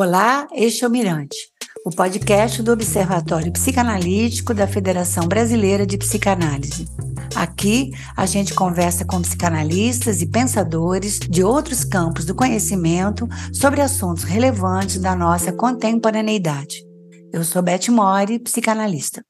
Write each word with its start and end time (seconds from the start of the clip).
Olá, 0.00 0.46
este 0.52 0.84
é 0.84 0.86
o 0.86 0.90
Mirante, 0.92 1.36
o 1.84 1.90
podcast 1.90 2.62
do 2.62 2.70
Observatório 2.70 3.50
Psicanalítico 3.50 4.54
da 4.54 4.64
Federação 4.64 5.26
Brasileira 5.26 5.84
de 5.84 5.98
Psicanálise. 5.98 6.86
Aqui 7.34 7.90
a 8.16 8.24
gente 8.24 8.54
conversa 8.54 9.04
com 9.04 9.20
psicanalistas 9.20 10.22
e 10.22 10.26
pensadores 10.26 11.18
de 11.18 11.42
outros 11.42 11.82
campos 11.82 12.24
do 12.24 12.32
conhecimento 12.32 13.26
sobre 13.52 13.80
assuntos 13.80 14.22
relevantes 14.22 15.00
da 15.00 15.16
nossa 15.16 15.52
contemporaneidade. 15.52 16.76
Eu 17.32 17.42
sou 17.42 17.60
Beth 17.60 17.88
Mori, 17.88 18.38
psicanalista. 18.38 19.24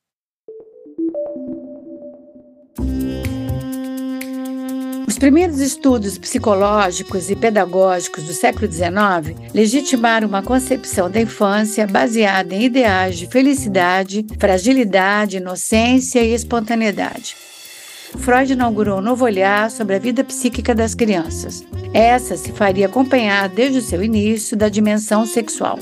Os 5.18 5.20
primeiros 5.20 5.58
estudos 5.58 6.16
psicológicos 6.16 7.28
e 7.28 7.34
pedagógicos 7.34 8.22
do 8.22 8.32
século 8.32 8.70
XIX 8.70 9.36
legitimaram 9.52 10.28
uma 10.28 10.44
concepção 10.44 11.10
da 11.10 11.20
infância 11.20 11.88
baseada 11.88 12.54
em 12.54 12.62
ideais 12.62 13.18
de 13.18 13.26
felicidade, 13.26 14.24
fragilidade, 14.38 15.38
inocência 15.38 16.20
e 16.20 16.32
espontaneidade. 16.32 17.34
Freud 18.16 18.52
inaugurou 18.52 18.98
um 18.98 19.02
novo 19.02 19.24
olhar 19.24 19.72
sobre 19.72 19.96
a 19.96 19.98
vida 19.98 20.22
psíquica 20.22 20.72
das 20.72 20.94
crianças. 20.94 21.64
Essa 21.92 22.36
se 22.36 22.52
faria 22.52 22.86
acompanhar 22.86 23.48
desde 23.48 23.78
o 23.78 23.82
seu 23.82 24.00
início 24.04 24.56
da 24.56 24.68
dimensão 24.68 25.26
sexual. 25.26 25.80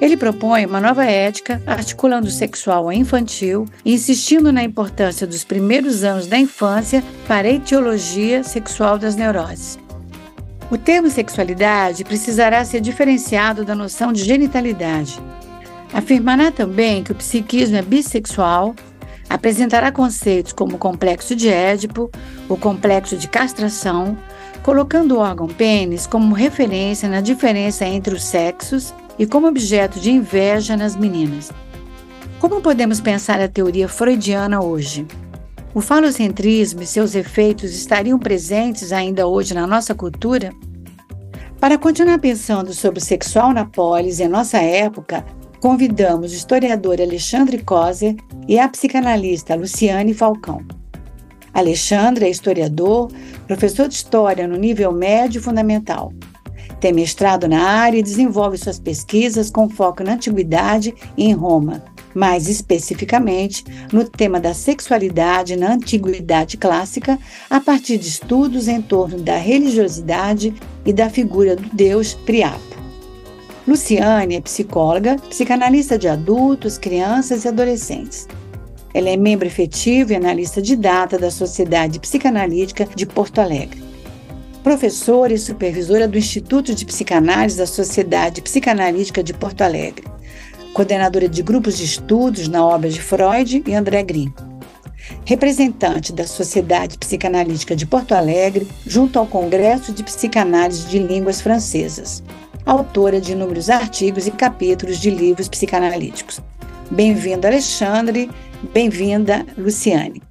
Ele 0.00 0.16
propõe 0.16 0.64
uma 0.64 0.80
nova 0.80 1.04
ética, 1.04 1.60
articulando 1.66 2.28
o 2.28 2.30
sexual 2.30 2.84
ao 2.84 2.92
infantil 2.92 3.66
insistindo 3.84 4.52
na 4.52 4.62
importância 4.62 5.26
dos 5.26 5.42
primeiros 5.42 6.04
anos 6.04 6.28
da 6.28 6.38
infância 6.38 7.02
para 7.26 7.48
a 7.48 7.52
etiologia 7.52 8.44
sexual 8.44 8.96
das 8.96 9.16
neuroses. 9.16 9.78
O 10.70 10.78
termo 10.78 11.10
sexualidade 11.10 12.04
precisará 12.04 12.64
ser 12.64 12.80
diferenciado 12.80 13.64
da 13.64 13.74
noção 13.74 14.12
de 14.12 14.22
genitalidade. 14.22 15.18
Afirmará 15.92 16.52
também 16.52 17.02
que 17.02 17.10
o 17.10 17.14
psiquismo 17.14 17.76
é 17.76 17.82
bissexual, 17.82 18.76
apresentará 19.28 19.90
conceitos 19.90 20.52
como 20.52 20.76
o 20.76 20.78
complexo 20.78 21.34
de 21.34 21.48
Édipo, 21.48 22.10
o 22.48 22.56
complexo 22.56 23.16
de 23.16 23.26
castração, 23.26 24.16
colocando 24.62 25.16
o 25.16 25.18
órgão 25.18 25.48
pênis 25.48 26.06
como 26.06 26.34
referência 26.34 27.08
na 27.08 27.20
diferença 27.20 27.84
entre 27.84 28.14
os 28.14 28.22
sexos 28.22 28.94
e 29.18 29.26
como 29.26 29.48
objeto 29.48 29.98
de 29.98 30.10
inveja 30.10 30.76
nas 30.76 30.94
meninas. 30.94 31.50
Como 32.38 32.60
podemos 32.60 33.00
pensar 33.00 33.40
a 33.40 33.48
teoria 33.48 33.88
freudiana 33.88 34.62
hoje? 34.62 35.06
O 35.74 35.80
falocentrismo 35.80 36.82
e 36.82 36.86
seus 36.86 37.14
efeitos 37.14 37.74
estariam 37.74 38.18
presentes 38.18 38.92
ainda 38.92 39.26
hoje 39.26 39.54
na 39.54 39.66
nossa 39.66 39.94
cultura? 39.94 40.52
Para 41.60 41.76
continuar 41.76 42.18
pensando 42.20 42.72
sobre 42.72 43.00
o 43.00 43.04
sexual 43.04 43.52
na 43.52 43.64
polis 43.64 44.20
em 44.20 44.28
nossa 44.28 44.58
época, 44.58 45.24
convidamos 45.60 46.32
o 46.32 46.34
historiador 46.36 47.00
Alexandre 47.00 47.62
Coser 47.64 48.14
e 48.46 48.58
a 48.58 48.68
psicanalista 48.68 49.56
Luciane 49.56 50.14
Falcão. 50.14 50.64
Alexandre 51.52 52.26
é 52.26 52.30
historiador, 52.30 53.10
professor 53.48 53.88
de 53.88 53.94
história 53.94 54.46
no 54.46 54.56
nível 54.56 54.92
médio 54.92 55.42
fundamental. 55.42 56.12
Tem 56.80 56.92
mestrado 56.92 57.48
na 57.48 57.60
área 57.60 57.98
e 57.98 58.02
desenvolve 58.02 58.56
suas 58.56 58.78
pesquisas 58.78 59.50
com 59.50 59.68
foco 59.68 60.04
na 60.04 60.12
antiguidade 60.12 60.94
e 61.16 61.24
em 61.24 61.32
Roma, 61.32 61.82
mais 62.14 62.48
especificamente 62.48 63.64
no 63.92 64.08
tema 64.08 64.38
da 64.38 64.54
sexualidade 64.54 65.56
na 65.56 65.72
antiguidade 65.72 66.56
clássica, 66.56 67.18
a 67.50 67.60
partir 67.60 67.98
de 67.98 68.08
estudos 68.08 68.68
em 68.68 68.80
torno 68.80 69.18
da 69.18 69.36
religiosidade 69.36 70.54
e 70.84 70.92
da 70.92 71.10
figura 71.10 71.56
do 71.56 71.68
deus 71.74 72.14
Priapo. 72.14 72.78
Luciane 73.66 74.36
é 74.36 74.40
psicóloga, 74.40 75.16
psicanalista 75.28 75.98
de 75.98 76.08
adultos, 76.08 76.78
crianças 76.78 77.44
e 77.44 77.48
adolescentes. 77.48 78.26
Ela 78.94 79.10
é 79.10 79.16
membro 79.16 79.46
efetivo 79.46 80.12
e 80.12 80.16
analista 80.16 80.62
de 80.62 80.74
data 80.74 81.18
da 81.18 81.30
Sociedade 81.30 82.00
Psicanalítica 82.00 82.88
de 82.94 83.04
Porto 83.04 83.40
Alegre 83.40 83.87
professora 84.68 85.32
e 85.32 85.38
supervisora 85.38 86.06
do 86.06 86.18
Instituto 86.18 86.74
de 86.74 86.84
Psicanálise 86.84 87.56
da 87.56 87.66
Sociedade 87.66 88.42
Psicanalítica 88.42 89.22
de 89.22 89.32
Porto 89.32 89.62
Alegre, 89.62 90.04
coordenadora 90.74 91.26
de 91.26 91.42
grupos 91.42 91.78
de 91.78 91.86
estudos 91.86 92.48
na 92.48 92.62
obra 92.62 92.90
de 92.90 93.00
Freud 93.00 93.64
e 93.66 93.74
André 93.74 94.02
Green, 94.02 94.30
representante 95.24 96.12
da 96.12 96.26
Sociedade 96.26 96.98
Psicanalítica 96.98 97.74
de 97.74 97.86
Porto 97.86 98.12
Alegre 98.12 98.68
junto 98.86 99.18
ao 99.18 99.26
Congresso 99.26 99.90
de 99.90 100.04
Psicanálise 100.04 100.86
de 100.86 100.98
Línguas 100.98 101.40
Francesas, 101.40 102.22
autora 102.66 103.22
de 103.22 103.32
inúmeros 103.32 103.70
artigos 103.70 104.26
e 104.26 104.30
capítulos 104.30 104.98
de 104.98 105.08
livros 105.08 105.48
psicanalíticos. 105.48 106.42
Bem-vindo, 106.90 107.46
Alexandre. 107.46 108.30
Bem-vinda, 108.74 109.46
Luciane. 109.56 110.27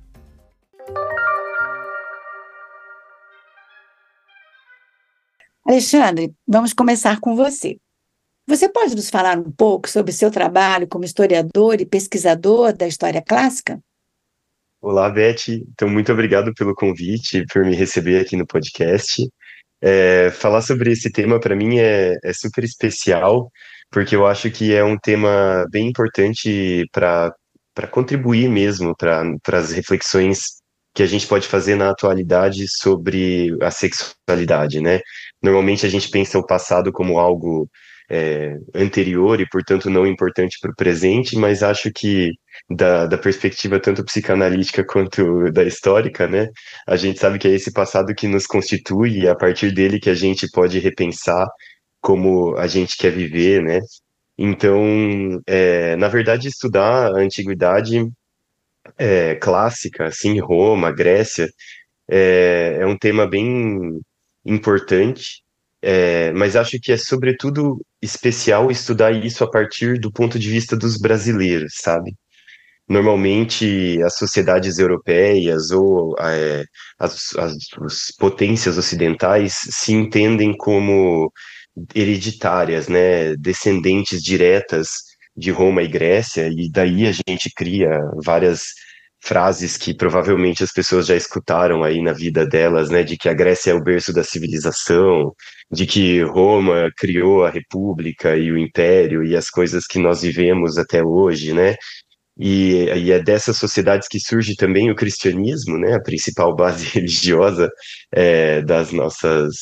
Alexandre, 5.67 6.33
vamos 6.47 6.71
começar 6.71 7.19
com 7.19 7.35
você. 7.35 7.77
Você 8.47 8.69
pode 8.69 8.95
nos 8.95 9.09
falar 9.09 9.37
um 9.37 9.51
pouco 9.51 9.89
sobre 9.89 10.13
seu 10.13 10.31
trabalho 10.31 10.87
como 10.87 11.03
historiador 11.03 11.81
e 11.81 11.85
pesquisador 11.85 12.71
da 12.71 12.87
história 12.87 13.21
clássica? 13.21 13.77
Olá, 14.79 15.09
Beth. 15.09 15.49
Então, 15.49 15.89
muito 15.89 16.09
obrigado 16.13 16.53
pelo 16.53 16.73
convite, 16.73 17.45
por 17.51 17.65
me 17.65 17.75
receber 17.75 18.21
aqui 18.21 18.37
no 18.37 18.47
podcast. 18.47 19.27
É, 19.81 20.31
falar 20.31 20.61
sobre 20.61 20.93
esse 20.93 21.11
tema, 21.11 21.37
para 21.37 21.53
mim, 21.53 21.79
é, 21.79 22.15
é, 22.23 22.31
super 22.31 22.63
especial, 22.63 23.51
porque 23.91 24.15
eu 24.15 24.25
acho 24.25 24.49
que 24.49 24.73
é 24.73 24.85
um 24.85 24.97
tema 24.97 25.65
bem 25.69 25.89
importante 25.89 26.85
para 26.93 27.35
contribuir 27.91 28.47
mesmo 28.47 28.95
para 28.95 29.35
as 29.51 29.73
reflexões 29.73 30.61
que 30.97 31.03
a 31.03 31.05
gente 31.07 31.27
pode 31.27 31.47
fazer 31.47 31.75
na 31.75 31.91
atualidade 31.91 32.65
sobre 32.67 33.55
a 33.61 33.69
sexualidade, 33.69 34.81
né? 34.81 34.99
Normalmente 35.43 35.85
a 35.85 35.89
gente 35.89 36.09
pensa 36.09 36.39
o 36.39 36.45
passado 36.45 36.91
como 36.91 37.19
algo 37.19 37.69
é, 38.09 38.55
anterior 38.73 39.39
e, 39.39 39.47
portanto, 39.47 39.91
não 39.91 40.07
importante 40.07 40.57
para 40.59 40.71
o 40.71 40.75
presente, 40.75 41.37
mas 41.37 41.61
acho 41.61 41.91
que 41.93 42.31
da, 42.67 43.05
da, 43.05 43.15
perspectiva 43.15 43.79
tanto 43.79 44.03
psicanalítica 44.03 44.83
quanto 44.83 45.51
da 45.51 45.63
histórica, 45.63 46.27
né, 46.27 46.49
a 46.87 46.95
gente 46.95 47.19
sabe 47.19 47.37
que 47.37 47.47
é 47.47 47.51
esse 47.51 47.71
passado 47.71 48.15
que 48.15 48.27
nos 48.27 48.47
constitui 48.47 49.19
e 49.19 49.27
é 49.27 49.29
a 49.29 49.35
partir 49.35 49.71
dele 49.71 49.99
que 49.99 50.09
a 50.09 50.15
gente 50.15 50.49
pode 50.51 50.79
repensar 50.79 51.45
como 52.01 52.57
a 52.57 52.65
gente 52.65 52.97
quer 52.97 53.11
viver, 53.11 53.61
né. 53.61 53.79
Então, 54.35 55.39
é, 55.45 55.95
na 55.97 56.07
verdade, 56.07 56.47
estudar 56.47 57.11
a 57.15 57.19
antiguidade 57.19 58.03
é, 58.97 59.35
clássica, 59.35 60.05
assim, 60.07 60.39
Roma, 60.39 60.91
Grécia, 60.91 61.47
é, 62.09 62.77
é 62.81 62.85
um 62.85 62.97
tema 62.97 63.27
bem 63.27 63.99
importante, 64.45 65.43
é, 65.81 66.31
mas 66.33 66.55
acho 66.55 66.79
que 66.81 66.91
é 66.91 66.97
sobretudo 66.97 67.79
especial 68.01 68.71
estudar 68.71 69.11
isso 69.11 69.43
a 69.43 69.49
partir 69.49 69.99
do 69.99 70.11
ponto 70.11 70.39
de 70.39 70.49
vista 70.49 70.75
dos 70.75 70.97
brasileiros, 70.97 71.73
sabe? 71.81 72.15
Normalmente 72.89 74.01
as 74.03 74.17
sociedades 74.17 74.79
europeias 74.79 75.71
ou 75.71 76.15
é, 76.19 76.63
as, 76.97 77.35
as, 77.35 77.53
as 77.81 78.11
potências 78.17 78.77
ocidentais 78.77 79.57
se 79.69 79.91
entendem 79.93 80.55
como 80.55 81.31
hereditárias, 81.93 82.87
né, 82.87 83.35
descendentes 83.35 84.21
diretas 84.23 85.06
de 85.37 85.51
Roma 85.51 85.83
e 85.83 85.87
Grécia, 85.87 86.47
e 86.47 86.69
daí 86.71 87.07
a 87.07 87.11
gente 87.11 87.51
cria 87.55 87.89
várias 88.23 88.73
frases 89.19 89.77
que 89.77 89.93
provavelmente 89.93 90.63
as 90.63 90.71
pessoas 90.71 91.07
já 91.07 91.15
escutaram 91.15 91.83
aí 91.83 92.01
na 92.01 92.13
vida 92.13 92.45
delas, 92.45 92.89
né, 92.89 93.03
de 93.03 93.17
que 93.17 93.27
a 93.29 93.33
Grécia 93.33 93.71
é 93.71 93.73
o 93.73 93.83
berço 93.83 94.13
da 94.13 94.23
civilização, 94.23 95.33
de 95.71 95.85
que 95.85 96.21
Roma 96.23 96.89
criou 96.97 97.43
a 97.45 97.49
república 97.49 98.37
e 98.37 98.51
o 98.51 98.57
império 98.57 99.23
e 99.23 99.35
as 99.35 99.49
coisas 99.49 99.85
que 99.85 99.99
nós 99.99 100.21
vivemos 100.21 100.77
até 100.77 101.03
hoje, 101.03 101.53
né? 101.53 101.75
E, 102.39 102.85
e 102.95 103.11
é 103.11 103.19
dessas 103.19 103.57
sociedades 103.57 104.07
que 104.07 104.19
surge 104.19 104.55
também 104.55 104.91
o 104.91 104.95
cristianismo, 104.95 105.77
né, 105.77 105.95
a 105.95 106.01
principal 106.01 106.55
base 106.55 106.85
religiosa 106.93 107.69
é, 108.13 108.61
das 108.61 108.91
nossas 108.91 109.55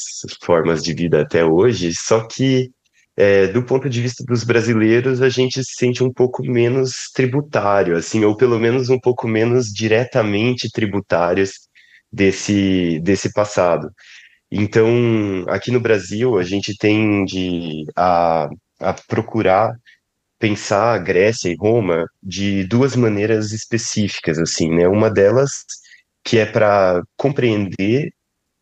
formas 0.43 0.83
de 0.83 0.93
vida 0.93 1.21
até 1.21 1.45
hoje, 1.45 1.91
só 1.93 2.27
que 2.27 2.69
é, 3.17 3.47
do 3.47 3.63
ponto 3.63 3.89
de 3.89 4.01
vista 4.01 4.23
dos 4.25 4.43
brasileiros, 4.43 5.21
a 5.21 5.29
gente 5.29 5.63
se 5.63 5.73
sente 5.75 6.03
um 6.03 6.11
pouco 6.11 6.43
menos 6.43 7.09
tributário, 7.13 7.95
assim, 7.95 8.25
ou 8.25 8.35
pelo 8.35 8.59
menos 8.59 8.89
um 8.89 8.99
pouco 8.99 9.27
menos 9.27 9.67
diretamente 9.67 10.69
tributários 10.69 11.69
desse, 12.11 12.99
desse 13.01 13.31
passado. 13.33 13.89
Então, 14.51 15.45
aqui 15.47 15.71
no 15.71 15.79
Brasil, 15.79 16.37
a 16.37 16.43
gente 16.43 16.77
tende 16.77 17.85
a, 17.95 18.49
a 18.79 18.93
procurar 19.07 19.73
pensar 20.39 20.93
a 20.93 20.97
Grécia 20.97 21.49
e 21.49 21.55
Roma 21.55 22.05
de 22.21 22.63
duas 22.65 22.95
maneiras 22.95 23.51
específicas, 23.51 24.37
assim, 24.37 24.69
né? 24.69 24.87
Uma 24.87 25.09
delas 25.09 25.65
que 26.23 26.37
é 26.37 26.45
para 26.45 27.03
compreender 27.15 28.11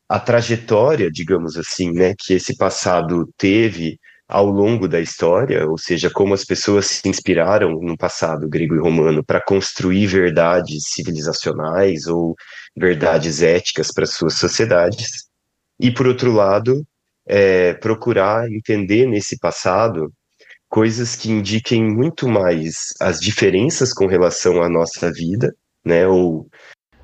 a 0.07 0.19
trajetória, 0.19 1.09
digamos 1.11 1.57
assim, 1.57 1.91
né, 1.91 2.13
que 2.17 2.33
esse 2.33 2.55
passado 2.57 3.27
teve 3.37 3.97
ao 4.27 4.45
longo 4.45 4.87
da 4.87 4.99
história, 4.99 5.67
ou 5.67 5.77
seja, 5.77 6.09
como 6.09 6.33
as 6.33 6.43
pessoas 6.45 6.87
se 6.87 7.07
inspiraram 7.07 7.71
no 7.81 7.97
passado 7.97 8.47
grego 8.47 8.75
e 8.75 8.79
romano 8.79 9.23
para 9.23 9.43
construir 9.43 10.07
verdades 10.07 10.83
civilizacionais 10.93 12.07
ou 12.07 12.35
verdades 12.75 13.41
éticas 13.41 13.91
para 13.91 14.05
suas 14.05 14.35
sociedades, 14.35 15.27
e 15.79 15.91
por 15.91 16.07
outro 16.07 16.31
lado, 16.31 16.83
é, 17.25 17.73
procurar 17.73 18.49
entender 18.51 19.05
nesse 19.05 19.37
passado 19.37 20.11
coisas 20.69 21.15
que 21.15 21.29
indiquem 21.29 21.83
muito 21.83 22.27
mais 22.27 22.87
as 22.99 23.19
diferenças 23.19 23.93
com 23.93 24.07
relação 24.07 24.61
à 24.61 24.69
nossa 24.69 25.11
vida, 25.11 25.53
né, 25.85 26.07
ou 26.07 26.47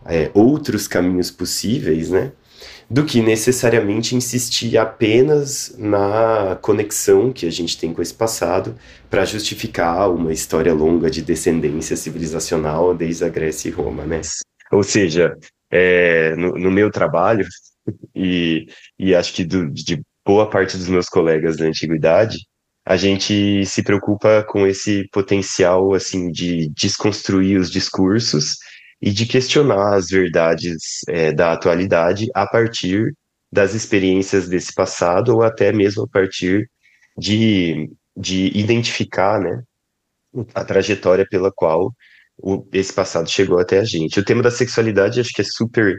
é, 0.06 0.32
outros 0.34 0.88
caminhos 0.88 1.30
possíveis, 1.30 2.10
né, 2.10 2.32
do 2.90 3.06
que 3.06 3.22
necessariamente 3.22 4.16
insistir 4.16 4.78
apenas 4.78 5.76
na 5.78 6.58
conexão 6.62 7.32
que 7.32 7.46
a 7.46 7.52
gente 7.52 7.78
tem 7.78 7.94
com 7.94 8.02
esse 8.02 8.14
passado 8.14 8.76
para 9.10 9.26
justificar 9.26 10.10
uma 10.10 10.34
história 10.34 10.74
longa 10.74 11.10
de 11.10 11.22
descendência 11.22 11.96
civilizacional 11.96 12.96
desde 12.96 13.24
a 13.24 13.30
Grécia 13.30 13.70
e 13.70 13.72
Roma, 13.72 14.06
né? 14.06 14.22
Ou 14.72 14.82
seja, 14.82 15.38
é, 15.72 16.36
no, 16.36 16.54
no, 16.54 16.72
meu 16.72 16.90
trabalho 16.90 17.46
e, 18.16 18.66
e 18.98 19.14
acho 19.14 19.34
que 19.34 19.44
do, 19.44 19.70
de 19.70 20.02
boa 20.26 20.50
parte 20.50 20.76
dos 20.76 20.88
meus 20.88 21.08
colegas 21.08 21.58
da 21.58 21.66
antiguidade, 21.66 22.38
a 22.86 22.98
gente 22.98 23.64
se 23.68 23.84
preocupa 23.84 24.44
com 24.48 24.66
esse 24.66 25.08
potencial 25.12 25.94
assim 25.94 26.32
de 26.32 26.72
desconstruir 26.76 27.60
os 27.60 27.70
discursos 27.70 28.58
e 29.02 29.12
de 29.12 29.26
questionar 29.26 29.96
as 29.96 30.10
verdades 30.10 31.00
é, 31.08 31.32
da 31.32 31.54
atualidade 31.54 32.28
a 32.34 32.46
partir 32.46 33.14
das 33.52 33.74
experiências 33.74 34.48
desse 34.48 34.74
passado 34.74 35.36
ou 35.36 35.44
até 35.44 35.72
mesmo 35.72 36.04
a 36.04 36.08
partir 36.08 36.70
de, 37.18 37.90
de 38.16 38.48
identificar 38.58 39.40
né, 39.40 39.64
a 40.54 40.64
trajetória 40.64 41.26
pela 41.30 41.52
qual 41.52 41.94
o, 42.38 42.66
esse 42.74 42.94
passado 42.94 43.30
chegou 43.30 43.60
até 43.60 43.80
a 43.80 43.84
gente. 43.84 44.20
O 44.20 44.26
tema 44.26 44.42
da 44.42 44.52
sexualidade 44.52 45.20
acho 45.20 45.32
que 45.34 45.42
é 45.42 45.46
super 45.46 45.98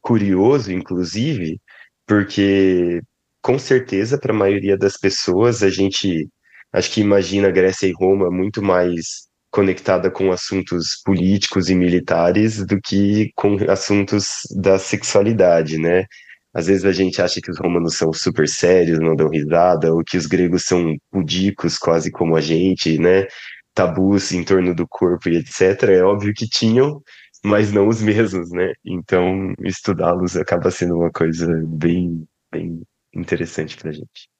curioso, 0.00 0.72
inclusive, 0.72 1.60
porque 2.06 3.00
com 3.40 3.58
certeza 3.58 4.18
para 4.18 4.32
a 4.32 4.36
maioria 4.36 4.76
das 4.76 4.96
pessoas 4.96 5.62
a 5.62 5.70
gente 5.70 6.28
acho 6.72 6.90
que 6.92 7.00
imagina 7.00 7.50
Grécia 7.50 7.86
e 7.86 7.92
Roma 7.92 8.30
muito 8.30 8.62
mais 8.62 9.28
conectada 9.52 10.10
com 10.10 10.32
assuntos 10.32 11.00
políticos 11.04 11.68
e 11.70 11.74
militares 11.74 12.64
do 12.66 12.80
que 12.80 13.30
com 13.36 13.56
assuntos 13.70 14.40
da 14.56 14.78
sexualidade, 14.78 15.78
né? 15.78 16.06
Às 16.54 16.66
vezes 16.66 16.84
a 16.84 16.92
gente 16.92 17.20
acha 17.22 17.40
que 17.40 17.50
os 17.50 17.58
romanos 17.58 17.96
são 17.96 18.12
super 18.12 18.48
sérios, 18.48 18.98
não 18.98 19.14
dão 19.14 19.28
risada, 19.28 19.92
ou 19.92 20.02
que 20.04 20.16
os 20.16 20.26
gregos 20.26 20.64
são 20.64 20.96
pudicos, 21.10 21.78
quase 21.78 22.10
como 22.10 22.36
a 22.36 22.40
gente, 22.40 22.98
né? 22.98 23.26
Tabus 23.74 24.32
em 24.32 24.44
torno 24.44 24.74
do 24.74 24.86
corpo 24.88 25.28
e 25.28 25.36
etc. 25.36 25.82
É 25.90 26.02
óbvio 26.02 26.34
que 26.34 26.48
tinham, 26.48 27.02
mas 27.44 27.72
não 27.72 27.88
os 27.88 28.02
mesmos, 28.02 28.50
né? 28.50 28.72
Então, 28.84 29.54
estudá-los 29.64 30.36
acaba 30.36 30.70
sendo 30.70 30.96
uma 30.96 31.10
coisa 31.10 31.46
bem, 31.66 32.26
bem 32.52 32.82
interessante 33.14 33.76
para 33.76 33.90
a 33.90 33.92
gente. 33.92 34.31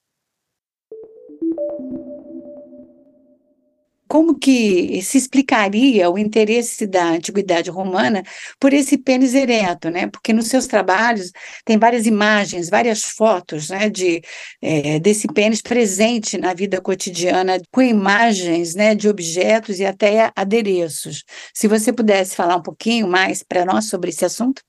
Como 4.13 4.39
que 4.39 5.01
se 5.01 5.17
explicaria 5.17 6.11
o 6.11 6.19
interesse 6.19 6.87
da 6.87 7.03
antiguidade 7.03 7.71
romana 7.71 8.23
por 8.61 8.75
esse 8.75 8.99
pênis 8.99 9.33
ereto, 9.35 9.89
né? 9.89 10.07
Porque 10.07 10.35
nos 10.35 10.49
seus 10.49 10.67
trabalhos 10.67 11.33
tem 11.65 11.79
várias 11.79 12.05
imagens, 12.05 12.69
várias 12.69 13.05
fotos, 13.05 13.71
né, 13.71 13.89
de 13.89 14.21
é, 14.61 14.99
desse 15.01 15.27
pênis 15.29 15.63
presente 15.63 16.37
na 16.37 16.53
vida 16.53 16.79
cotidiana, 16.79 17.59
com 17.71 17.81
imagens, 17.81 18.75
né, 18.75 18.95
de 18.95 19.09
objetos 19.09 19.81
e 19.81 19.87
até 19.87 20.31
adereços. 20.37 21.25
Se 21.55 21.67
você 21.67 21.91
pudesse 21.91 22.37
falar 22.37 22.57
um 22.57 22.63
pouquinho 22.63 23.09
mais 23.09 23.43
para 23.43 23.65
nós 23.65 23.87
sobre 23.87 24.11
esse 24.11 24.27
assunto? 24.27 24.61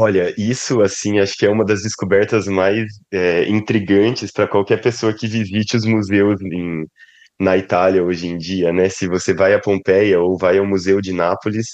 Olha, 0.00 0.32
isso, 0.38 0.80
assim, 0.80 1.18
acho 1.18 1.36
que 1.36 1.44
é 1.44 1.50
uma 1.50 1.64
das 1.64 1.82
descobertas 1.82 2.46
mais 2.46 2.86
é, 3.12 3.48
intrigantes 3.48 4.30
para 4.30 4.46
qualquer 4.46 4.80
pessoa 4.80 5.12
que 5.12 5.26
visite 5.26 5.76
os 5.76 5.84
museus 5.84 6.40
em, 6.40 6.86
na 7.40 7.56
Itália 7.58 8.04
hoje 8.04 8.28
em 8.28 8.38
dia, 8.38 8.72
né? 8.72 8.88
Se 8.88 9.08
você 9.08 9.34
vai 9.34 9.54
a 9.54 9.60
Pompeia 9.60 10.20
ou 10.20 10.38
vai 10.38 10.58
ao 10.58 10.66
Museu 10.66 11.00
de 11.00 11.12
Nápoles, 11.12 11.66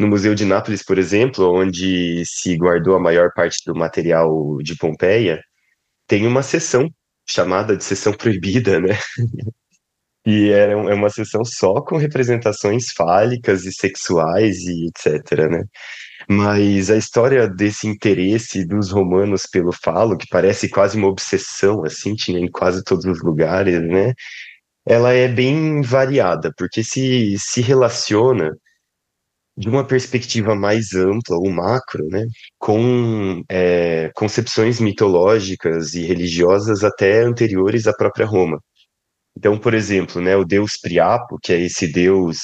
no 0.00 0.08
Museu 0.08 0.34
de 0.34 0.46
Nápoles, 0.46 0.82
por 0.82 0.98
exemplo, 0.98 1.52
onde 1.54 2.24
se 2.26 2.56
guardou 2.56 2.96
a 2.96 3.00
maior 3.00 3.30
parte 3.34 3.58
do 3.66 3.74
material 3.74 4.56
de 4.62 4.74
Pompeia, 4.76 5.38
tem 6.08 6.26
uma 6.26 6.42
seção 6.42 6.88
chamada 7.28 7.76
de 7.76 7.84
seção 7.84 8.14
proibida, 8.14 8.80
né? 8.80 8.98
E 10.26 10.50
é, 10.50 10.72
é 10.72 10.94
uma 10.94 11.10
seção 11.10 11.44
só 11.44 11.80
com 11.80 11.96
representações 11.96 12.92
fálicas 12.92 13.64
e 13.64 13.72
sexuais 13.72 14.58
e 14.66 14.88
etc, 14.88 15.48
né? 15.50 15.64
Mas 16.28 16.90
a 16.90 16.96
história 16.96 17.48
desse 17.48 17.86
interesse 17.86 18.66
dos 18.66 18.90
romanos 18.90 19.46
pelo 19.46 19.72
falo, 19.72 20.16
que 20.18 20.26
parece 20.28 20.68
quase 20.68 20.96
uma 20.98 21.08
obsessão, 21.08 21.84
assim, 21.84 22.14
tinha 22.14 22.40
em 22.40 22.50
quase 22.50 22.82
todos 22.84 23.04
os 23.04 23.22
lugares, 23.22 23.80
né? 23.82 24.12
Ela 24.86 25.12
é 25.12 25.28
bem 25.28 25.82
variada, 25.82 26.52
porque 26.58 26.82
se, 26.84 27.36
se 27.38 27.60
relaciona 27.60 28.50
de 29.56 29.68
uma 29.68 29.86
perspectiva 29.86 30.54
mais 30.54 30.94
ampla, 30.94 31.36
ou 31.36 31.50
macro, 31.50 32.06
né, 32.08 32.26
com 32.58 33.42
é, 33.48 34.10
concepções 34.14 34.80
mitológicas 34.80 35.94
e 35.94 36.02
religiosas 36.04 36.84
até 36.84 37.22
anteriores 37.22 37.86
à 37.86 37.92
própria 37.94 38.26
Roma. 38.26 38.60
Então, 39.36 39.58
por 39.58 39.74
exemplo, 39.74 40.20
né, 40.20 40.36
o 40.36 40.44
deus 40.44 40.78
Priapo, 40.80 41.38
que 41.42 41.52
é 41.52 41.60
esse 41.60 41.86
deus 41.86 42.38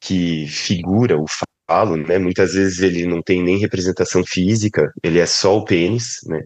que 0.00 0.46
figura 0.48 1.18
o 1.18 1.26
falo, 1.68 1.96
né? 1.96 2.18
Muitas 2.18 2.54
vezes 2.54 2.80
ele 2.80 3.06
não 3.06 3.22
tem 3.22 3.42
nem 3.42 3.58
representação 3.58 4.24
física, 4.24 4.90
ele 5.02 5.18
é 5.18 5.26
só 5.26 5.58
o 5.58 5.64
pênis, 5.64 6.16
né? 6.26 6.40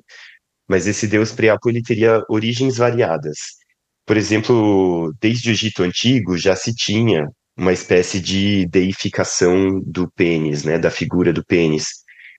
Mas 0.69 0.87
esse 0.87 1.07
deus 1.07 1.33
Priapo 1.33 1.71
ele 1.71 1.83
teria 1.83 2.23
origens 2.29 2.77
variadas. 2.77 3.39
Por 4.07 4.17
exemplo, 4.17 5.13
desde 5.21 5.51
o 5.51 5.53
Egito 5.53 5.83
Antigo 5.83 6.37
já 6.37 6.57
se 6.57 6.75
tinha 6.75 7.27
uma 7.57 7.73
espécie 7.73 8.21
de 8.21 8.67
deificação 8.67 9.81
do 9.87 10.11
pênis, 10.13 10.65
né, 10.65 10.79
da 10.79 10.91
figura 10.91 11.33
do 11.33 11.45
pênis. 11.45 11.87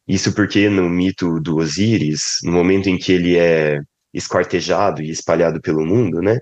Isso 0.08 0.34
porque 0.36 0.70
no 0.70 0.90
mito 0.90 1.40
do 1.42 1.58
Osíris, 1.58 2.22
no 2.44 2.52
momento 2.52 2.90
em 2.90 2.98
que 2.98 3.12
ele 3.14 3.38
é 3.38 3.80
esquartejado 4.14 5.02
e 5.02 5.10
espalhado 5.10 5.62
pelo 5.62 5.86
mundo, 5.86 6.22
né, 6.22 6.38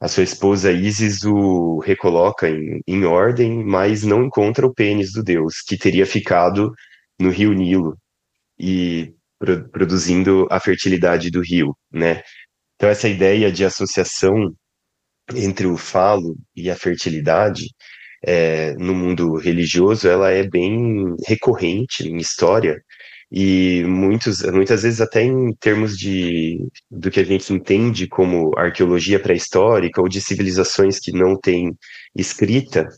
a 0.00 0.08
sua 0.08 0.24
esposa 0.24 0.70
Isis 0.72 1.24
o 1.24 1.78
recoloca 1.80 2.48
em, 2.48 2.80
em 2.86 3.04
ordem, 3.04 3.64
mas 3.64 4.02
não 4.02 4.24
encontra 4.24 4.66
o 4.66 4.74
pênis 4.74 5.12
do 5.12 5.22
deus, 5.22 5.62
que 5.66 5.78
teria 5.78 6.06
ficado 6.06 6.72
no 7.18 7.30
rio 7.30 7.52
Nilo 7.52 7.96
e 8.58 9.14
pro, 9.38 9.68
produzindo 9.70 10.46
a 10.50 10.60
fertilidade 10.60 11.30
do 11.30 11.40
rio, 11.40 11.76
né? 11.90 12.22
Então 12.76 12.88
essa 12.88 13.08
ideia 13.08 13.50
de 13.50 13.64
associação 13.64 14.54
entre 15.34 15.66
o 15.66 15.76
falo 15.76 16.36
e 16.54 16.70
a 16.70 16.76
fertilidade 16.76 17.64
é, 18.24 18.74
no 18.74 18.94
mundo 18.94 19.36
religioso, 19.36 20.08
ela 20.08 20.30
é 20.30 20.42
bem 20.48 21.14
recorrente 21.26 22.06
em 22.08 22.16
história 22.18 22.82
e 23.38 23.84
muitos, 23.84 24.40
muitas 24.44 24.82
vezes 24.82 24.98
até 24.98 25.22
em 25.22 25.52
termos 25.56 25.98
de 25.98 26.58
do 26.90 27.10
que 27.10 27.20
a 27.20 27.24
gente 27.24 27.52
entende 27.52 28.08
como 28.08 28.56
arqueologia 28.56 29.20
pré-histórica 29.20 30.00
ou 30.00 30.08
de 30.08 30.22
civilizações 30.22 30.98
que 30.98 31.12
não 31.12 31.38
têm 31.38 31.76
escrita, 32.14 32.88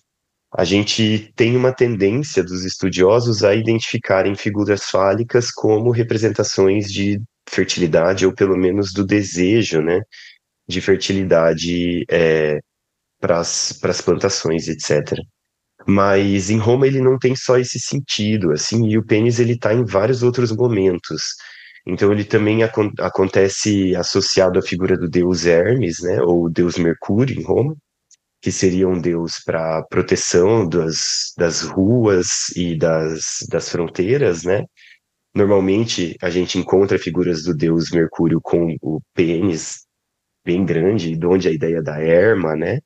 a 0.56 0.64
gente 0.64 1.32
tem 1.34 1.56
uma 1.56 1.72
tendência 1.72 2.44
dos 2.44 2.64
estudiosos 2.64 3.42
a 3.42 3.52
identificarem 3.52 4.36
figuras 4.36 4.84
fálicas 4.84 5.50
como 5.50 5.90
representações 5.90 6.86
de 6.86 7.20
fertilidade 7.50 8.24
ou 8.24 8.32
pelo 8.32 8.56
menos 8.56 8.92
do 8.92 9.04
desejo, 9.04 9.82
né, 9.82 10.00
de 10.68 10.80
fertilidade 10.80 12.04
é, 12.08 12.60
para 13.20 13.40
as 13.40 14.00
plantações, 14.04 14.68
etc. 14.68 15.18
Mas 15.88 16.50
em 16.50 16.58
Roma 16.58 16.86
ele 16.86 17.00
não 17.00 17.18
tem 17.18 17.34
só 17.34 17.56
esse 17.58 17.80
sentido, 17.80 18.52
assim, 18.52 18.86
e 18.88 18.98
o 18.98 19.04
pênis 19.04 19.40
ele 19.40 19.54
está 19.54 19.72
em 19.72 19.84
vários 19.84 20.22
outros 20.22 20.54
momentos. 20.54 21.22
Então 21.86 22.12
ele 22.12 22.24
também 22.24 22.62
ac 22.62 22.74
acontece 23.00 23.96
associado 23.96 24.58
à 24.58 24.62
figura 24.62 24.96
do 24.98 25.08
deus 25.08 25.46
Hermes, 25.46 26.00
né, 26.02 26.20
ou 26.22 26.50
deus 26.50 26.76
Mercúrio 26.76 27.38
em 27.38 27.42
Roma, 27.42 27.74
que 28.42 28.52
seria 28.52 28.88
um 28.88 29.00
deus 29.00 29.40
para 29.44 29.82
proteção 29.84 30.68
das, 30.68 31.32
das 31.38 31.62
ruas 31.62 32.50
e 32.56 32.76
das, 32.76 33.38
das 33.50 33.70
fronteiras, 33.70 34.44
né? 34.44 34.64
Normalmente 35.34 36.16
a 36.22 36.30
gente 36.30 36.58
encontra 36.58 36.98
figuras 36.98 37.44
do 37.44 37.54
deus 37.54 37.90
Mercúrio 37.90 38.40
com 38.42 38.76
o 38.82 39.00
pênis 39.14 39.86
bem 40.44 40.64
grande, 40.64 41.16
de 41.16 41.26
onde 41.26 41.48
a 41.48 41.52
ideia 41.52 41.82
da 41.82 41.98
erma, 42.00 42.54
né? 42.56 42.80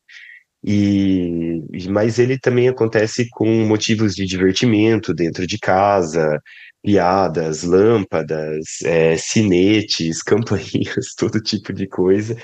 E, 0.65 1.61
mas 1.89 2.19
ele 2.19 2.39
também 2.39 2.69
acontece 2.69 3.29
com 3.31 3.47
motivos 3.67 4.15
de 4.15 4.25
divertimento 4.27 5.13
dentro 5.13 5.47
de 5.47 5.59
casa, 5.59 6.41
piadas, 6.83 7.63
lâmpadas, 7.63 8.83
é, 8.85 9.17
sinetes, 9.17 10.23
campainhas, 10.25 11.15
todo 11.17 11.41
tipo 11.41 11.73
de 11.73 11.87
coisa. 11.89 12.37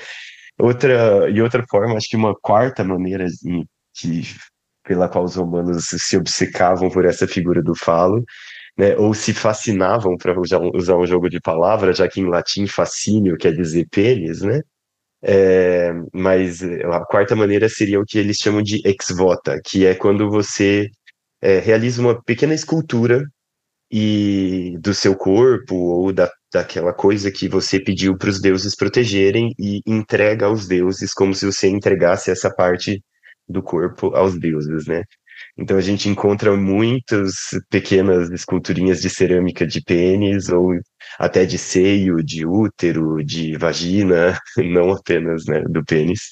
Outra, 0.59 1.31
e 1.31 1.41
outra 1.41 1.65
forma, 1.71 1.97
acho 1.97 2.09
que 2.09 2.17
uma 2.17 2.35
quarta 2.35 2.83
maneira 2.85 3.27
que, 3.95 4.23
pela 4.85 5.09
qual 5.09 5.25
os 5.25 5.37
romanos 5.37 5.87
se 5.89 6.17
obcecavam 6.17 6.91
por 6.91 7.05
essa 7.05 7.27
figura 7.29 7.63
do 7.63 7.75
falo, 7.77 8.25
né, 8.77 8.97
ou 8.97 9.15
se 9.15 9.35
fascinavam, 9.35 10.17
para 10.17 10.39
usar, 10.41 10.61
um 10.97 11.07
jogo 11.07 11.29
de 11.29 11.41
palavras, 11.41 11.99
já 11.99 12.09
que 12.09 12.21
em 12.21 12.29
latim 12.29 12.67
fascínio 12.67 13.37
quer 13.37 13.53
dizer 13.53 13.87
pênis, 13.91 14.41
né? 14.43 14.61
É, 15.23 15.93
mas 16.13 16.63
a 16.63 17.05
quarta 17.07 17.35
maneira 17.35 17.69
seria 17.69 18.01
o 18.01 18.05
que 18.05 18.19
eles 18.19 18.37
chamam 18.39 18.63
de 18.63 18.81
ex 18.85 19.09
vota, 19.17 19.61
que 19.65 19.85
é 19.87 19.95
quando 19.95 20.31
você 20.31 20.89
é, 21.43 21.59
realiza 21.59 22.01
uma 22.01 22.23
pequena 22.23 22.55
escultura 22.55 23.25
e 23.91 24.77
do 24.81 24.95
seu 24.95 25.17
corpo 25.17 25.75
ou 25.75 26.13
da, 26.13 26.31
daquela 26.53 26.93
coisa 26.93 27.31
que 27.33 27.49
você 27.49 27.81
pediu 27.81 28.17
para 28.17 28.31
os 28.31 28.41
deuses 28.41 28.77
protegerem 28.77 29.53
e 29.59 29.81
entrega 29.87 30.47
aos 30.47 30.69
deuses 30.69 31.13
como 31.15 31.35
se 31.35 31.47
você 31.47 31.69
entregasse 31.69 32.31
essa 32.31 32.51
parte 32.55 33.03
do 33.49 33.63
corpo 33.63 34.15
aos 34.15 34.39
deuses, 34.39 34.87
né? 34.87 35.03
Então 35.59 35.77
a 35.77 35.81
gente 35.81 36.09
encontra 36.09 36.57
muitas 36.57 37.35
pequenas 37.69 38.31
esculturinhas 38.31 39.01
de 39.01 39.11
cerâmica 39.11 39.67
de 39.67 39.83
pênis 39.83 40.49
ou 40.49 40.73
até 41.19 41.45
de 41.45 41.59
seio, 41.59 42.23
de 42.23 42.47
útero, 42.47 43.25
de 43.25 43.57
vagina, 43.57 44.39
não 44.57 44.93
apenas 44.93 45.47
né, 45.47 45.61
do 45.63 45.85
pênis, 45.85 46.31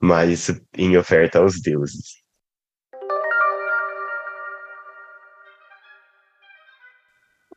mas 0.00 0.50
em 0.76 0.96
oferta 0.96 1.38
aos 1.38 1.60
deuses. 1.60 2.22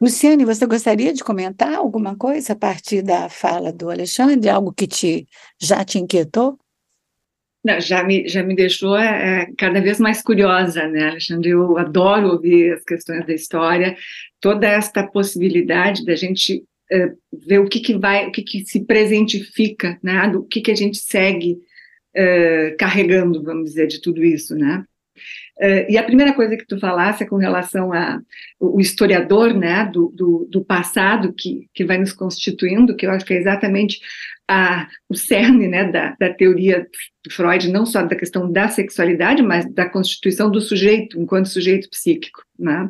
Luciane, 0.02 0.44
você 0.44 0.66
gostaria 0.66 1.14
de 1.14 1.24
comentar 1.24 1.74
alguma 1.74 2.18
coisa 2.18 2.52
a 2.52 2.56
partir 2.58 3.02
da 3.02 3.30
fala 3.30 3.72
do 3.72 3.90
Alexandre, 3.90 4.50
algo 4.50 4.74
que 4.74 4.86
te 4.86 5.26
já 5.58 5.86
te 5.86 5.98
inquietou? 5.98 6.60
Não, 7.66 7.82
já 7.82 8.04
me, 8.04 8.28
já 8.28 8.44
me 8.44 8.56
deixou 8.56 8.96
é, 8.96 9.48
cada 9.58 9.82
vez 9.82 10.00
mais 10.00 10.22
curiosa, 10.22 10.88
né, 10.88 11.10
Alexandre? 11.10 11.50
Eu 11.50 11.80
adoro 11.80 12.28
ouvir 12.34 12.74
as 12.74 12.84
questões 12.84 13.26
da 13.26 13.34
história, 13.34 13.98
toda 14.40 14.68
esta 14.68 15.04
possibilidade 15.04 16.06
da 16.06 16.16
gente 16.16 16.64
é, 16.92 17.12
ver 17.48 17.60
o 17.60 17.68
que, 17.68 17.80
que 17.80 17.98
vai, 17.98 18.28
o 18.28 18.32
que, 18.32 18.44
que 18.44 18.64
se 18.68 18.86
presentifica, 18.86 19.98
né, 20.04 20.30
do 20.30 20.44
que, 20.44 20.62
que 20.62 20.70
a 20.70 20.76
gente 20.76 20.98
segue 20.98 21.58
é, 22.14 22.76
carregando, 22.78 23.42
vamos 23.42 23.72
dizer, 23.72 23.88
de 23.88 24.00
tudo 24.00 24.24
isso, 24.24 24.56
né? 24.56 24.86
E 25.88 25.98
a 25.98 26.04
primeira 26.04 26.34
coisa 26.34 26.58
que 26.58 26.68
tu 26.68 26.78
falasse 26.78 27.24
é 27.24 27.26
com 27.26 27.38
relação 27.38 27.94
a 27.94 28.20
o 28.60 28.78
historiador, 28.82 29.54
né, 29.54 29.86
do, 29.86 30.12
do, 30.14 30.46
do, 30.52 30.66
passado 30.66 31.32
que, 31.32 31.70
que 31.74 31.86
vai 31.86 31.98
nos 31.98 32.12
constituindo, 32.12 32.94
que 32.94 33.06
eu 33.06 33.12
acho 33.12 33.26
que 33.26 33.34
é 33.34 33.38
exatamente 33.38 34.02
a, 34.48 34.88
o 35.10 35.16
cerne, 35.16 35.68
né, 35.68 35.92
da, 35.92 36.16
da 36.20 36.34
teoria 36.34 36.88
de 37.26 37.34
Freud, 37.34 37.70
não 37.70 37.86
só 37.86 38.04
da 38.04 38.16
questão 38.16 38.52
da 38.52 38.68
sexualidade, 38.68 39.42
mas 39.42 39.66
da 39.74 39.90
constituição 39.90 40.52
do 40.52 40.62
sujeito 40.62 41.20
enquanto 41.20 41.50
sujeito 41.50 41.90
psíquico, 41.90 42.44
né? 42.58 42.90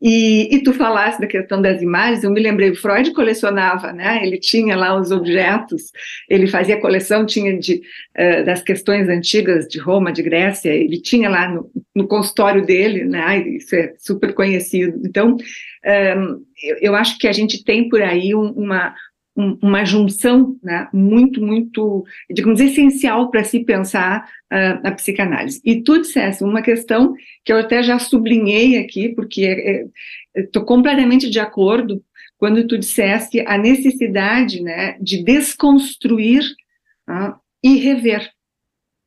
E, 0.00 0.54
e, 0.54 0.62
tu 0.62 0.74
falasse 0.74 1.18
da 1.18 1.26
questão 1.26 1.60
das 1.60 1.80
imagens, 1.80 2.22
eu 2.22 2.30
me 2.30 2.38
lembrei, 2.38 2.74
Freud 2.74 3.14
colecionava, 3.14 3.94
né? 3.94 4.20
Ele 4.22 4.38
tinha 4.38 4.76
lá 4.76 4.94
os 4.94 5.10
objetos, 5.10 5.90
ele 6.28 6.46
fazia 6.46 6.78
coleção, 6.78 7.24
tinha 7.24 7.58
de, 7.58 7.80
uh, 8.14 8.44
das 8.44 8.62
questões 8.62 9.08
antigas 9.08 9.66
de 9.66 9.78
Roma, 9.78 10.12
de 10.12 10.22
Grécia, 10.22 10.68
ele 10.68 11.00
tinha 11.00 11.30
lá 11.30 11.48
no, 11.48 11.70
no 11.94 12.06
consultório 12.06 12.64
dele, 12.64 13.04
né? 13.04 13.38
Isso 13.48 13.74
é 13.74 13.94
super 13.96 14.34
conhecido. 14.34 15.00
Então, 15.02 15.34
um, 15.34 16.44
eu, 16.62 16.76
eu, 16.82 16.94
acho 16.94 17.16
que 17.18 17.26
a 17.26 17.32
gente 17.32 17.64
tem 17.64 17.88
por 17.88 18.02
aí 18.02 18.34
um, 18.34 18.50
uma, 18.50 18.94
uma 19.36 19.84
junção 19.84 20.58
né, 20.62 20.88
muito, 20.92 21.42
muito, 21.42 22.04
digamos, 22.30 22.58
essencial 22.58 23.30
para 23.30 23.44
se 23.44 23.60
pensar 23.60 24.26
uh, 24.50 24.88
a 24.88 24.90
psicanálise. 24.92 25.60
E 25.62 25.82
tu 25.82 26.00
disseste 26.00 26.42
uma 26.42 26.62
questão 26.62 27.14
que 27.44 27.52
eu 27.52 27.58
até 27.58 27.82
já 27.82 27.98
sublinhei 27.98 28.78
aqui, 28.78 29.10
porque 29.10 29.42
estou 30.34 30.62
é, 30.62 30.64
é, 30.64 30.66
completamente 30.66 31.28
de 31.28 31.38
acordo 31.38 32.02
quando 32.38 32.66
tu 32.66 32.78
disseste 32.78 33.40
a 33.46 33.58
necessidade 33.58 34.62
né, 34.62 34.96
de 35.00 35.22
desconstruir 35.22 36.42
uh, 37.08 37.34
e 37.62 37.76
rever 37.76 38.30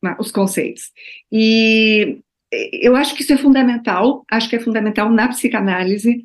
uh, 0.06 0.16
os 0.20 0.32
conceitos. 0.32 0.92
E 1.32 2.20
eu 2.52 2.96
acho 2.96 3.16
que 3.16 3.24
isso 3.24 3.34
é 3.34 3.38
fundamental, 3.38 4.26
acho 4.30 4.48
que 4.48 4.56
é 4.56 4.60
fundamental 4.60 5.12
na 5.12 5.28
psicanálise, 5.28 6.24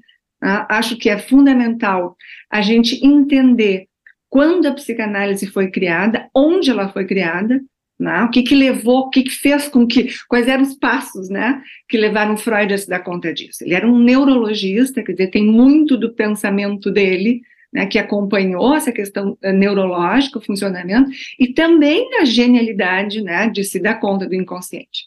acho 0.69 0.97
que 0.97 1.09
é 1.09 1.19
fundamental 1.19 2.17
a 2.51 2.61
gente 2.61 3.05
entender 3.05 3.89
quando 4.35 4.67
a 4.67 4.73
psicanálise 4.73 5.47
foi 5.47 5.71
criada, 5.71 6.29
onde 6.35 6.69
ela 6.69 6.89
foi 6.89 7.07
criada, 7.07 7.63
né? 7.97 8.25
o 8.25 8.31
que, 8.31 8.43
que 8.43 8.57
levou, 8.57 9.03
o 9.03 9.09
que, 9.09 9.23
que 9.23 9.31
fez 9.31 9.69
com 9.69 9.87
que, 9.87 10.09
quais 10.27 10.49
eram 10.49 10.65
os 10.65 10.75
passos 10.75 11.31
né, 11.31 11.63
que 11.89 11.97
levaram 11.97 12.37
Freud 12.37 12.75
a 12.75 12.77
se 12.77 12.89
dar 12.89 12.99
conta 12.99 13.33
disso. 13.33 13.63
Ele 13.63 13.75
era 13.75 13.87
um 13.87 13.97
neurologista, 13.97 15.05
quer 15.05 15.13
dizer, 15.13 15.29
tem 15.29 15.47
muito 15.47 15.97
do 15.97 16.13
pensamento 16.15 16.91
dele 16.91 17.43
né, 17.73 17.87
que 17.87 17.97
acompanhou 17.97 18.75
essa 18.75 18.91
questão 18.91 19.39
eh, 19.41 19.53
neurológica, 19.53 20.41
o 20.41 20.45
funcionamento, 20.45 21.13
e 21.39 21.53
também 21.53 22.19
a 22.19 22.25
genialidade 22.25 23.23
né, 23.23 23.49
de 23.49 23.63
se 23.63 23.79
dar 23.79 24.01
conta 24.01 24.27
do 24.27 24.35
inconsciente. 24.35 25.05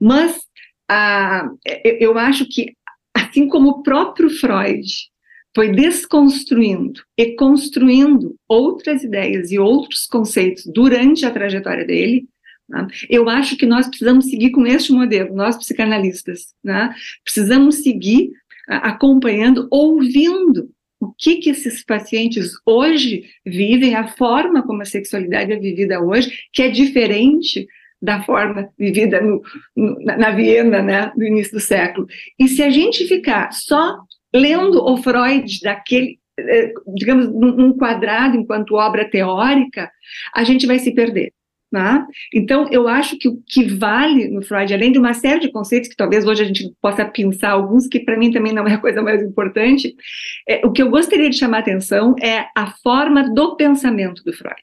Mas 0.00 0.40
a, 0.88 1.46
eu 2.00 2.16
acho 2.16 2.48
que, 2.48 2.72
assim 3.14 3.46
como 3.46 3.68
o 3.68 3.82
próprio 3.82 4.30
Freud 4.30 5.11
foi 5.54 5.72
desconstruindo 5.72 7.02
e 7.16 7.34
construindo 7.36 8.36
outras 8.48 9.04
ideias 9.04 9.50
e 9.50 9.58
outros 9.58 10.06
conceitos 10.06 10.64
durante 10.66 11.26
a 11.26 11.30
trajetória 11.30 11.84
dele, 11.84 12.26
né? 12.68 12.86
eu 13.08 13.28
acho 13.28 13.56
que 13.56 13.66
nós 13.66 13.86
precisamos 13.86 14.30
seguir 14.30 14.50
com 14.50 14.66
este 14.66 14.92
modelo, 14.92 15.34
nós 15.34 15.56
psicanalistas, 15.56 16.54
né? 16.64 16.94
precisamos 17.24 17.76
seguir 17.76 18.30
acompanhando, 18.68 19.68
ouvindo 19.70 20.70
o 21.00 21.12
que, 21.18 21.36
que 21.36 21.50
esses 21.50 21.84
pacientes 21.84 22.52
hoje 22.64 23.24
vivem, 23.44 23.96
a 23.96 24.06
forma 24.06 24.62
como 24.62 24.82
a 24.82 24.86
sexualidade 24.86 25.52
é 25.52 25.58
vivida 25.58 26.00
hoje, 26.00 26.32
que 26.52 26.62
é 26.62 26.68
diferente 26.68 27.66
da 28.00 28.22
forma 28.22 28.68
vivida 28.78 29.20
no, 29.20 29.42
no, 29.76 29.96
na 30.04 30.30
Viena, 30.30 30.82
né, 30.82 31.12
no 31.16 31.24
início 31.24 31.54
do 31.54 31.60
século. 31.60 32.06
E 32.38 32.48
se 32.48 32.62
a 32.62 32.70
gente 32.70 33.06
ficar 33.06 33.52
só 33.52 33.98
lendo 34.34 34.82
o 34.84 34.96
Freud 34.96 35.60
daquele, 35.62 36.18
eh, 36.38 36.72
digamos, 36.94 37.28
num 37.28 37.76
quadrado 37.76 38.36
enquanto 38.36 38.74
obra 38.74 39.08
teórica, 39.08 39.90
a 40.34 40.44
gente 40.44 40.66
vai 40.66 40.78
se 40.78 40.94
perder. 40.94 41.32
Né? 41.72 42.06
Então, 42.34 42.68
eu 42.70 42.86
acho 42.86 43.16
que 43.16 43.26
o 43.26 43.42
que 43.46 43.64
vale 43.64 44.28
no 44.28 44.42
Freud, 44.42 44.74
além 44.74 44.92
de 44.92 44.98
uma 44.98 45.14
série 45.14 45.40
de 45.40 45.50
conceitos 45.50 45.88
que 45.88 45.96
talvez 45.96 46.26
hoje 46.26 46.42
a 46.42 46.44
gente 46.44 46.70
possa 46.82 47.02
pensar 47.02 47.52
alguns, 47.52 47.86
que 47.86 48.00
para 48.00 48.18
mim 48.18 48.30
também 48.30 48.52
não 48.52 48.66
é 48.66 48.74
a 48.74 48.78
coisa 48.78 49.00
mais 49.00 49.22
importante, 49.22 49.96
é, 50.46 50.66
o 50.66 50.70
que 50.70 50.82
eu 50.82 50.90
gostaria 50.90 51.30
de 51.30 51.38
chamar 51.38 51.60
atenção 51.60 52.14
é 52.20 52.46
a 52.54 52.72
forma 52.82 53.32
do 53.32 53.56
pensamento 53.56 54.22
do 54.22 54.34
Freud. 54.34 54.62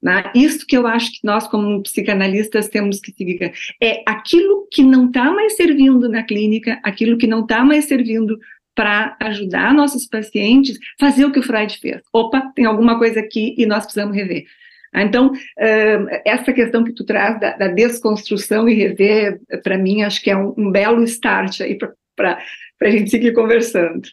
Né? 0.00 0.30
Isso 0.36 0.64
que 0.64 0.76
eu 0.76 0.86
acho 0.86 1.10
que 1.10 1.18
nós, 1.24 1.48
como 1.48 1.82
psicanalistas, 1.82 2.68
temos 2.68 3.00
que 3.00 3.10
seguir. 3.10 3.52
É 3.82 4.04
aquilo 4.06 4.68
que 4.70 4.84
não 4.84 5.06
está 5.08 5.32
mais 5.32 5.56
servindo 5.56 6.08
na 6.08 6.22
clínica, 6.22 6.78
aquilo 6.84 7.18
que 7.18 7.26
não 7.26 7.40
está 7.40 7.64
mais 7.64 7.86
servindo 7.86 8.38
para 8.76 9.16
ajudar 9.20 9.74
nossos 9.74 10.06
pacientes 10.06 10.78
fazer 11.00 11.24
o 11.24 11.32
que 11.32 11.40
o 11.40 11.42
Freud 11.42 11.76
fez. 11.78 12.00
Opa, 12.12 12.52
tem 12.54 12.66
alguma 12.66 12.98
coisa 12.98 13.18
aqui 13.18 13.54
e 13.58 13.66
nós 13.66 13.84
precisamos 13.84 14.14
rever. 14.14 14.44
Ah, 14.92 15.02
então, 15.02 15.32
essa 16.24 16.52
questão 16.52 16.84
que 16.84 16.92
tu 16.92 17.04
traz 17.04 17.40
da, 17.40 17.56
da 17.56 17.68
desconstrução 17.68 18.68
e 18.68 18.74
rever, 18.74 19.40
para 19.62 19.76
mim, 19.76 20.02
acho 20.02 20.22
que 20.22 20.30
é 20.30 20.36
um, 20.36 20.54
um 20.56 20.70
belo 20.70 21.02
start 21.04 21.60
aí 21.60 21.76
para 21.76 22.38
a 22.80 22.90
gente 22.90 23.10
seguir 23.10 23.32
conversando. 23.32 24.08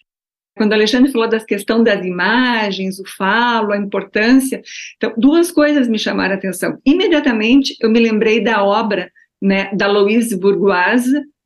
Quando 0.56 0.72
o 0.72 0.76
Alexandre 0.76 1.12
falou 1.12 1.28
da 1.28 1.40
questão 1.40 1.84
das 1.84 2.06
imagens, 2.06 3.00
o 3.00 3.08
falo, 3.08 3.72
a 3.72 3.78
importância, 3.78 4.62
então, 4.96 5.14
duas 5.18 5.52
coisas 5.52 5.88
me 5.88 5.98
chamaram 5.98 6.36
a 6.36 6.38
atenção. 6.38 6.78
Imediatamente, 6.86 7.76
eu 7.82 7.90
me 7.90 8.00
lembrei 8.00 8.42
da 8.42 8.64
obra 8.64 9.10
né, 9.42 9.70
da 9.74 9.88
Louise 9.88 10.38
Bourgeois, 10.38 11.06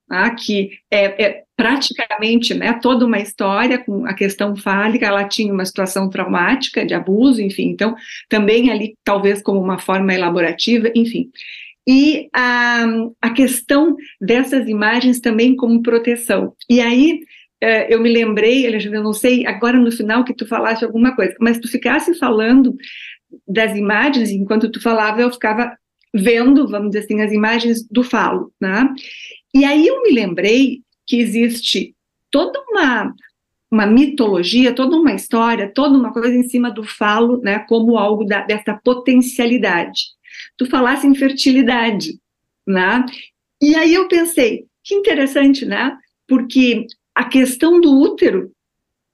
ah, 0.09 0.29
que 0.31 0.71
é, 0.89 1.23
é, 1.23 1.43
praticamente 1.55 2.53
né, 2.53 2.73
toda 2.81 3.05
uma 3.05 3.19
história 3.19 3.77
com 3.77 4.05
a 4.05 4.13
questão 4.13 4.55
fálica, 4.55 5.05
ela 5.05 5.27
tinha 5.27 5.53
uma 5.53 5.65
situação 5.65 6.09
traumática 6.09 6.85
de 6.85 6.93
abuso, 6.93 7.41
enfim, 7.41 7.69
então 7.69 7.95
também 8.29 8.69
ali 8.69 8.95
talvez 9.03 9.41
como 9.41 9.59
uma 9.59 9.79
forma 9.79 10.13
elaborativa, 10.13 10.89
enfim. 10.95 11.29
E 11.87 12.27
a, 12.33 12.85
a 13.21 13.29
questão 13.31 13.95
dessas 14.19 14.67
imagens 14.67 15.21
também 15.21 15.55
como 15.55 15.81
proteção. 15.81 16.53
E 16.69 16.81
aí 16.81 17.21
é, 17.61 17.93
eu 17.93 18.01
me 18.01 18.11
lembrei, 18.11 18.67
eu 18.67 19.03
não 19.03 19.13
sei 19.13 19.45
agora 19.45 19.79
no 19.79 19.91
final 19.91 20.23
que 20.23 20.33
tu 20.33 20.45
falaste 20.45 20.83
alguma 20.83 21.15
coisa, 21.15 21.35
mas 21.39 21.59
tu 21.59 21.67
ficasse 21.67 22.13
falando 22.15 22.75
das 23.47 23.75
imagens, 23.75 24.29
enquanto 24.29 24.71
tu 24.71 24.81
falava, 24.81 25.21
eu 25.21 25.31
ficava 25.31 25.75
vendo, 26.13 26.67
vamos 26.67 26.89
dizer 26.91 27.05
assim, 27.05 27.21
as 27.21 27.31
imagens 27.31 27.87
do 27.89 28.03
falo, 28.03 28.51
né? 28.59 28.89
E 29.57 29.65
aí 29.65 29.87
eu 29.87 30.03
me 30.03 30.11
lembrei 30.11 30.83
que 31.07 31.17
existe 31.17 31.95
toda 32.29 32.63
uma 32.69 33.11
uma 33.69 33.87
mitologia, 33.87 34.73
toda 34.73 34.95
uma 34.95 35.13
história, 35.13 35.69
toda 35.73 35.97
uma 35.97 36.13
coisa 36.13 36.33
em 36.33 36.47
cima 36.47 36.71
do 36.71 36.83
falo, 36.83 37.41
né, 37.41 37.59
como 37.67 37.97
algo 37.97 38.23
da, 38.23 38.41
dessa 38.45 38.79
potencialidade. 38.81 40.03
Tu 40.55 40.65
falasse 40.67 41.05
em 41.05 41.13
fertilidade, 41.13 42.17
né? 42.65 43.03
E 43.61 43.75
aí 43.75 43.93
eu 43.93 44.07
pensei, 44.07 44.67
que 44.83 44.95
interessante, 44.95 45.65
né? 45.65 45.97
Porque 46.27 46.85
a 47.13 47.25
questão 47.25 47.81
do 47.81 47.99
útero, 47.99 48.53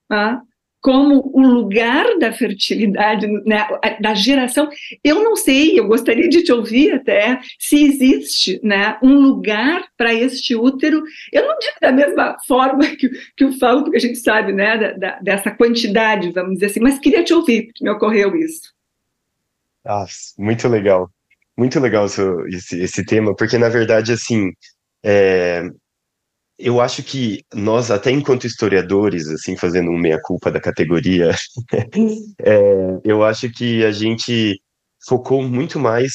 né, 0.08 0.40
como 0.84 1.32
o 1.34 1.42
lugar 1.42 2.06
da 2.20 2.34
fertilidade, 2.34 3.26
né, 3.46 3.66
da 4.02 4.14
geração. 4.14 4.70
Eu 5.02 5.24
não 5.24 5.38
sei, 5.38 5.80
eu 5.80 5.88
gostaria 5.88 6.28
de 6.28 6.44
te 6.44 6.52
ouvir 6.52 6.92
até, 6.92 7.40
se 7.58 7.82
existe 7.86 8.60
né, 8.62 8.98
um 9.02 9.16
lugar 9.16 9.86
para 9.98 10.14
este 10.14 10.54
útero. 10.54 11.02
Eu 11.32 11.48
não 11.48 11.58
digo 11.58 11.78
da 11.82 11.92
mesma 11.94 12.38
forma 12.46 12.86
que, 12.98 13.10
que 13.10 13.46
eu 13.46 13.54
falo, 13.54 13.84
porque 13.84 13.96
a 13.96 14.02
gente 14.02 14.18
sabe 14.18 14.52
né, 14.52 14.78
da, 14.78 14.92
da, 14.92 15.20
dessa 15.20 15.52
quantidade, 15.52 16.34
vamos 16.34 16.56
dizer 16.56 16.66
assim, 16.66 16.82
mas 16.82 17.00
queria 17.00 17.24
te 17.24 17.34
ouvir, 17.34 17.68
porque 17.68 17.84
me 17.84 17.90
ocorreu 17.90 18.36
isso. 18.36 18.74
Ah, 19.86 20.06
muito 20.38 20.68
legal. 20.68 21.10
Muito 21.58 21.80
legal 21.80 22.08
esse, 22.08 22.82
esse 22.82 23.06
tema, 23.06 23.34
porque 23.34 23.58
na 23.58 23.70
verdade, 23.70 24.12
assim, 24.12 24.52
é, 25.02 25.64
eu 26.58 26.80
acho 26.80 27.04
que 27.04 27.44
nós, 27.54 27.92
até 27.92 28.12
enquanto 28.12 28.48
historiadores, 28.48 29.28
assim, 29.28 29.58
fazendo 29.58 29.90
um 29.92 29.98
meia-culpa 29.98 30.52
da 30.52 30.62
categoria, 30.62 31.32
é, 32.42 33.00
eu 33.04 33.24
acho 33.24 33.50
que 33.50 33.84
a 33.84 33.92
gente 33.92 34.60
focou 35.08 35.44
muito 35.44 35.80
mais 35.80 36.14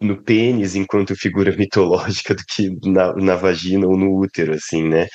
no, 0.00 0.22
pênis 0.22 0.74
enquanto 0.74 1.16
figura 1.16 1.54
mitológica 1.56 2.34
do 2.34 2.42
que 2.48 2.70
na, 2.88 3.14
na 3.14 3.34
vagina 3.36 3.86
ou 3.86 3.96
no 3.96 4.18
útero, 4.18 4.54
assim, 4.54 4.88
né? 4.88 5.06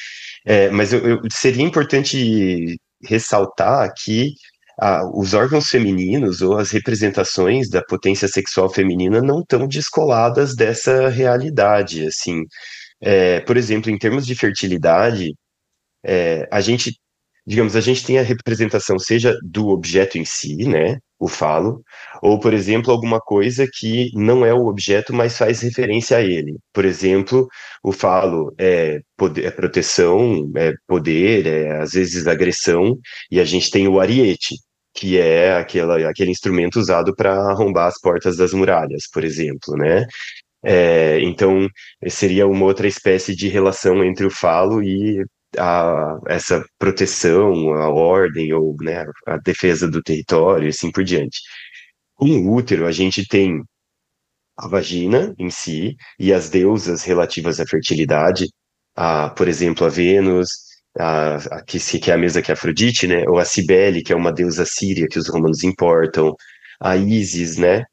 É, 0.45 0.69
mas 0.69 0.91
eu, 0.93 0.99
eu, 1.07 1.21
seria 1.31 1.63
importante 1.63 2.75
ressaltar 3.05 3.91
que 3.97 4.33
ah, 4.79 5.03
os 5.13 5.33
órgãos 5.33 5.67
femininos 5.69 6.41
ou 6.41 6.57
as 6.57 6.71
representações 6.71 7.69
da 7.69 7.81
potência 7.83 8.27
sexual 8.27 8.69
feminina 8.69 9.21
não 9.21 9.41
estão 9.41 9.67
descoladas 9.67 10.55
dessa 10.55 11.09
realidade, 11.09 12.05
assim. 12.07 12.43
É, 13.03 13.41
por 13.41 13.57
exemplo, 13.57 13.91
em 13.91 13.97
termos 13.97 14.25
de 14.25 14.35
fertilidade, 14.35 15.33
é, 16.05 16.47
a 16.51 16.61
gente, 16.61 16.97
digamos, 17.45 17.75
a 17.75 17.81
gente 17.81 18.05
tem 18.05 18.19
a 18.19 18.23
representação 18.23 18.99
seja 18.99 19.37
do 19.43 19.69
objeto 19.69 20.17
em 20.17 20.25
si, 20.25 20.57
né, 20.67 20.99
o 21.19 21.27
falo, 21.27 21.83
ou, 22.21 22.39
por 22.39 22.53
exemplo, 22.53 22.91
alguma 22.91 23.19
coisa 23.19 23.67
que 23.71 24.09
não 24.13 24.45
é 24.45 24.53
o 24.53 24.67
objeto, 24.67 25.13
mas 25.13 25.37
faz 25.37 25.61
referência 25.61 26.17
a 26.17 26.21
ele. 26.21 26.57
Por 26.73 26.85
exemplo, 26.85 27.47
o 27.83 27.91
falo 27.91 28.53
é, 28.57 28.99
poder, 29.17 29.45
é 29.45 29.51
proteção, 29.51 30.51
é 30.55 30.73
poder, 30.87 31.47
é 31.47 31.81
às 31.81 31.91
vezes 31.93 32.27
agressão, 32.27 32.97
e 33.31 33.39
a 33.39 33.45
gente 33.45 33.69
tem 33.71 33.87
o 33.87 33.99
ariete, 33.99 34.55
que 34.93 35.17
é 35.17 35.55
aquela, 35.55 35.97
aquele 36.09 36.31
instrumento 36.31 36.77
usado 36.79 37.15
para 37.15 37.33
arrombar 37.33 37.87
as 37.87 37.99
portas 37.99 38.37
das 38.37 38.53
muralhas, 38.53 39.03
por 39.11 39.23
exemplo, 39.23 39.75
né? 39.77 40.05
É, 40.63 41.19
então, 41.21 41.67
seria 42.07 42.47
uma 42.47 42.65
outra 42.65 42.87
espécie 42.87 43.35
de 43.35 43.47
relação 43.49 44.03
entre 44.03 44.25
o 44.25 44.31
falo 44.31 44.81
e 44.81 45.23
a, 45.57 46.19
essa 46.27 46.63
proteção, 46.79 47.73
a 47.73 47.89
ordem 47.89 48.53
ou 48.53 48.75
né, 48.81 49.05
a 49.27 49.37
defesa 49.37 49.89
do 49.89 50.01
território 50.01 50.65
e 50.65 50.69
assim 50.69 50.91
por 50.91 51.03
diante. 51.03 51.39
Com 52.15 52.29
o 52.29 52.53
útero, 52.53 52.85
a 52.87 52.91
gente 52.91 53.27
tem 53.27 53.61
a 54.57 54.67
vagina 54.67 55.33
em 55.37 55.49
si 55.49 55.95
e 56.19 56.31
as 56.33 56.49
deusas 56.49 57.03
relativas 57.03 57.59
à 57.59 57.65
fertilidade, 57.65 58.47
a, 58.95 59.29
por 59.31 59.47
exemplo, 59.47 59.85
a 59.85 59.89
Vênus, 59.89 60.49
a, 60.97 61.35
a, 61.35 61.63
que, 61.65 61.79
que 61.99 62.11
é 62.11 62.13
a 62.13 62.17
mesa 62.17 62.41
que 62.41 62.51
é 62.51 62.53
Afrodite, 62.53 63.07
né, 63.07 63.23
ou 63.27 63.37
a 63.39 63.45
Cibele, 63.45 64.03
que 64.03 64.13
é 64.13 64.15
uma 64.15 64.31
deusa 64.31 64.65
síria 64.65 65.07
que 65.09 65.19
os 65.19 65.27
romanos 65.29 65.63
importam, 65.63 66.35
a 66.79 66.95
Ísis, 66.95 67.57
né, 67.57 67.83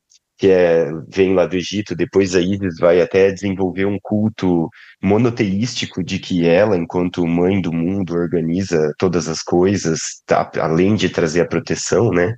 que 0.40 0.48
é, 0.50 0.90
vem 1.06 1.34
lá 1.34 1.44
do 1.44 1.54
Egito, 1.54 1.94
depois 1.94 2.34
a 2.34 2.40
Isis 2.40 2.78
vai 2.80 3.02
até 3.02 3.30
desenvolver 3.30 3.84
um 3.84 3.98
culto 4.00 4.70
monoteístico 5.02 6.02
de 6.02 6.18
que 6.18 6.46
ela, 6.46 6.78
enquanto 6.78 7.26
mãe 7.26 7.60
do 7.60 7.70
mundo, 7.70 8.14
organiza 8.14 8.90
todas 8.98 9.28
as 9.28 9.42
coisas, 9.42 10.00
tá, 10.24 10.50
além 10.56 10.94
de 10.94 11.10
trazer 11.10 11.42
a 11.42 11.46
proteção, 11.46 12.10
né? 12.10 12.34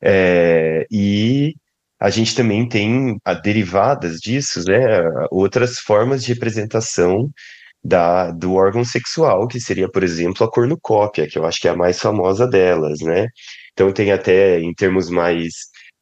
É, 0.00 0.86
e 0.88 1.54
a 2.00 2.10
gente 2.10 2.34
também 2.36 2.68
tem 2.68 3.18
a 3.24 3.34
derivadas 3.34 4.18
disso, 4.20 4.62
né? 4.64 4.78
Outras 5.32 5.80
formas 5.80 6.22
de 6.22 6.32
representação 6.32 7.28
da, 7.84 8.30
do 8.30 8.54
órgão 8.54 8.84
sexual, 8.84 9.48
que 9.48 9.60
seria, 9.60 9.90
por 9.90 10.04
exemplo, 10.04 10.46
a 10.46 10.50
cornucópia, 10.50 11.26
que 11.28 11.38
eu 11.38 11.44
acho 11.44 11.60
que 11.60 11.66
é 11.68 11.72
a 11.72 11.76
mais 11.76 11.98
famosa 11.98 12.46
delas, 12.46 13.00
né? 13.00 13.26
Então 13.72 13.92
tem 13.92 14.12
até, 14.12 14.60
em 14.60 14.72
termos 14.74 15.10
mais 15.10 15.52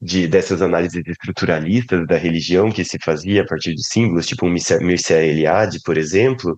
de, 0.05 0.29
dessas 0.29 0.61
análises 0.61 1.03
estruturalistas 1.07 2.07
da 2.07 2.17
religião 2.19 2.71
que 2.71 2.85
se 2.85 2.99
fazia 3.03 3.43
a 3.43 3.47
partir 3.47 3.75
de 3.75 3.87
símbolos, 3.87 4.27
tipo 4.27 4.47
um 4.47 4.51
Mircea 4.51 5.25
Eliade, 5.25 5.81
por 5.83 5.97
exemplo, 5.97 6.57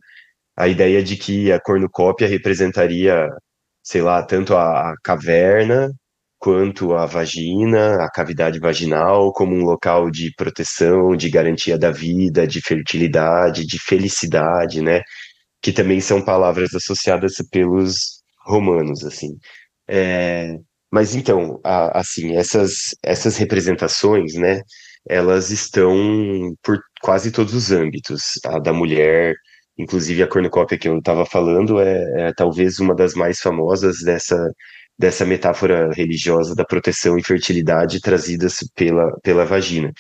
a 0.57 0.69
ideia 0.69 1.03
de 1.03 1.17
que 1.17 1.53
a 1.53 1.61
cornucópia 1.61 2.27
representaria, 2.29 3.29
sei 3.83 4.03
lá, 4.03 4.23
tanto 4.25 4.57
a, 4.57 4.91
a 4.93 4.95
caverna 5.03 5.93
quanto 6.39 6.95
a 6.95 7.07
vagina, 7.07 8.05
a 8.05 8.11
cavidade 8.11 8.59
vaginal, 8.59 9.33
como 9.33 9.55
um 9.55 9.65
local 9.65 10.11
de 10.11 10.33
proteção, 10.37 11.17
de 11.17 11.31
garantia 11.31 11.79
da 11.79 11.91
vida, 11.93 12.47
de 12.47 12.61
fertilidade, 12.61 13.65
de 13.67 13.79
felicidade, 13.79 14.83
né? 14.83 15.03
Que 15.63 15.73
também 15.73 16.01
são 16.01 16.25
palavras 16.25 16.75
associadas 16.75 17.35
pelos 17.51 18.23
romanos, 18.47 19.05
assim. 19.05 19.39
É, 19.89 20.57
mas 20.97 21.15
então, 21.15 21.61
a, 21.63 22.01
assim, 22.01 22.37
essas, 22.37 22.95
essas 23.03 23.37
representações, 23.37 24.33
né, 24.33 24.63
elas 25.07 25.51
estão 25.51 25.95
por 26.63 26.81
quase 27.03 27.31
todos 27.31 27.53
os 27.53 27.71
âmbitos. 27.71 28.23
A 28.47 28.59
da 28.59 28.73
mulher, 28.73 29.35
inclusive 29.77 30.23
a 30.23 30.27
cornucópia 30.27 30.79
que 30.79 30.89
eu 30.89 30.97
estava 30.97 31.27
falando, 31.27 31.79
é, 31.81 32.29
é, 32.29 32.33
talvez 32.35 32.79
uma 32.79 32.95
das 32.95 33.13
mais 33.13 33.41
famosas 33.41 33.99
dessa, 34.03 34.39
dessa 34.99 35.27
metáfora 35.27 35.91
religiosa 35.93 36.55
da 36.55 36.65
proteção 36.65 37.19
e 37.19 37.23
fertilidade 37.23 38.01
trazidas 38.01 38.57
pela, 38.75 39.13
pela 39.23 39.45
vagina. 39.45 39.93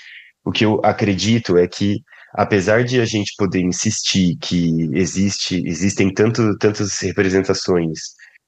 O 0.42 0.50
que 0.50 0.64
eu 0.64 0.80
acredito 0.82 1.58
é 1.58 1.68
que, 1.68 1.98
apesar 2.32 2.84
de 2.84 3.02
a 3.02 3.04
gente 3.04 3.34
poder 3.36 3.60
insistir 3.60 4.34
que 4.40 4.88
existe, 4.94 5.62
existem 5.66 6.10
tanto, 6.10 6.56
tantas 6.56 6.98
representações 7.00 7.98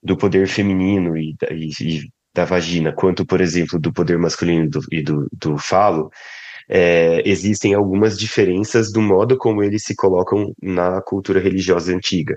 do 0.03 0.17
poder 0.17 0.49
feminino 0.49 1.15
e, 1.15 1.37
e, 1.51 2.09
da 2.35 2.45
vagina, 2.45 2.93
quanto, 2.93 3.27
por 3.27 3.41
exemplo, 3.41 3.79
do 3.79 3.93
poder 3.93 4.19
masculino 4.19 4.69
do, 4.69 4.81
e 4.93 5.03
do, 5.03 5.29
do 5.33 5.59
falo, 5.59 6.11
é, 6.69 7.23
existem 7.29 7.75
algumas 7.75 8.19
diferenças 8.19 8.93
do 8.93 9.01
modo 9.01 9.37
como 9.39 9.63
eles 9.63 9.83
se 9.85 9.97
colocam 9.97 10.53
na 10.63 11.01
cultura 11.01 11.41
religiosa 11.41 11.95
antiga, 11.95 12.37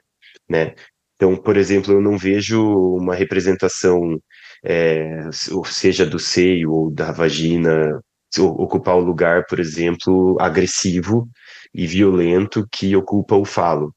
né? 0.49 0.73
Então, 1.15 1.35
por 1.37 1.55
exemplo, 1.57 1.93
eu 1.93 2.01
não 2.01 2.17
vejo 2.17 2.63
uma 2.97 3.13
representação, 3.13 4.19
é, 4.63 5.29
seja 5.65 6.05
do 6.05 6.17
seio 6.17 6.71
ou 6.71 6.91
da 6.91 7.11
vagina, 7.11 8.01
ocupar 8.39 8.95
o 8.95 9.01
lugar, 9.01 9.45
por 9.47 9.59
exemplo, 9.59 10.37
agressivo 10.39 11.27
e 11.73 11.85
violento 11.85 12.65
que 12.71 12.95
ocupa 12.95 13.35
o 13.35 13.45
falo, 13.45 13.93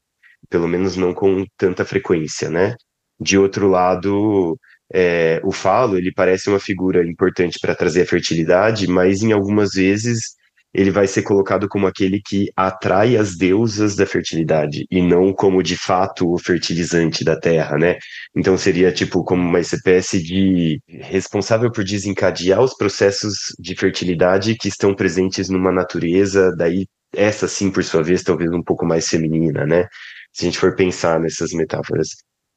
pelo 0.51 0.69
menos 0.69 0.97
não 0.97 1.15
com 1.15 1.47
tanta 1.57 1.85
frequência, 1.85 2.51
né? 2.51 2.75
De 3.19 3.39
outro 3.39 3.69
lado, 3.69 4.59
é, 4.93 5.41
o 5.45 5.53
falo, 5.53 5.97
ele 5.97 6.13
parece 6.13 6.49
uma 6.49 6.61
figura 6.61 7.07
importante 7.07 7.59
para 7.61 7.75
trazer 7.75 8.03
a 8.03 8.07
fertilidade, 8.07 8.87
mas 8.87 9.23
em 9.23 9.33
algumas 9.33 9.73
vezes 9.73 10.35
ele 10.75 10.91
vai 10.91 11.07
ser 11.07 11.23
colocado 11.23 11.69
como 11.69 11.87
aquele 11.87 12.21
que 12.21 12.51
atrai 12.57 13.17
as 13.17 13.37
deusas 13.37 13.95
da 13.95 14.05
fertilidade 14.05 14.85
e 14.91 15.01
não 15.01 15.33
como 15.33 15.63
de 15.63 15.77
fato 15.77 16.29
o 16.33 16.37
fertilizante 16.39 17.25
da 17.25 17.39
terra, 17.39 17.79
né? 17.79 17.97
Então 18.37 18.59
seria 18.59 18.93
tipo 18.93 19.23
como 19.23 19.41
uma 19.41 19.61
espécie 19.61 20.21
de 20.21 20.81
responsável 20.89 21.71
por 21.71 21.85
desencadear 21.85 22.61
os 22.61 22.77
processos 22.77 23.35
de 23.59 23.77
fertilidade 23.77 24.57
que 24.57 24.69
estão 24.69 24.95
presentes 24.95 25.49
numa 25.49 25.71
natureza, 25.71 26.53
daí 26.57 26.87
essa 27.17 27.47
sim 27.47 27.71
por 27.71 27.85
sua 27.85 28.03
vez 28.03 28.25
talvez 28.25 28.51
um 28.53 28.63
pouco 28.63 28.85
mais 28.85 29.09
feminina, 29.09 29.65
né? 29.65 29.87
Se 30.33 30.45
a 30.45 30.47
gente 30.47 30.59
for 30.59 30.75
pensar 30.75 31.21
nessas 31.21 31.53
metáforas. 31.53 32.09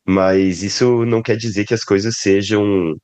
Mas 0.08 0.64
isso 0.64 1.06
não 1.06 1.22
quer 1.22 1.38
dizer 1.38 1.66
que 1.66 1.74
as 1.74 1.84
coisas 1.84 2.18
sejam 2.18 2.96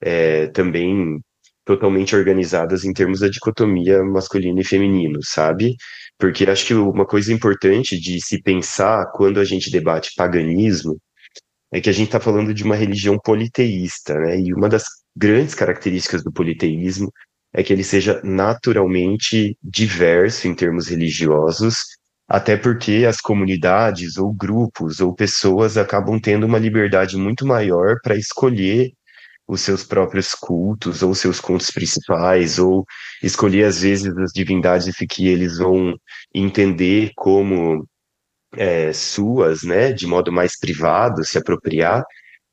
é, 0.00 0.48
também 0.48 1.20
totalmente 1.64 2.16
organizadas 2.16 2.84
em 2.84 2.92
termos 2.92 3.20
da 3.20 3.28
dicotomia 3.28 4.02
masculino 4.02 4.60
e 4.60 4.64
feminino, 4.64 5.20
sabe? 5.22 5.76
Porque 6.18 6.44
acho 6.44 6.66
que 6.66 6.74
uma 6.74 7.06
coisa 7.06 7.32
importante 7.32 7.98
de 7.98 8.20
se 8.20 8.42
pensar 8.42 9.06
quando 9.14 9.40
a 9.40 9.44
gente 9.44 9.70
debate 9.70 10.12
paganismo 10.16 11.00
é 11.72 11.80
que 11.80 11.88
a 11.88 11.92
gente 11.92 12.08
está 12.08 12.20
falando 12.20 12.52
de 12.52 12.64
uma 12.64 12.76
religião 12.76 13.18
politeísta, 13.18 14.14
né? 14.18 14.38
E 14.40 14.52
uma 14.52 14.68
das 14.68 14.84
grandes 15.16 15.54
características 15.54 16.22
do 16.24 16.32
politeísmo 16.32 17.10
é 17.52 17.62
que 17.62 17.72
ele 17.72 17.84
seja 17.84 18.20
naturalmente 18.24 19.56
diverso 19.62 20.48
em 20.48 20.54
termos 20.54 20.88
religiosos 20.88 21.78
até 22.30 22.56
porque 22.56 23.04
as 23.08 23.20
comunidades 23.20 24.16
ou 24.16 24.32
grupos 24.32 25.00
ou 25.00 25.12
pessoas 25.12 25.76
acabam 25.76 26.20
tendo 26.20 26.46
uma 26.46 26.60
liberdade 26.60 27.16
muito 27.16 27.44
maior 27.44 27.96
para 28.04 28.14
escolher 28.14 28.92
os 29.48 29.62
seus 29.62 29.82
próprios 29.82 30.32
cultos 30.32 31.02
ou 31.02 31.12
seus 31.12 31.40
cultos 31.40 31.72
principais 31.72 32.56
ou 32.56 32.84
escolher 33.20 33.64
às 33.64 33.80
vezes 33.82 34.16
as 34.16 34.30
divindades 34.32 34.94
que 35.10 35.26
eles 35.26 35.58
vão 35.58 35.96
entender 36.32 37.10
como 37.16 37.84
é, 38.54 38.92
suas, 38.92 39.64
né, 39.64 39.92
de 39.92 40.06
modo 40.06 40.30
mais 40.30 40.56
privado, 40.56 41.24
se 41.24 41.36
apropriar, 41.36 42.04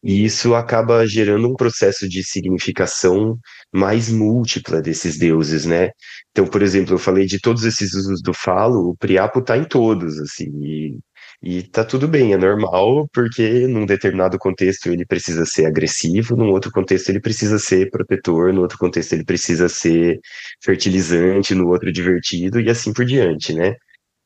e 0.04 0.24
isso 0.26 0.54
acaba 0.56 1.06
gerando 1.08 1.48
um 1.50 1.56
processo 1.56 2.08
de 2.08 2.24
significação 2.24 3.38
mais 3.74 4.10
múltipla 4.10 4.82
desses 4.82 5.18
deuses, 5.18 5.66
né? 5.66 5.90
Então, 6.32 6.46
por 6.48 6.62
exemplo, 6.62 6.94
eu 6.94 7.00
falei 7.00 7.26
de 7.26 7.40
todos 7.40 7.64
esses 7.64 7.94
usos 7.94 8.22
do 8.22 8.34
falo, 8.34 8.90
o 8.90 8.98
Priapo 8.98 9.40
está 9.40 9.58
em 9.58 9.66
todos, 9.66 10.20
assim, 10.20 10.50
e, 10.62 11.00
e 11.42 11.64
tá 11.64 11.84
tudo 11.84 12.08
bem, 12.08 12.34
é 12.34 12.38
normal, 12.38 13.08
porque 13.14 13.68
num 13.68 13.86
determinado 13.86 14.38
contexto 14.38 14.88
ele 14.88 15.06
precisa 15.06 15.46
ser 15.46 15.66
agressivo, 15.66 16.36
num 16.36 16.52
outro 16.52 16.72
contexto 16.72 17.10
ele 17.10 17.20
precisa 17.20 17.58
ser 17.60 17.90
protetor, 17.90 18.54
no 18.54 18.62
outro 18.62 18.78
contexto 18.78 19.14
ele 19.14 19.26
precisa 19.26 19.68
ser 19.68 20.20
fertilizante, 20.64 21.56
no 21.56 21.68
outro 21.70 21.92
divertido, 21.92 22.60
e 22.62 22.70
assim 22.70 22.94
por 22.94 23.06
diante, 23.06 23.54
né? 23.54 23.76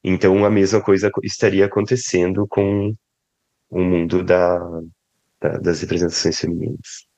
Então 0.04 0.46
a 0.46 0.50
mesma 0.50 0.82
coisa 0.82 1.10
estaria 1.24 1.66
acontecendo 1.66 2.46
com 2.50 2.94
o 3.70 3.82
mundo 3.84 4.24
da, 4.24 4.60
da, 5.41 5.58
das 5.58 5.82
representações 5.82 6.39
femininas. 6.39 7.12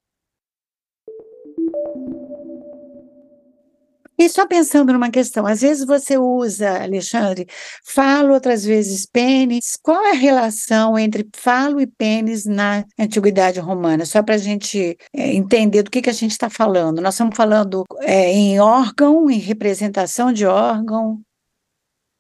E 4.18 4.30
só 4.30 4.48
pensando 4.48 4.94
numa 4.94 5.10
questão, 5.10 5.46
às 5.46 5.62
vezes 5.62 5.86
você 5.86 6.18
usa, 6.18 6.84
Alexandre, 6.84 7.48
falo, 7.84 8.34
outras 8.34 8.64
vezes 8.64 9.06
pênis. 9.06 9.78
Qual 9.82 10.06
é 10.06 10.12
a 10.12 10.16
relação 10.16 10.98
entre 10.98 11.28
falo 11.36 11.82
e 11.82 11.88
pênis 11.88 12.46
na 12.46 12.86
antiguidade 12.98 13.60
romana? 13.60 14.06
Só 14.06 14.22
para 14.22 14.36
a 14.36 14.38
gente 14.38 14.96
é, 15.14 15.34
entender 15.34 15.84
do 15.84 15.92
que, 15.92 16.02
que 16.02 16.10
a 16.12 16.14
gente 16.14 16.32
está 16.32 16.50
falando. 16.50 17.02
Nós 17.02 17.16
estamos 17.16 17.36
falando 17.36 17.84
é, 18.02 18.32
em 18.32 18.60
órgão, 18.60 19.30
em 19.30 19.40
representação 19.40 20.32
de 20.32 20.46
órgão. 20.46 21.20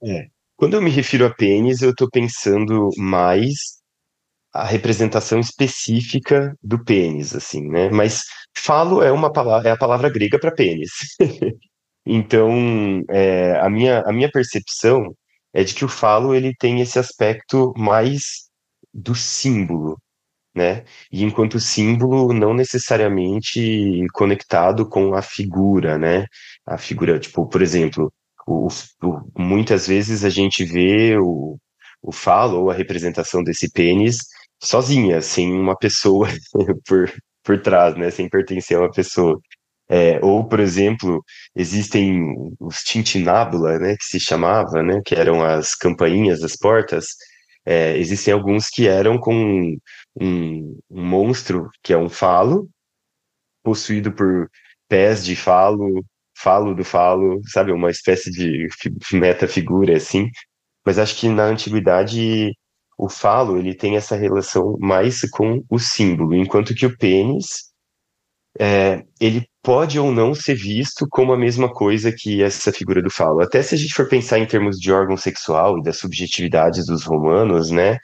É. 0.04 0.28
Quando 0.58 0.74
eu 0.74 0.82
me 0.82 0.90
refiro 0.90 1.26
a 1.26 1.34
pênis, 1.34 1.82
eu 1.82 1.92
estou 1.92 2.10
pensando 2.10 2.90
mais 2.98 3.83
a 4.54 4.64
representação 4.66 5.40
específica 5.40 6.56
do 6.62 6.84
pênis, 6.84 7.36
assim, 7.36 7.68
né? 7.68 7.90
Mas 7.90 8.22
falo 8.56 9.02
é 9.02 9.12
uma 9.12 9.32
palavra, 9.32 9.70
é 9.70 9.72
a 9.72 9.78
palavra 9.78 10.10
grega 10.10 10.40
para 10.40 10.54
pênis. 10.54 10.92
então, 12.06 13.04
é, 13.10 13.60
a 13.60 13.70
minha 13.70 14.02
a 14.02 14.14
minha 14.14 14.30
percepção 14.32 15.16
é 15.54 15.64
de 15.64 15.74
que 15.74 15.86
o 15.86 15.90
falo 15.90 16.36
ele 16.36 16.54
tem 16.56 16.82
esse 16.82 17.00
aspecto 17.00 17.74
mais 17.78 18.50
do 18.94 19.16
símbolo, 19.16 19.98
né? 20.56 20.86
E 21.12 21.24
enquanto 21.24 21.60
símbolo 21.60 22.34
não 22.34 22.54
necessariamente 22.54 24.06
conectado 24.14 24.88
com 24.88 25.16
a 25.16 25.22
figura, 25.22 25.98
né? 25.98 26.26
A 26.66 26.78
figura, 26.78 27.20
tipo, 27.20 27.48
por 27.48 27.62
exemplo, 27.62 28.14
o, 28.48 28.68
o, 29.04 29.32
muitas 29.38 29.88
vezes 29.88 30.24
a 30.24 30.30
gente 30.30 30.64
vê 30.66 31.18
o, 31.18 31.58
o 32.02 32.12
falo 32.12 32.62
ou 32.62 32.72
a 32.72 32.74
representação 32.76 33.44
desse 33.44 33.72
pênis 33.72 34.18
sozinha, 34.64 35.22
sem 35.22 35.52
uma 35.52 35.76
pessoa 35.78 36.28
por, 36.88 37.12
por 37.44 37.62
trás, 37.62 37.96
né, 37.98 38.10
sem 38.10 38.30
pertencer 38.30 38.78
a 38.78 38.82
uma 38.82 38.92
pessoa. 38.92 39.40
É, 39.90 40.20
ou, 40.24 40.48
por 40.48 40.60
exemplo, 40.60 41.24
existem 41.56 42.34
os 42.60 42.78
tintinábula, 42.84 43.78
né, 43.80 43.96
que 43.98 44.06
se 44.06 44.20
chamava, 44.20 44.82
né, 44.82 45.02
que 45.06 45.16
eram 45.16 45.44
as 45.44 45.76
campainhas 45.76 46.40
das 46.40 46.56
portas. 46.56 47.08
É, 47.66 47.98
existem 47.98 48.34
alguns 48.34 48.70
que 48.70 48.88
eram 48.88 49.18
com 49.20 49.36
um, 49.36 49.78
um, 50.22 50.78
monstro 50.90 51.70
que 51.84 51.94
é 51.94 51.98
um 51.98 52.10
falo, 52.10 52.70
possuído 53.64 54.12
por 54.12 54.50
pés 54.90 55.24
de 55.26 55.36
falo, 55.36 56.04
falo 56.38 56.76
do 56.76 56.84
falo, 56.84 57.42
sabe, 57.48 57.72
uma 57.72 57.90
espécie 57.92 58.32
de 58.32 58.68
metafigura 59.14 59.98
assim. 59.98 60.30
Mas 60.86 61.00
acho 61.00 61.18
que 61.20 61.30
na 61.30 61.46
antiguidade 61.46 62.54
o 62.98 63.10
falo 63.10 63.58
ele 63.58 63.76
tem 63.76 63.96
essa 63.96 64.16
relação 64.16 64.78
mais 64.80 65.22
com 65.32 65.64
o 65.70 65.80
símbolo, 65.80 66.36
enquanto 66.36 66.76
que 66.76 66.86
o 66.86 66.98
pênis 66.98 67.74
é, 68.60 69.04
ele 69.20 69.48
pode 69.64 70.00
ou 70.00 70.12
não 70.12 70.34
ser 70.36 70.56
visto 70.56 71.08
como 71.10 71.34
a 71.34 71.38
mesma 71.38 71.72
coisa 71.72 72.14
que 72.16 72.44
essa 72.44 72.72
figura 72.72 73.02
do 73.02 73.10
falo. 73.10 73.42
Até 73.42 73.62
se 73.64 73.76
a 73.76 73.78
gente 73.78 73.94
for 73.94 74.08
pensar 74.08 74.40
em 74.40 74.46
termos 74.46 74.78
de 74.78 74.92
órgão 74.92 75.18
sexual 75.18 75.80
e 75.80 75.84
das 75.84 75.98
subjetividades 75.98 76.86
dos 76.86 77.04
romanos, 77.04 77.72
né, 77.72 77.98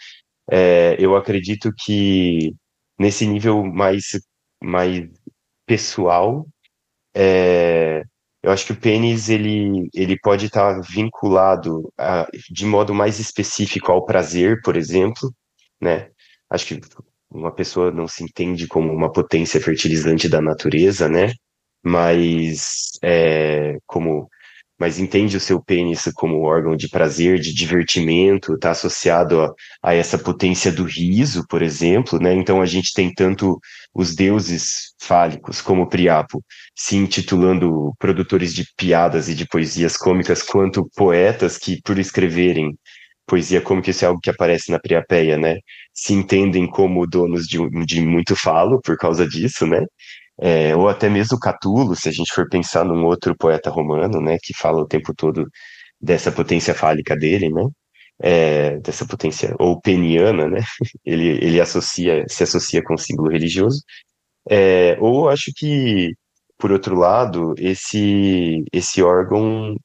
é, 0.49 0.95
eu 0.99 1.15
acredito 1.15 1.71
que 1.77 2.53
nesse 2.99 3.25
nível 3.27 3.63
mais, 3.63 4.19
mais 4.63 5.07
pessoal, 5.65 6.47
é, 7.15 8.03
eu 8.41 8.51
acho 8.51 8.65
que 8.65 8.71
o 8.71 8.79
pênis 8.79 9.29
ele, 9.29 9.89
ele 9.93 10.17
pode 10.19 10.45
estar 10.45 10.79
vinculado 10.81 11.91
a, 11.97 12.27
de 12.49 12.65
modo 12.65 12.93
mais 12.93 13.19
específico 13.19 13.91
ao 13.91 14.05
prazer, 14.05 14.61
por 14.63 14.77
exemplo, 14.77 15.33
né? 15.81 16.09
Acho 16.49 16.65
que 16.67 16.79
uma 17.29 17.53
pessoa 17.53 17.91
não 17.91 18.07
se 18.07 18.23
entende 18.23 18.67
como 18.67 18.91
uma 18.91 19.11
potência 19.11 19.61
fertilizante 19.61 20.29
da 20.29 20.41
natureza, 20.41 21.09
né? 21.09 21.33
Mas 21.83 22.91
é, 23.03 23.77
como 23.85 24.29
mas 24.79 24.97
entende 24.97 25.35
o 25.35 25.39
seu 25.39 25.61
pênis 25.61 26.03
como 26.15 26.41
órgão 26.41 26.75
de 26.75 26.87
prazer, 26.87 27.39
de 27.39 27.53
divertimento, 27.53 28.53
está 28.53 28.71
associado 28.71 29.41
a, 29.41 29.53
a, 29.83 29.93
essa 29.93 30.17
potência 30.17 30.71
do 30.71 30.83
riso, 30.83 31.45
por 31.49 31.61
exemplo, 31.61 32.19
né? 32.19 32.33
Então 32.33 32.61
a 32.61 32.65
gente 32.65 32.93
tem 32.93 33.13
tanto 33.13 33.59
os 33.93 34.15
deuses 34.15 34.93
fálicos 35.01 35.61
como 35.61 35.89
Priapo 35.89 36.43
se 36.75 36.95
intitulando 36.95 37.93
produtores 37.99 38.53
de 38.53 38.65
piadas 38.77 39.27
e 39.27 39.35
de 39.35 39.45
poesias 39.47 39.97
cômicas, 39.97 40.41
quanto 40.41 40.89
poetas 40.95 41.57
que, 41.57 41.81
por 41.83 41.99
escreverem 41.99 42.77
poesia 43.29 43.61
cômica, 43.61 43.91
isso 43.91 44.03
é 44.03 44.07
algo 44.07 44.19
que 44.19 44.29
aparece 44.29 44.71
na 44.71 44.79
Priapeia, 44.79 45.37
né? 45.37 45.57
Se 45.93 46.13
entendem 46.13 46.67
como 46.67 47.05
donos 47.05 47.45
de, 47.45 47.57
de 47.85 48.01
muito 48.01 48.35
falo 48.35 48.81
por 48.81 48.97
causa 48.97 49.27
disso, 49.27 49.67
né? 49.67 49.85
É, 50.41 50.75
ou 50.75 50.87
até 50.89 51.09
mesmo 51.09 51.39
Catulo, 51.39 51.95
se 51.95 52.09
a 52.09 52.11
gente 52.11 52.33
for 52.33 52.47
pensar 52.49 52.85
num 52.85 53.05
outro 53.05 53.35
poeta 53.37 53.69
romano, 53.69 54.21
né, 54.21 54.37
que 54.41 54.53
fala 54.57 54.81
o 54.81 54.87
tempo 54.87 55.13
todo 55.15 55.45
dessa 56.01 56.31
potência 56.31 56.73
fálica 56.73 57.15
dele, 57.15 57.49
né, 57.49 57.63
é, 58.21 58.77
dessa 58.79 59.05
potência 59.05 59.55
ou 59.59 59.81
peniana, 59.81 60.49
né, 60.49 60.61
ele, 61.05 61.29
ele 61.45 61.61
associa, 61.61 62.25
se 62.27 62.43
associa 62.43 62.83
com 62.83 62.95
o 62.95 62.97
símbolo 62.97 63.31
religioso, 63.31 63.81
é, 64.49 64.97
ou 64.99 65.29
acho 65.29 65.51
que, 65.55 66.13
por 66.57 66.71
outro 66.71 66.95
lado, 66.95 67.53
esse, 67.57 68.63
esse 68.73 69.01
órgão 69.03 69.75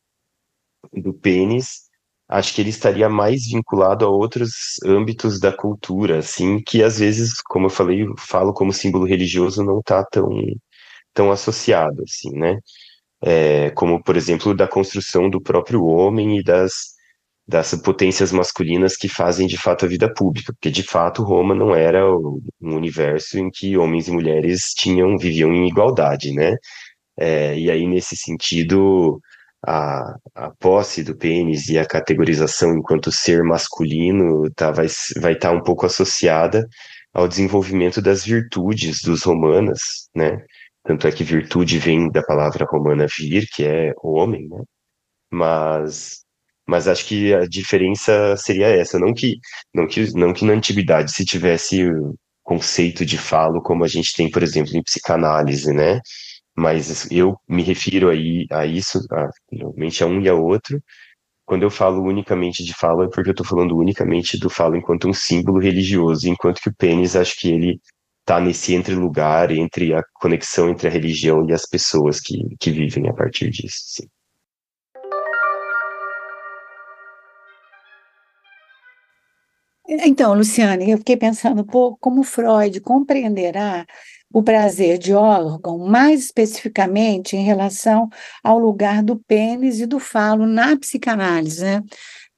do 0.93 1.15
pênis 1.15 1.84
acho 2.29 2.55
que 2.55 2.61
ele 2.63 2.71
estaria 2.71 3.09
mais 3.09 3.47
vinculado 3.47 4.05
a 4.05 4.09
outros 4.09 4.77
âmbitos 4.85 5.39
da 5.41 5.53
cultura, 5.53 6.19
assim, 6.19 6.61
que 6.63 6.83
às 6.83 6.99
vezes, 6.99 7.41
como 7.43 7.67
eu 7.67 7.71
falei, 7.71 8.07
falo 8.19 8.53
como 8.53 8.73
símbolo 8.73 9.07
religioso, 9.07 9.63
não 9.65 9.81
está 9.81 10.05
tão, 10.05 10.29
tão 11.15 11.31
associado, 11.33 12.03
assim, 12.05 12.31
né? 12.37 12.59
É, 13.23 13.71
como, 13.73 14.03
por 14.03 14.17
exemplo, 14.17 14.55
da 14.55 14.69
construção 14.69 15.31
do 15.31 15.41
próprio 15.41 15.85
homem 15.85 16.39
e 16.39 16.45
das, 16.45 16.95
das 17.47 17.75
potências 17.77 18.33
masculinas 18.33 18.97
que 18.97 19.09
fazem, 19.09 19.47
de 19.47 19.59
fato, 19.59 19.85
a 19.85 19.89
vida 19.89 20.13
pública, 20.13 20.53
porque, 20.53 20.71
de 20.71 20.83
fato, 20.83 21.23
Roma 21.23 21.55
não 21.55 21.75
era 21.75 22.05
um 22.09 22.41
universo 22.63 23.39
em 23.39 23.51
que 23.51 23.77
homens 23.79 24.09
e 24.09 24.13
mulheres 24.13 24.73
tinham, 24.77 25.19
viviam 25.19 25.53
em 25.53 25.69
igualdade, 25.69 26.33
né? 26.33 26.57
É, 27.19 27.59
e 27.59 27.71
aí, 27.71 27.87
nesse 27.87 28.17
sentido, 28.17 29.21
a, 29.67 30.17
a 30.35 30.51
posse 30.59 31.03
do 31.03 31.17
pênis 31.17 31.69
e 31.69 31.79
a 31.79 31.87
categorização 31.87 32.77
enquanto 32.77 33.11
ser 33.13 33.43
masculino 33.43 34.51
tá, 34.55 34.71
vai 34.71 34.87
estar 34.87 35.21
vai 35.21 35.37
tá 35.37 35.51
um 35.51 35.63
pouco 35.63 35.87
associada 35.87 36.67
ao 37.13 37.29
desenvolvimento 37.29 38.03
das 38.03 38.25
virtudes 38.25 39.01
dos 39.03 39.23
romanas, 39.23 39.81
né? 40.15 40.45
Tanto 40.85 41.07
é 41.07 41.13
que 41.13 41.25
virtude 41.25 41.79
vem 41.79 42.11
da 42.11 42.23
palavra 42.23 42.67
romana 42.69 43.07
vir, 43.19 43.47
que 43.53 43.65
é 43.65 43.93
homem, 44.03 44.49
né? 44.49 44.63
Mas, 45.31 46.25
mas 46.67 46.89
acho 46.89 47.07
que 47.07 47.35
a 47.35 47.47
diferença 47.47 48.37
seria 48.37 48.69
essa, 48.69 48.99
não 48.99 49.15
que, 49.15 49.37
não 49.75 49.87
que, 49.87 50.13
não 50.15 50.33
que 50.33 50.45
na 50.45 50.53
antiguidade 50.55 51.13
se 51.13 51.25
tivesse 51.25 51.85
conceito 52.43 53.07
de 53.07 53.17
falo 53.19 53.63
como 53.63 53.85
a 53.85 53.89
gente 53.89 54.15
tem, 54.15 54.31
por 54.31 54.43
exemplo, 54.43 54.77
em 54.77 54.83
psicanálise, 54.83 55.73
né? 55.73 56.01
Mas 56.57 57.11
eu 57.11 57.37
me 57.49 57.63
refiro 57.63 58.09
aí 58.11 58.47
a 58.51 58.67
isso, 58.67 59.01
a, 59.11 59.29
realmente 59.51 60.03
a 60.03 60.07
um 60.07 60.21
e 60.21 60.29
a 60.29 60.35
outro. 60.35 60.83
Quando 61.47 61.63
eu 61.63 61.71
falo 61.71 62.03
unicamente 62.03 62.65
de 62.65 62.75
falo, 62.75 63.05
é 63.05 63.09
porque 63.09 63.31
eu 63.31 63.33
estou 63.33 63.47
falando 63.47 63.77
unicamente 63.77 64.39
do 64.39 64.49
falo 64.49 64.77
enquanto 64.77 65.09
um 65.09 65.13
símbolo 65.13 65.59
religioso, 65.59 66.29
enquanto 66.29 66.61
que 66.61 66.71
o 66.71 66.75
pênis, 66.75 67.17
acho 67.17 67.39
que 67.39 67.51
ele 67.51 67.81
está 68.21 68.41
nesse 68.41 68.75
entre 68.75 68.95
lugar, 68.95 69.51
entre 69.51 69.95
a 69.95 70.03
conexão 70.15 70.71
entre 70.71 70.89
a 70.89 70.91
religião 70.91 71.47
e 71.49 71.53
as 71.53 71.67
pessoas 71.69 72.21
que, 72.21 72.57
que 72.59 72.71
vivem 72.71 73.09
a 73.09 73.13
partir 73.13 73.51
disso. 73.51 73.79
Sim. 73.87 74.09
Então, 79.87 80.35
Luciane, 80.35 80.91
eu 80.91 80.99
fiquei 80.99 81.17
pensando 81.17 81.65
pouco 81.65 81.99
como 82.01 82.23
Freud 82.23 82.81
compreenderá 82.81 83.87
o 84.35 84.43
prazer 84.43 84.99
de 84.99 85.15
órgão, 85.15 85.79
mais 85.79 86.25
especificamente 86.25 87.37
em 87.37 87.45
relação 87.45 88.11
ao 88.43 88.59
lugar 88.59 89.01
do 89.01 89.17
pênis 89.17 89.79
e 89.79 89.87
do 89.87 90.01
falo 90.01 90.45
na 90.45 90.77
psicanálise, 90.77 91.65
né? 91.65 91.81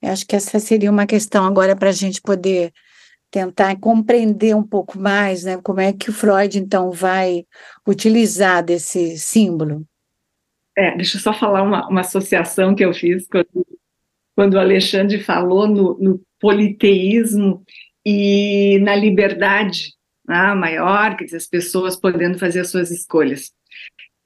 Eu 0.02 0.10
acho 0.10 0.26
que 0.26 0.36
essa 0.36 0.60
seria 0.60 0.90
uma 0.90 1.06
questão 1.06 1.46
agora 1.46 1.74
para 1.74 1.88
a 1.88 1.92
gente 1.92 2.20
poder 2.20 2.70
tentar 3.30 3.74
compreender 3.80 4.54
um 4.54 4.62
pouco 4.62 4.98
mais, 4.98 5.44
né? 5.44 5.56
Como 5.62 5.80
é 5.80 5.90
que 5.90 6.12
Freud, 6.12 6.58
então, 6.58 6.90
vai 6.90 7.46
utilizar 7.88 8.62
desse 8.62 9.16
símbolo. 9.16 9.82
É, 10.76 10.94
deixa 10.96 11.16
eu 11.16 11.22
só 11.22 11.32
falar 11.32 11.62
uma, 11.62 11.88
uma 11.88 12.02
associação 12.02 12.74
que 12.74 12.84
eu 12.84 12.92
fiz 12.92 13.26
quando, 13.26 13.66
quando 14.36 14.52
o 14.52 14.60
Alexandre 14.60 15.18
falou 15.18 15.66
no, 15.66 15.98
no 15.98 16.20
politeísmo 16.38 17.64
e 18.04 18.78
na 18.80 18.94
liberdade 18.94 19.95
né, 20.28 20.54
maior, 20.54 21.16
quer 21.16 21.24
dizer, 21.24 21.36
as 21.36 21.46
pessoas 21.46 21.96
podendo 21.96 22.38
fazer 22.38 22.60
as 22.60 22.70
suas 22.70 22.90
escolhas. 22.90 23.52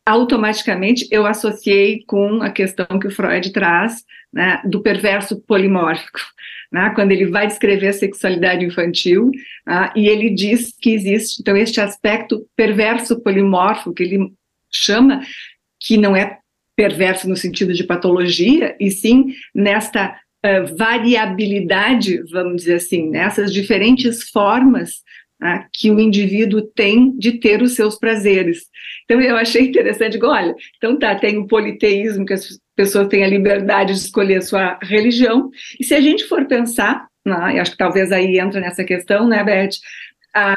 Automaticamente 0.04 1.06
eu 1.10 1.26
associei 1.26 2.02
com 2.06 2.42
a 2.42 2.50
questão 2.50 2.98
que 2.98 3.06
o 3.06 3.10
Freud 3.10 3.52
traz 3.52 4.02
né, 4.32 4.60
do 4.64 4.82
perverso 4.82 5.40
polimórfico, 5.40 6.20
né, 6.72 6.90
quando 6.94 7.12
ele 7.12 7.26
vai 7.26 7.46
descrever 7.46 7.88
a 7.88 7.92
sexualidade 7.92 8.64
infantil, 8.64 9.30
né, 9.66 9.90
e 9.94 10.08
ele 10.08 10.30
diz 10.30 10.74
que 10.80 10.92
existe, 10.94 11.40
então, 11.40 11.56
este 11.56 11.80
aspecto 11.80 12.46
perverso 12.56 13.20
polimórfico, 13.20 13.92
que 13.92 14.02
ele 14.04 14.32
chama, 14.70 15.20
que 15.80 15.96
não 15.96 16.14
é 16.14 16.38
perverso 16.76 17.28
no 17.28 17.36
sentido 17.36 17.74
de 17.74 17.84
patologia, 17.84 18.76
e 18.80 18.90
sim 18.90 19.34
nesta 19.54 20.16
uh, 20.44 20.76
variabilidade, 20.76 22.22
vamos 22.30 22.62
dizer 22.62 22.76
assim, 22.76 23.10
nessas 23.10 23.52
diferentes 23.52 24.30
formas 24.30 25.02
né, 25.40 25.66
que 25.72 25.90
o 25.90 25.98
indivíduo 25.98 26.62
tem 26.62 27.16
de 27.16 27.32
ter 27.32 27.62
os 27.62 27.74
seus 27.74 27.98
prazeres. 27.98 28.66
Então 29.04 29.20
eu 29.20 29.36
achei 29.36 29.62
interessante, 29.68 30.12
digo, 30.12 30.26
olha, 30.26 30.54
então 30.76 30.98
tá, 30.98 31.14
tem 31.14 31.38
o 31.38 31.46
politeísmo, 31.46 32.26
que 32.26 32.34
as 32.34 32.58
pessoas 32.76 33.08
têm 33.08 33.24
a 33.24 33.28
liberdade 33.28 33.92
de 33.92 34.00
escolher 34.00 34.36
a 34.36 34.42
sua 34.42 34.78
religião, 34.82 35.50
e 35.78 35.84
se 35.84 35.94
a 35.94 36.00
gente 36.00 36.24
for 36.24 36.46
pensar, 36.46 37.06
né, 37.24 37.60
acho 37.60 37.72
que 37.72 37.78
talvez 37.78 38.12
aí 38.12 38.38
entra 38.38 38.60
nessa 38.60 38.84
questão, 38.84 39.28
né, 39.28 39.42
Beth, 39.44 39.70
ah, 40.34 40.56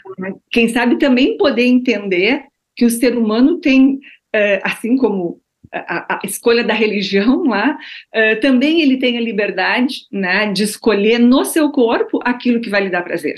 quem 0.51 0.67
sabe 0.67 0.97
também 0.99 1.37
poder 1.37 1.65
entender 1.65 2.43
que 2.75 2.85
o 2.85 2.89
ser 2.89 3.17
humano 3.17 3.59
tem, 3.59 3.99
eh, 4.33 4.59
assim 4.63 4.95
como 4.97 5.41
a, 5.73 6.19
escolha 6.23 6.63
da 6.63 6.73
religião 6.73 7.43
lá, 7.43 7.77
uh, 8.15 8.39
também 8.39 8.81
ele 8.81 8.97
tem 8.97 9.17
a 9.17 9.21
liberdade 9.21 10.01
né, 10.11 10.51
de 10.51 10.63
escolher 10.63 11.19
no 11.19 11.43
seu 11.43 11.71
corpo 11.71 12.19
aquilo 12.23 12.61
que 12.61 12.69
vai 12.69 12.83
lhe 12.83 12.89
dar 12.89 13.01
prazer. 13.01 13.35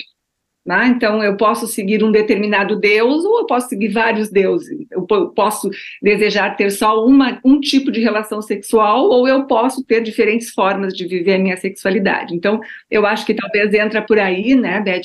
Né? 0.66 0.88
Então, 0.88 1.24
eu 1.24 1.38
posso 1.38 1.68
seguir 1.68 2.04
um 2.04 2.12
determinado 2.12 2.76
Deus 2.76 3.24
ou 3.24 3.40
eu 3.40 3.46
posso 3.46 3.70
seguir 3.70 3.90
vários 3.90 4.32
deuses. 4.32 4.88
Eu 4.92 5.06
posso 5.06 5.70
desejar 6.02 6.56
ter 6.56 6.72
só 6.72 7.06
uma, 7.06 7.40
um 7.46 7.60
tipo 7.60 7.92
de 7.92 8.02
relação 8.02 8.42
sexual 8.42 9.08
ou 9.08 9.28
eu 9.28 9.46
posso 9.46 9.84
ter 9.86 10.02
diferentes 10.02 10.50
formas 10.50 10.94
de 10.94 11.06
viver 11.06 11.36
a 11.36 11.40
minha 11.40 11.56
sexualidade. 11.56 12.34
Então, 12.34 12.60
eu 12.90 13.06
acho 13.06 13.28
que 13.28 13.36
talvez 13.36 13.72
entra 13.76 14.02
por 14.02 14.18
aí, 14.18 14.56
né, 14.56 14.82
Beth? 14.82 15.04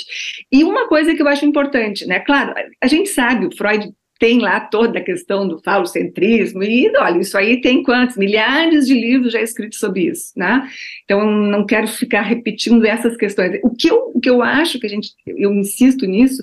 E 0.51 0.65
uma 0.65 0.89
coisa 0.89 1.15
que 1.15 1.21
eu 1.21 1.29
acho 1.29 1.45
importante, 1.45 2.07
né? 2.07 2.21
Claro, 2.21 2.55
a 2.83 2.87
gente 2.87 3.11
sabe, 3.11 3.45
o 3.45 3.55
Freud 3.55 3.93
tem 4.21 4.39
lá 4.39 4.61
toda 4.61 4.99
a 4.99 5.03
questão 5.03 5.49
do 5.49 5.59
falocentrismo, 5.61 6.63
e 6.63 6.93
olha, 6.95 7.21
isso 7.21 7.39
aí 7.39 7.59
tem 7.63 7.83
quantos? 7.83 8.19
Milhares 8.19 8.87
de 8.87 8.93
livros 8.93 9.33
já 9.33 9.41
escritos 9.41 9.79
sobre 9.79 10.11
isso, 10.11 10.33
né? 10.37 10.69
Então, 11.05 11.25
não 11.25 11.65
quero 11.65 11.89
ficar 11.89 12.21
repetindo 12.21 12.85
essas 12.85 13.17
questões. 13.17 13.59
O 13.65 13.75
que 13.75 13.91
eu, 13.91 14.13
o 14.15 14.21
que 14.21 14.29
eu 14.29 14.43
acho 14.43 14.79
que 14.79 14.87
a 14.87 14.91
gente, 14.91 15.15
eu 15.27 15.55
insisto 15.55 16.05
nisso, 16.05 16.43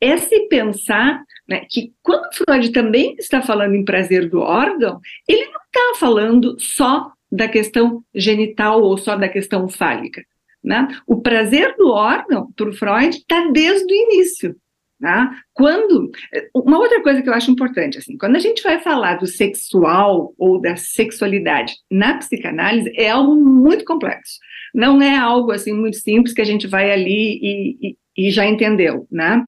é 0.00 0.16
se 0.16 0.48
pensar 0.48 1.22
né, 1.46 1.66
que 1.68 1.92
quando 2.02 2.34
Freud 2.34 2.72
também 2.72 3.14
está 3.18 3.42
falando 3.42 3.74
em 3.74 3.84
prazer 3.84 4.30
do 4.30 4.40
órgão, 4.40 4.98
ele 5.28 5.44
não 5.44 5.60
está 5.60 5.98
falando 6.00 6.56
só 6.58 7.12
da 7.30 7.48
questão 7.48 8.02
genital 8.14 8.82
ou 8.82 8.96
só 8.96 9.14
da 9.14 9.28
questão 9.28 9.68
fálica. 9.68 10.24
Né? 10.64 10.88
O 11.06 11.20
prazer 11.20 11.76
do 11.76 11.90
órgão, 11.90 12.50
para 12.56 12.72
Freud, 12.72 13.14
está 13.14 13.46
desde 13.50 13.92
o 13.92 13.96
início. 13.96 14.56
Né? 15.00 15.30
Quando 15.54 16.10
uma 16.54 16.78
outra 16.78 17.02
coisa 17.02 17.22
que 17.22 17.28
eu 17.28 17.32
acho 17.32 17.50
importante 17.50 17.96
assim, 17.96 18.18
quando 18.18 18.36
a 18.36 18.40
gente 18.40 18.62
vai 18.62 18.78
falar 18.80 19.14
do 19.14 19.26
sexual 19.26 20.34
ou 20.36 20.60
da 20.60 20.76
sexualidade 20.76 21.72
na 21.90 22.18
psicanálise 22.18 22.92
é 22.94 23.08
algo 23.08 23.34
muito 23.34 23.84
complexo. 23.86 24.38
Não 24.74 25.00
é 25.00 25.16
algo 25.16 25.52
assim 25.52 25.72
muito 25.72 25.96
simples 25.96 26.34
que 26.34 26.42
a 26.42 26.44
gente 26.44 26.66
vai 26.66 26.92
ali 26.92 27.38
e, 27.42 27.76
e, 27.80 28.26
e 28.28 28.30
já 28.30 28.44
entendeu, 28.44 29.06
né? 29.10 29.42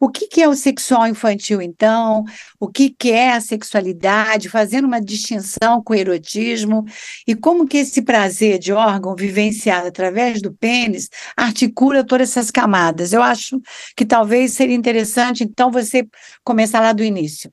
O 0.00 0.08
que, 0.08 0.26
que 0.26 0.42
é 0.42 0.48
o 0.48 0.54
sexual 0.54 1.06
infantil, 1.06 1.60
então? 1.62 2.24
O 2.58 2.68
que, 2.68 2.90
que 2.90 3.10
é 3.10 3.32
a 3.32 3.40
sexualidade? 3.40 4.48
Fazendo 4.48 4.86
uma 4.86 5.00
distinção 5.00 5.82
com 5.82 5.92
o 5.92 5.96
erotismo 5.96 6.84
e 7.26 7.34
como 7.34 7.66
que 7.66 7.78
esse 7.78 8.02
prazer 8.02 8.58
de 8.58 8.72
órgão 8.72 9.14
vivenciado 9.14 9.88
através 9.88 10.40
do 10.40 10.52
pênis 10.52 11.08
articula 11.36 12.04
todas 12.04 12.30
essas 12.30 12.50
camadas. 12.50 13.12
Eu 13.12 13.22
acho 13.22 13.60
que 13.96 14.04
talvez 14.04 14.52
seria 14.52 14.76
interessante, 14.76 15.44
então, 15.44 15.70
você 15.70 16.06
começar 16.42 16.80
lá 16.80 16.92
do 16.92 17.04
início. 17.04 17.50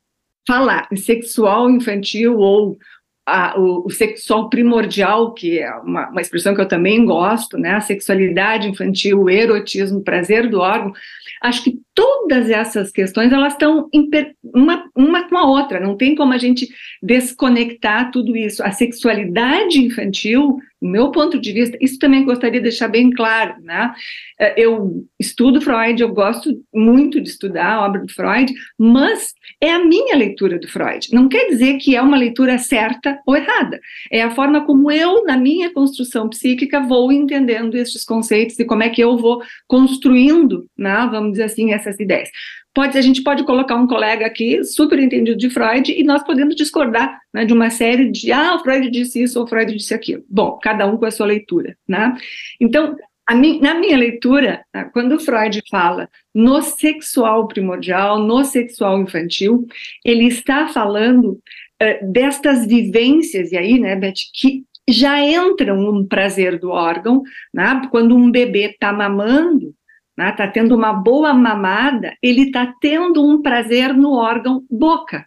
Falar 0.47 0.88
sexual 0.95 1.69
infantil 1.69 2.38
ou 2.38 2.77
a, 3.26 3.60
o, 3.60 3.86
o, 3.86 3.90
sexual 3.90 4.50
primordial, 4.50 5.34
que 5.34 5.60
é 5.60 5.72
uma, 5.76 6.10
uma, 6.10 6.22
expressão 6.22 6.56
que 6.56 6.62
eu 6.62 6.68
também 6.68 7.06
gosto, 7.06 7.58
né? 7.58 7.72
A 7.72 7.82
sexualidade 7.82 8.68
infantil, 8.68 9.22
o 9.22 9.30
erotismo, 9.30 10.00
o 10.00 10.04
prazer 10.04 10.50
do 10.50 10.60
órgão, 10.60 10.94
Acho 11.42 11.64
que 11.64 11.80
todas 11.96 12.52
essas 12.52 12.92
questões 12.92 13.34
elas 13.34 13.54
estão 13.54 13.90
uma, 14.44 14.88
uma 14.96 15.28
com 15.28 15.36
a 15.36 15.48
outra, 15.48 15.80
não 15.80 15.98
tem 15.98 16.14
como 16.14 16.34
a 16.34 16.38
gente 16.38 16.70
desconectar 17.02 18.12
tudo 18.12 18.38
isso. 18.38 18.64
A 18.64 18.72
sexualidade 18.72 19.80
infantil, 19.80 20.60
do 20.82 20.88
meu 20.88 21.12
ponto 21.12 21.39
de 21.39 21.52
vista, 21.52 21.78
isso 21.80 22.00
também 22.00 22.26
gostaria 22.26 22.60
de 22.60 22.63
deixar 22.63 22.88
bem 22.88 23.12
claro, 23.12 23.56
né? 23.62 23.94
É, 24.39 24.60
eu 24.60 25.06
estudo 25.20 25.62
Freud, 25.62 26.02
eu 26.02 26.10
gosto 26.10 26.50
muito 26.74 27.22
de 27.22 27.30
estudar 27.30 27.74
a 27.74 27.86
obra 27.86 28.02
do 28.02 28.12
Freud, 28.12 28.52
mas 28.78 29.34
é 29.62 29.72
a 29.72 29.86
minha 29.86 30.15
leitura 30.15 30.58
do 30.58 30.67
Freud. 30.67 31.10
Não 31.13 31.30
quer 31.30 31.50
dizer 31.50 31.78
que 31.78 31.96
é 31.96 32.02
uma 32.02 32.17
leitura 32.17 32.58
certa 32.58 33.20
ou 33.28 33.38
errada. 33.38 33.80
É 34.12 34.24
a 34.24 34.32
forma 34.32 34.65
como 34.65 34.91
eu, 34.91 35.24
na 35.24 35.38
minha 35.38 35.72
construção 35.72 36.28
psíquica, 36.28 36.82
vou 36.82 37.12
entendendo 37.12 37.78
estes 37.78 38.04
conceitos 38.04 38.58
e 38.58 38.65
como 38.65 38.82
é 38.82 38.89
que 38.89 39.02
eu 39.02 39.17
vou 39.17 39.41
construindo, 39.67 40.65
né, 40.78 41.08
vamos 41.12 41.34
dizer 41.34 41.44
assim, 41.44 41.72
essas 41.72 42.00
ideias. 42.00 42.30
Pode, 42.74 42.98
a 42.98 43.02
gente 43.02 43.22
pode 43.22 43.44
colocar 43.44 43.76
um 43.76 43.86
colega 43.86 44.26
aqui, 44.26 44.64
super 44.64 44.98
entendido 44.98 45.38
de 45.38 45.50
Freud, 45.50 45.92
e 45.92 46.04
nós 46.04 46.24
podemos 46.24 46.56
discordar 46.56 47.20
né, 47.34 47.44
de 47.44 47.52
uma 47.52 47.70
série 47.70 48.10
de, 48.10 48.32
ah, 48.32 48.56
o 48.56 48.60
Freud 48.60 48.90
disse 48.90 49.22
isso 49.22 49.40
ou 49.40 49.48
Freud 49.48 49.76
disse 49.76 49.94
aquilo. 49.94 50.24
Bom, 50.30 50.58
cada 50.62 50.88
um 50.88 50.96
com 50.96 51.06
a 51.06 51.12
sua 51.12 51.26
leitura, 51.26 51.76
né? 51.86 52.16
Então, 52.62 52.96
na 53.30 53.74
minha 53.74 53.98
leitura, 53.98 54.64
né, 54.74 54.90
quando 54.94 55.20
Freud 55.20 55.62
fala 55.70 56.10
no 56.34 56.62
sexual 56.62 57.48
primordial, 57.48 58.20
no 58.20 58.44
sexual 58.44 59.02
infantil, 59.02 59.66
ele 60.04 60.28
está 60.28 60.68
falando 60.68 61.32
uh, 61.82 62.12
destas 62.12 62.66
vivências, 62.66 63.52
e 63.52 63.58
aí, 63.58 63.80
né, 63.80 63.96
Beth, 63.96 64.14
que 64.34 64.64
já 64.90 65.22
entram 65.22 65.78
no 65.78 66.08
prazer 66.08 66.60
do 66.60 66.70
órgão, 66.70 67.22
né, 67.54 67.82
quando 67.92 68.16
um 68.16 68.32
bebê 68.32 68.72
está 68.72 68.92
mamando, 68.92 69.74
está 70.17 70.45
né, 70.45 70.52
tendo 70.54 70.76
uma 70.76 70.93
boa 70.93 71.34
mamada, 71.34 72.15
ele 72.21 72.43
está 72.43 72.74
tendo 72.80 73.26
um 73.26 73.41
prazer 73.41 73.93
no 73.93 74.13
órgão 74.13 74.63
boca. 74.69 75.26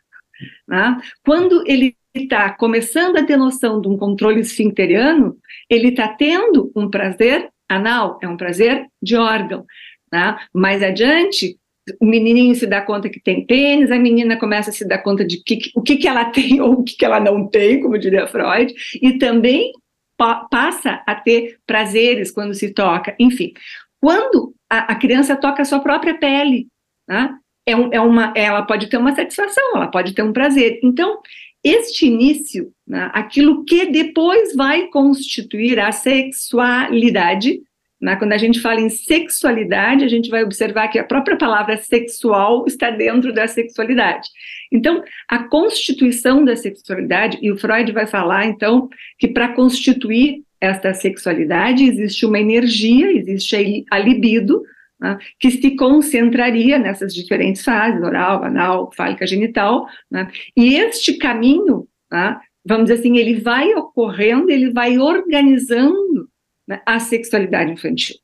Né? 0.69 1.01
Quando 1.25 1.65
ele 1.67 1.97
está 2.15 2.51
começando 2.51 3.17
a 3.17 3.25
ter 3.25 3.37
noção 3.37 3.81
de 3.81 3.89
um 3.89 3.97
controle 3.97 4.41
esfincteriano, 4.41 5.37
ele 5.69 5.89
está 5.89 6.09
tendo 6.09 6.71
um 6.77 6.89
prazer 6.89 7.49
anal, 7.69 8.19
é 8.23 8.29
um 8.29 8.37
prazer 8.37 8.87
de 9.03 9.17
órgão. 9.17 9.65
Né? 10.13 10.37
Mais 10.53 10.83
adiante, 10.83 11.59
o 12.01 12.07
menininho 12.07 12.55
se 12.55 12.67
dá 12.67 12.81
conta 12.81 13.09
que 13.09 13.21
tem 13.21 13.45
pênis, 13.45 13.91
a 13.91 13.99
menina 13.99 14.39
começa 14.39 14.71
a 14.71 14.73
se 14.73 14.87
dar 14.87 14.99
conta 14.99 15.25
de 15.25 15.43
que, 15.43 15.59
o 15.75 15.83
que, 15.83 15.97
que 15.97 16.09
ela 16.09 16.25
tem 16.31 16.61
ou 16.61 16.75
o 16.75 16.85
que, 16.85 16.97
que 16.97 17.05
ela 17.05 17.21
não 17.21 17.49
tem, 17.49 17.81
como 17.81 17.99
diria 17.99 18.27
Freud, 18.27 18.73
e 19.03 19.19
também 19.19 19.73
pa 20.17 20.47
passa 20.49 21.03
a 21.07 21.15
ter 21.15 21.59
prazeres 21.67 22.31
quando 22.31 22.55
se 22.55 22.73
toca. 22.73 23.15
Enfim, 23.19 23.53
quando 24.05 24.55
a, 24.69 24.93
a 24.93 24.95
criança 24.97 25.35
toca 25.35 25.63
a 25.63 25.65
sua 25.65 25.81
própria 25.81 26.13
pele, 26.13 26.67
né? 27.09 27.39
é, 27.67 27.75
um, 27.75 27.89
é 27.91 27.99
uma, 27.99 28.35
ela 28.37 28.61
pode 28.61 28.89
ter 28.89 28.99
uma 28.99 29.15
satisfação, 29.15 29.77
ela 29.77 29.87
pode 29.87 30.13
ter 30.13 30.21
um 30.21 30.31
prazer. 30.31 30.79
Então, 30.83 31.21
este 31.65 32.05
início, 32.05 32.71
né, 32.87 33.11
aquilo 33.15 33.65
que 33.65 33.87
depois 33.87 34.55
vai 34.55 34.89
constituir 34.89 35.81
a 35.81 35.91
sexualidade, 35.91 37.63
né, 37.99 38.15
quando 38.17 38.35
a 38.35 38.37
gente 38.37 38.61
fala 38.61 38.79
em 38.79 38.91
sexualidade, 38.91 40.05
a 40.05 40.09
gente 40.09 40.29
vai 40.29 40.45
observar 40.45 40.89
que 40.89 40.99
a 40.99 41.05
própria 41.05 41.39
palavra 41.39 41.79
sexual 41.79 42.67
está 42.67 42.91
dentro 42.91 43.33
da 43.33 43.49
sexualidade. 43.49 44.29
Então, 44.71 45.03
a 45.27 45.45
constituição 45.45 46.45
da 46.45 46.57
sexualidade, 46.57 47.39
e 47.41 47.51
o 47.51 47.57
Freud 47.57 47.91
vai 47.91 48.07
falar, 48.07 48.45
então, 48.45 48.91
que 49.19 49.29
para 49.29 49.55
constituir 49.55 50.43
esta 50.65 50.95
sexualidade, 50.95 51.85
existe 51.85 52.25
uma 52.25 52.39
energia, 52.39 53.13
existe 53.13 53.85
a 53.91 53.99
libido, 53.99 54.63
né, 54.99 55.19
que 55.39 55.51
se 55.51 55.77
concentraria 55.77 56.79
nessas 56.79 57.15
diferentes 57.15 57.63
fases, 57.63 58.03
oral, 58.03 58.45
anal, 58.45 58.91
fálica, 58.97 59.27
genital, 59.27 59.87
né, 60.11 60.31
e 60.57 60.77
este 60.77 61.19
caminho, 61.19 61.87
né, 62.11 62.39
vamos 62.65 62.85
dizer 62.85 63.01
assim, 63.01 63.17
ele 63.19 63.41
vai 63.41 63.75
ocorrendo, 63.75 64.51
ele 64.51 64.73
vai 64.73 64.99
organizando 64.99 66.29
né, 66.67 66.81
a 66.87 66.99
sexualidade 66.99 67.73
infantil. 67.73 68.17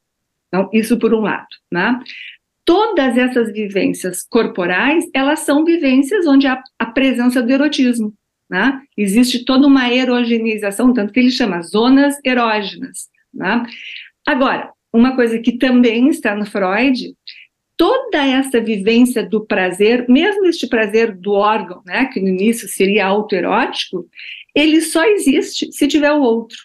Então, 0.48 0.68
isso 0.72 0.98
por 0.98 1.14
um 1.14 1.20
lado, 1.20 1.46
né? 1.70 2.00
Todas 2.64 3.16
essas 3.16 3.52
vivências 3.52 4.22
corporais, 4.28 5.04
elas 5.14 5.40
são 5.40 5.64
vivências 5.64 6.26
onde 6.26 6.46
há 6.46 6.60
a 6.78 6.86
presença 6.86 7.40
do 7.40 7.52
erotismo, 7.52 8.12
né? 8.50 8.82
Existe 8.96 9.44
toda 9.44 9.66
uma 9.66 9.92
erogeneização, 9.92 10.92
tanto 10.92 11.12
que 11.12 11.20
ele 11.20 11.30
chama 11.30 11.62
zonas 11.62 12.18
erógenas, 12.24 13.08
né? 13.32 13.64
Agora, 14.26 14.72
uma 14.92 15.14
coisa 15.14 15.38
que 15.38 15.52
também 15.52 16.08
está 16.08 16.34
no 16.34 16.44
Freud, 16.44 17.14
toda 17.76 18.26
essa 18.26 18.60
vivência 18.60 19.24
do 19.24 19.46
prazer, 19.46 20.06
mesmo 20.08 20.46
este 20.46 20.66
prazer 20.66 21.16
do 21.16 21.32
órgão, 21.32 21.80
né, 21.86 22.06
que 22.12 22.20
no 22.20 22.28
início 22.28 22.68
seria 22.68 23.06
autoerótico, 23.06 24.06
ele 24.54 24.80
só 24.80 25.04
existe 25.06 25.72
se 25.72 25.86
tiver 25.86 26.12
o 26.12 26.20
outro. 26.20 26.58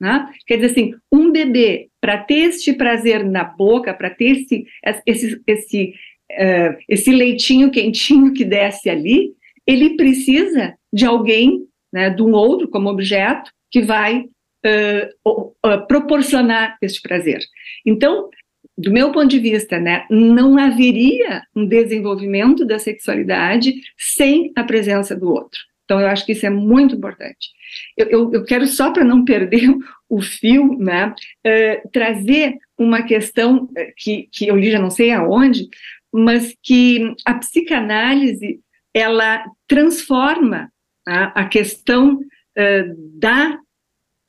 Né? 0.00 0.28
Quer 0.46 0.56
dizer 0.56 0.72
assim, 0.72 0.94
um 1.12 1.30
bebê, 1.30 1.88
para 2.00 2.18
ter 2.18 2.48
este 2.48 2.72
prazer 2.72 3.24
na 3.24 3.44
boca, 3.44 3.94
para 3.94 4.10
ter 4.10 4.38
esse, 4.38 4.66
esse, 5.06 5.40
esse, 5.46 5.94
uh, 6.32 6.76
esse 6.88 7.12
leitinho 7.12 7.70
quentinho 7.70 8.32
que 8.32 8.44
desce 8.44 8.90
ali, 8.90 9.34
ele 9.66 9.96
precisa 9.96 10.74
de 10.92 11.04
alguém, 11.04 11.66
né, 11.92 12.10
de 12.10 12.22
um 12.22 12.32
outro 12.32 12.68
como 12.68 12.88
objeto, 12.88 13.50
que 13.70 13.82
vai 13.82 14.20
uh, 14.64 15.42
uh, 15.66 15.86
proporcionar 15.86 16.76
este 16.80 17.00
prazer. 17.02 17.40
Então, 17.84 18.28
do 18.76 18.90
meu 18.90 19.12
ponto 19.12 19.28
de 19.28 19.38
vista, 19.38 19.78
né, 19.78 20.04
não 20.10 20.58
haveria 20.58 21.42
um 21.54 21.66
desenvolvimento 21.66 22.64
da 22.64 22.78
sexualidade 22.78 23.74
sem 23.96 24.52
a 24.56 24.64
presença 24.64 25.14
do 25.14 25.30
outro. 25.30 25.60
Então, 25.84 26.00
eu 26.00 26.08
acho 26.08 26.24
que 26.24 26.32
isso 26.32 26.46
é 26.46 26.50
muito 26.50 26.94
importante. 26.94 27.50
Eu, 27.96 28.06
eu, 28.08 28.32
eu 28.32 28.44
quero, 28.44 28.66
só 28.66 28.90
para 28.90 29.04
não 29.04 29.24
perder 29.24 29.68
o 30.08 30.22
fio, 30.22 30.78
né, 30.78 31.14
uh, 31.46 31.88
trazer 31.90 32.56
uma 32.78 33.02
questão 33.02 33.68
que, 33.96 34.28
que 34.32 34.46
eu 34.48 34.56
li 34.56 34.70
já 34.70 34.78
não 34.78 34.90
sei 34.90 35.10
aonde, 35.12 35.68
mas 36.12 36.54
que 36.62 37.12
a 37.24 37.34
psicanálise, 37.34 38.60
ela 38.94 39.44
transforma 39.66 40.70
a, 41.06 41.44
questão 41.46 42.14
uh, 42.16 43.18
da 43.18 43.58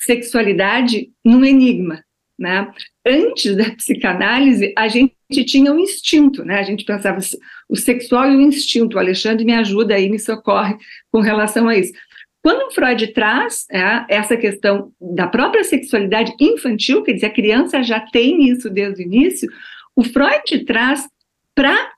sexualidade 0.02 1.10
num 1.24 1.46
enigma. 1.46 2.04
Né? 2.38 2.70
Antes 3.06 3.56
da 3.56 3.72
psicanálise, 3.72 4.74
a 4.78 4.88
gente 4.90 5.16
tinha 5.46 5.72
um 5.72 5.80
instinto, 5.80 6.44
né? 6.44 6.60
A 6.60 6.64
gente 6.64 6.84
pensava 6.84 7.20
o 7.70 7.78
sexual 7.78 8.30
e 8.30 8.36
o 8.36 8.42
instinto. 8.42 8.98
O 8.98 9.00
Alexandre 9.00 9.46
me 9.46 9.54
ajuda 9.54 9.96
aí, 9.96 10.10
me 10.10 10.20
socorre 10.20 10.76
com 11.10 11.22
relação 11.22 11.70
a 11.70 11.78
isso. 11.78 11.94
Quando 12.44 12.72
Freud 12.74 13.08
traz 13.08 13.66
é, 13.72 14.06
essa 14.08 14.38
questão 14.38 14.92
da 15.02 15.28
própria 15.28 15.64
sexualidade 15.64 16.34
infantil, 16.40 17.02
quer 17.02 17.14
dizer, 17.14 17.28
a 17.28 17.34
criança 17.34 17.82
já 17.82 18.00
tem 18.00 18.50
isso 18.50 18.70
desde 18.70 19.02
o 19.02 19.06
início, 19.06 19.50
o 19.96 20.04
Freud 20.04 20.64
traz 20.66 21.08
para 21.56 21.92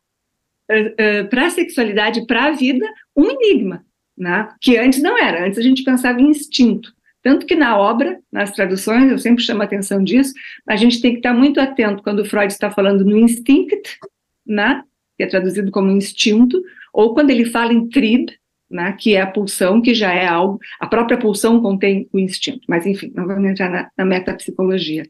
eh, 0.70 0.94
eh, 0.98 1.24
para 1.24 1.48
a 1.48 1.50
sexualidade, 1.50 2.26
para 2.26 2.46
a 2.46 2.52
vida, 2.52 2.86
um 3.16 3.30
enigma, 3.30 3.86
né? 4.18 4.50
que 4.62 4.78
antes 4.78 5.02
não 5.02 5.18
era, 5.18 5.46
antes 5.46 5.58
a 5.60 5.62
gente 5.62 5.84
pensava 5.84 6.20
em 6.20 6.30
instinto. 6.30 6.94
Tanto 7.22 7.46
que 7.46 7.56
na 7.56 7.78
obra, 7.78 8.20
nas 8.32 8.52
traduções, 8.52 9.12
eu 9.12 9.18
sempre 9.18 9.44
chamo 9.44 9.62
a 9.62 9.66
atenção 9.66 10.04
disso, 10.04 10.34
a 10.68 10.76
gente 10.76 11.02
tem 11.02 11.12
que 11.12 11.20
estar 11.20 11.34
muito 11.34 11.60
atento 11.60 12.04
quando 12.04 12.26
Freud 12.26 12.52
está 12.52 12.72
falando 12.72 13.04
no 13.04 13.18
instinct, 13.18 14.00
né, 14.46 14.84
que 15.18 15.24
é 15.24 15.28
traduzido 15.28 15.72
como 15.72 15.92
instinto, 15.92 16.62
ou 16.94 17.14
quando 17.14 17.32
ele 17.32 17.46
fala 17.46 17.74
em 17.74 17.90
trib, 17.90 18.30
né, 18.70 18.96
que 19.00 19.16
é 19.16 19.22
a 19.22 19.28
pulsão, 19.28 19.82
que 19.82 19.94
já 19.94 20.14
é 20.14 20.26
algo, 20.26 20.60
a 20.80 20.88
própria 20.88 21.18
pulsão 21.18 21.62
contém 21.62 22.08
o 22.14 22.20
instinto, 22.20 22.62
mas 22.68 22.86
enfim, 22.86 23.12
não 23.16 23.28
vamos 23.28 23.50
entrar 23.50 23.70
na, 23.70 23.90
na 23.98 24.06
metapsicologia. 24.06 25.06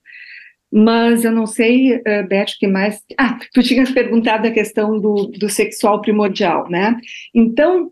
Mas 0.71 1.23
eu 1.23 1.31
não 1.31 1.45
sei, 1.45 1.95
uh, 1.95 2.27
Beth, 2.27 2.57
que 2.59 2.67
mais. 2.67 3.01
Ah, 3.17 3.39
tu 3.53 3.63
tinhas 3.63 3.89
perguntado 3.91 4.47
a 4.47 4.51
questão 4.51 4.99
do, 4.99 5.27
do 5.27 5.49
sexual 5.49 6.01
primordial, 6.01 6.69
né? 6.69 6.97
Então, 7.33 7.91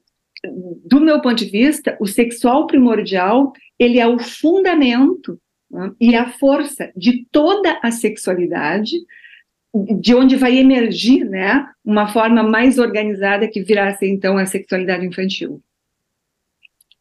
do 0.85 0.99
meu 0.99 1.21
ponto 1.21 1.35
de 1.35 1.45
vista, 1.45 1.97
o 1.99 2.05
sexual 2.05 2.67
primordial 2.67 3.53
ele 3.79 3.99
é 3.99 4.07
o 4.07 4.19
fundamento 4.19 5.39
né, 5.69 5.91
e 5.99 6.15
a 6.15 6.29
força 6.29 6.91
de 6.95 7.25
toda 7.31 7.79
a 7.81 7.91
sexualidade, 7.91 8.95
de 9.99 10.15
onde 10.15 10.35
vai 10.35 10.57
emergir, 10.57 11.25
né, 11.25 11.67
uma 11.83 12.07
forma 12.07 12.41
mais 12.43 12.77
organizada 12.79 13.47
que 13.47 13.61
virá 13.61 13.93
ser 13.95 14.07
então 14.07 14.37
a 14.37 14.45
sexualidade 14.45 15.05
infantil, 15.05 15.61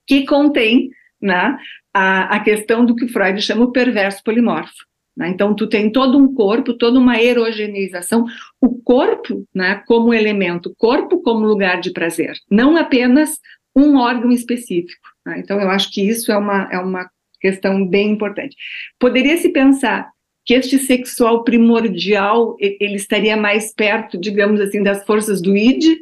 que 0.06 0.26
contém, 0.26 0.90
né, 1.20 1.56
a, 1.92 2.36
a 2.36 2.40
questão 2.40 2.84
do 2.84 2.96
que 2.96 3.06
Freud 3.06 3.40
chama 3.40 3.64
o 3.64 3.72
perverso 3.72 4.22
polimorfo. 4.24 4.84
Né? 5.16 5.28
Então, 5.28 5.54
tu 5.54 5.66
tem 5.68 5.90
todo 5.90 6.18
um 6.18 6.34
corpo, 6.34 6.74
toda 6.74 6.98
uma 6.98 7.20
erogeneização, 7.20 8.26
o 8.60 8.80
corpo 8.82 9.46
né, 9.54 9.82
como 9.86 10.12
elemento, 10.12 10.74
corpo 10.76 11.22
como 11.22 11.46
lugar 11.46 11.80
de 11.80 11.92
prazer, 11.92 12.34
não 12.50 12.76
apenas 12.76 13.38
um 13.76 13.96
órgão 13.96 14.30
específico. 14.30 15.08
Né? 15.24 15.38
Então, 15.38 15.60
eu 15.60 15.70
acho 15.70 15.90
que 15.92 16.06
isso 16.06 16.32
é 16.32 16.36
uma, 16.36 16.68
é 16.70 16.78
uma 16.78 17.08
questão 17.40 17.86
bem 17.86 18.10
importante. 18.10 18.56
Poderia 18.98 19.36
se 19.36 19.50
pensar 19.50 20.08
que 20.44 20.54
este 20.54 20.78
sexual 20.78 21.42
primordial 21.42 22.56
ele 22.60 22.96
estaria 22.96 23.36
mais 23.36 23.72
perto, 23.72 24.18
digamos 24.18 24.60
assim, 24.60 24.82
das 24.82 25.04
forças 25.04 25.40
do 25.40 25.56
id, 25.56 26.00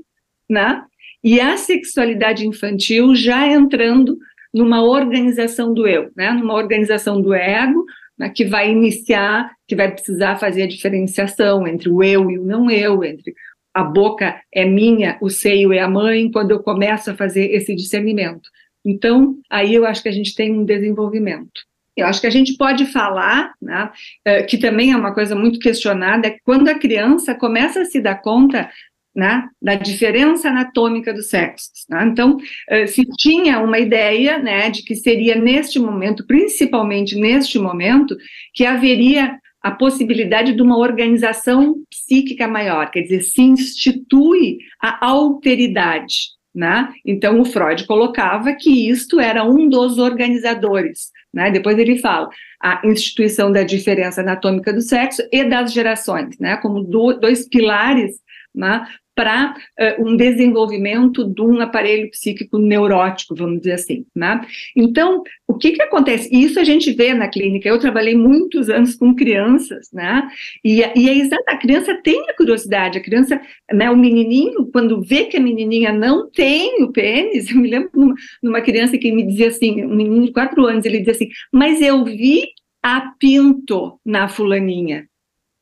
né? 0.49 0.83
E 1.23 1.41
a 1.41 1.57
sexualidade 1.57 2.45
infantil 2.45 3.15
já 3.15 3.47
entrando 3.47 4.19
numa 4.53 4.83
organização 4.83 5.73
do 5.73 5.87
eu, 5.87 6.11
né? 6.17 6.33
Numa 6.33 6.55
organização 6.55 7.23
do 7.23 7.33
ego, 7.33 7.85
né? 8.19 8.29
que 8.35 8.45
vai 8.45 8.71
iniciar, 8.71 9.53
que 9.67 9.77
vai 9.77 9.91
precisar 9.91 10.37
fazer 10.37 10.63
a 10.63 10.69
diferenciação 10.69 11.67
entre 11.67 11.89
o 11.89 12.03
eu 12.03 12.31
e 12.31 12.39
o 12.39 12.45
não 12.45 12.71
eu, 12.71 13.05
entre 13.05 13.35
a 13.75 13.83
boca 13.83 14.41
é 14.53 14.65
minha, 14.65 15.17
o 15.21 15.31
seio 15.31 15.73
é 15.73 15.81
a 15.81 15.89
mãe, 15.89 16.31
quando 16.31 16.51
eu 16.51 16.63
começo 16.63 17.11
a 17.11 17.15
fazer 17.15 17.53
esse 17.53 17.75
discernimento. 17.75 18.51
Então, 18.85 19.39
aí 19.49 19.75
eu 19.75 19.87
acho 19.87 20.03
que 20.03 20.09
a 20.09 20.13
gente 20.13 20.35
tem 20.35 20.53
um 20.53 20.65
desenvolvimento. 20.65 21.63
Eu 21.97 22.07
acho 22.07 22.21
que 22.21 22.27
a 22.27 22.31
gente 22.31 22.57
pode 22.57 22.87
falar, 22.87 23.53
né, 23.61 23.91
eh, 24.25 24.43
que 24.43 24.59
também 24.59 24.93
é 24.93 24.97
uma 24.97 25.15
coisa 25.15 25.35
muito 25.35 25.59
questionada, 25.59 26.27
é 26.29 26.37
quando 26.43 26.69
a 26.69 26.79
criança 26.79 27.35
começa 27.35 27.83
a 27.83 27.85
se 27.85 28.01
dar 28.01 28.17
conta 28.17 28.71
né, 29.15 29.47
da 29.61 29.75
diferença 29.75 30.49
anatômica 30.49 31.13
dos 31.13 31.29
sexos. 31.29 31.85
Né? 31.89 32.05
Então, 32.11 32.39
eh, 32.69 32.87
se 32.87 33.03
tinha 33.19 33.59
uma 33.59 33.79
ideia 33.79 34.39
né, 34.39 34.71
de 34.71 34.83
que 34.83 34.95
seria 34.95 35.35
neste 35.35 35.79
momento, 35.79 36.27
principalmente 36.27 37.15
neste 37.15 37.59
momento, 37.59 38.17
que 38.55 38.65
haveria 38.65 39.39
a 39.63 39.71
possibilidade 39.71 40.55
de 40.55 40.63
uma 40.63 40.79
organização 40.79 41.77
psíquica 41.89 42.49
maior, 42.49 42.91
quer 42.91 43.03
dizer, 43.03 43.21
se 43.21 43.43
institui 43.43 44.59
a 44.81 45.07
alteridade. 45.07 46.33
Né? 46.55 46.89
Então, 47.07 47.41
o 47.41 47.45
Freud 47.45 47.87
colocava 47.87 48.55
que 48.55 48.91
isto 48.91 49.21
era 49.21 49.45
um 49.45 49.69
dos 49.69 49.99
organizadores. 49.99 51.11
Né? 51.33 51.51
Depois 51.51 51.79
ele 51.79 51.99
fala 51.99 52.29
a 52.63 52.81
instituição 52.85 53.51
da 53.51 53.63
diferença 53.63 54.21
anatômica 54.21 54.73
do 54.73 54.83
sexo 54.83 55.23
e 55.33 55.45
das 55.45 55.73
gerações, 55.73 56.39
né? 56.39 56.57
como 56.57 56.83
do, 56.83 57.15
dois 57.15 57.49
pilares 57.49 58.23
né, 58.55 58.87
para 59.15 59.55
uh, 59.79 60.07
um 60.07 60.17
desenvolvimento 60.17 61.25
de 61.25 61.43
um 61.43 61.61
aparelho 61.61 62.11
psíquico 62.11 62.59
neurótico, 62.59 63.35
vamos 63.35 63.59
dizer 63.59 63.73
assim. 63.73 64.07
Né? 64.15 64.41
Então, 64.77 65.23
o 65.47 65.55
que, 65.55 65.73
que 65.73 65.83
acontece? 65.83 66.29
Isso 66.33 66.59
a 66.59 66.65
gente 66.65 66.93
vê 66.93 67.13
na 67.13 67.29
clínica. 67.29 67.69
Eu 67.69 67.79
trabalhei 67.79 68.17
muitos 68.17 68.71
anos 68.71 68.95
com 68.95 69.15
crianças, 69.15 69.89
né? 69.93 70.29
E, 70.65 70.81
e 70.97 71.09
é 71.09 71.19
exato, 71.19 71.45
a 71.47 71.57
criança 71.57 71.95
tem 72.03 72.29
a 72.31 72.35
curiosidade, 72.35 72.99
a 72.99 73.03
criança, 73.03 73.41
né, 73.73 73.91
o 73.91 73.97
menininho, 73.97 74.67
quando 74.73 75.03
vê 75.03 75.25
que 75.25 75.37
a 75.37 75.41
menininha 75.41 75.93
não 75.93 76.31
tem 76.31 76.83
o 76.83 76.93
pênis, 76.93 77.49
eu 77.53 77.57
me 77.59 77.69
lembro 77.69 77.91
numa, 77.95 78.15
numa 78.43 78.61
criança 78.61 78.97
que 78.97 79.13
me 79.13 79.27
dizia 79.27 79.49
assim, 79.49 79.85
um 79.85 79.95
menino 79.95 80.27
de 80.27 80.33
quatro 80.33 80.65
anos, 80.67 80.85
ele 80.85 80.99
dizia 80.99 81.13
assim, 81.13 81.29
mas 81.53 81.81
eu 81.81 82.05
vi 82.05 82.45
a 82.83 83.13
pinto 83.19 84.01
na 84.05 84.29
fulaninha. 84.29 85.07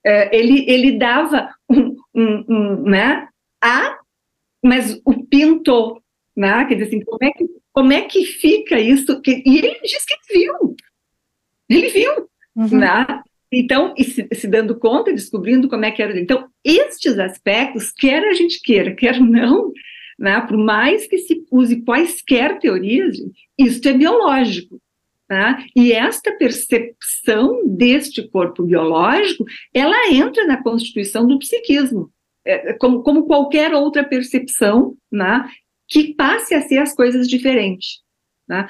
Uh, 0.07 0.29
ele, 0.33 0.65
ele 0.67 0.93
dava 0.93 1.51
um, 1.69 1.95
um, 2.15 2.45
um, 2.49 2.83
né, 2.83 3.29
a, 3.63 3.99
mas 4.65 5.01
o 5.05 5.25
pintou, 5.27 6.03
né? 6.37 6.65
Quer 6.67 6.75
dizer 6.75 6.87
assim, 6.89 7.05
como 7.05 7.25
é 7.25 7.31
que, 7.33 7.47
como 7.73 7.93
é 7.93 8.03
que 8.03 8.25
fica 8.25 8.79
isso? 8.79 9.21
Que, 9.21 9.43
e 9.45 9.59
ele 9.59 9.81
diz 9.83 10.05
que 10.05 10.15
ele 10.15 10.45
viu, 10.45 10.77
ele 11.69 11.89
viu, 11.89 12.29
uhum. 12.57 12.79
né? 12.79 13.23
Então, 13.53 13.95
se, 13.97 14.29
se, 14.33 14.47
dando 14.47 14.79
conta, 14.79 15.13
descobrindo 15.13 15.69
como 15.69 15.85
é 15.85 15.91
que 15.91 16.03
era. 16.03 16.19
Então, 16.19 16.49
estes 16.65 17.19
aspectos, 17.19 17.91
quer 17.91 18.23
a 18.25 18.33
gente 18.33 18.61
queira, 18.63 18.95
quer 18.95 19.21
não, 19.21 19.73
né, 20.19 20.41
por 20.43 20.57
mais 20.57 21.09
que 21.09 21.19
se 21.19 21.45
use 21.51 21.83
quaisquer 21.83 22.59
teorias, 22.59 23.17
isso 23.59 23.89
é 23.89 23.93
biológico. 23.93 24.81
Tá? 25.27 25.65
E 25.77 25.93
esta 25.93 26.33
percepção 26.33 27.63
deste 27.65 28.29
corpo 28.29 28.65
biológico, 28.65 29.45
ela 29.73 30.13
entra 30.13 30.45
na 30.45 30.61
constituição 30.61 31.25
do 31.25 31.39
psiquismo, 31.39 32.11
é, 32.45 32.73
como, 32.75 33.03
como 33.03 33.27
qualquer 33.27 33.75
outra 33.75 34.05
percepção, 34.05 34.95
né, 35.11 35.49
que 35.89 36.15
passe 36.15 36.55
a 36.55 36.61
ser 36.61 36.79
as 36.79 36.95
coisas 36.95 37.29
diferentes. 37.29 38.01
Né? 38.49 38.67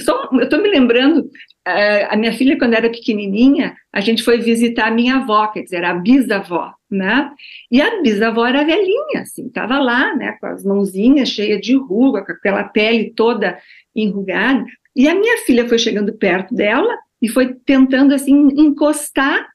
Só, 0.00 0.30
eu 0.32 0.44
estou 0.44 0.62
me 0.62 0.70
lembrando, 0.70 1.30
é, 1.66 2.04
a 2.06 2.16
minha 2.16 2.32
filha, 2.32 2.58
quando 2.58 2.72
era 2.72 2.88
pequenininha, 2.88 3.76
a 3.92 4.00
gente 4.00 4.22
foi 4.22 4.38
visitar 4.38 4.88
a 4.88 4.90
minha 4.90 5.16
avó, 5.16 5.48
quer 5.48 5.62
dizer, 5.62 5.84
a 5.84 5.92
bisavó, 5.92 6.72
né? 6.90 7.30
E 7.70 7.82
a 7.82 8.00
bisavó 8.00 8.46
era 8.46 8.64
velhinha, 8.64 9.20
assim, 9.20 9.46
estava 9.46 9.78
lá, 9.78 10.16
né, 10.16 10.38
com 10.40 10.46
as 10.46 10.64
mãozinhas 10.64 11.28
cheias 11.28 11.60
de 11.60 11.74
ruga, 11.76 12.24
com 12.24 12.32
aquela 12.32 12.64
pele 12.64 13.12
toda 13.14 13.58
enrugada. 13.94 14.64
E 14.96 15.06
a 15.08 15.14
minha 15.14 15.38
filha 15.44 15.68
foi 15.68 15.78
chegando 15.78 16.12
perto 16.14 16.54
dela 16.54 16.96
e 17.20 17.28
foi 17.28 17.54
tentando, 17.66 18.14
assim, 18.14 18.48
encostar 18.56 19.46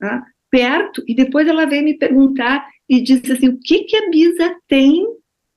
né, 0.00 0.22
perto, 0.50 1.04
e 1.06 1.14
depois 1.14 1.46
ela 1.46 1.66
veio 1.66 1.84
me 1.84 1.96
perguntar 1.96 2.66
e 2.90 3.00
disse 3.00 3.32
assim, 3.32 3.48
o 3.48 3.58
que 3.58 3.84
que 3.84 3.96
a 3.96 4.10
bisa 4.10 4.54
tem 4.68 5.06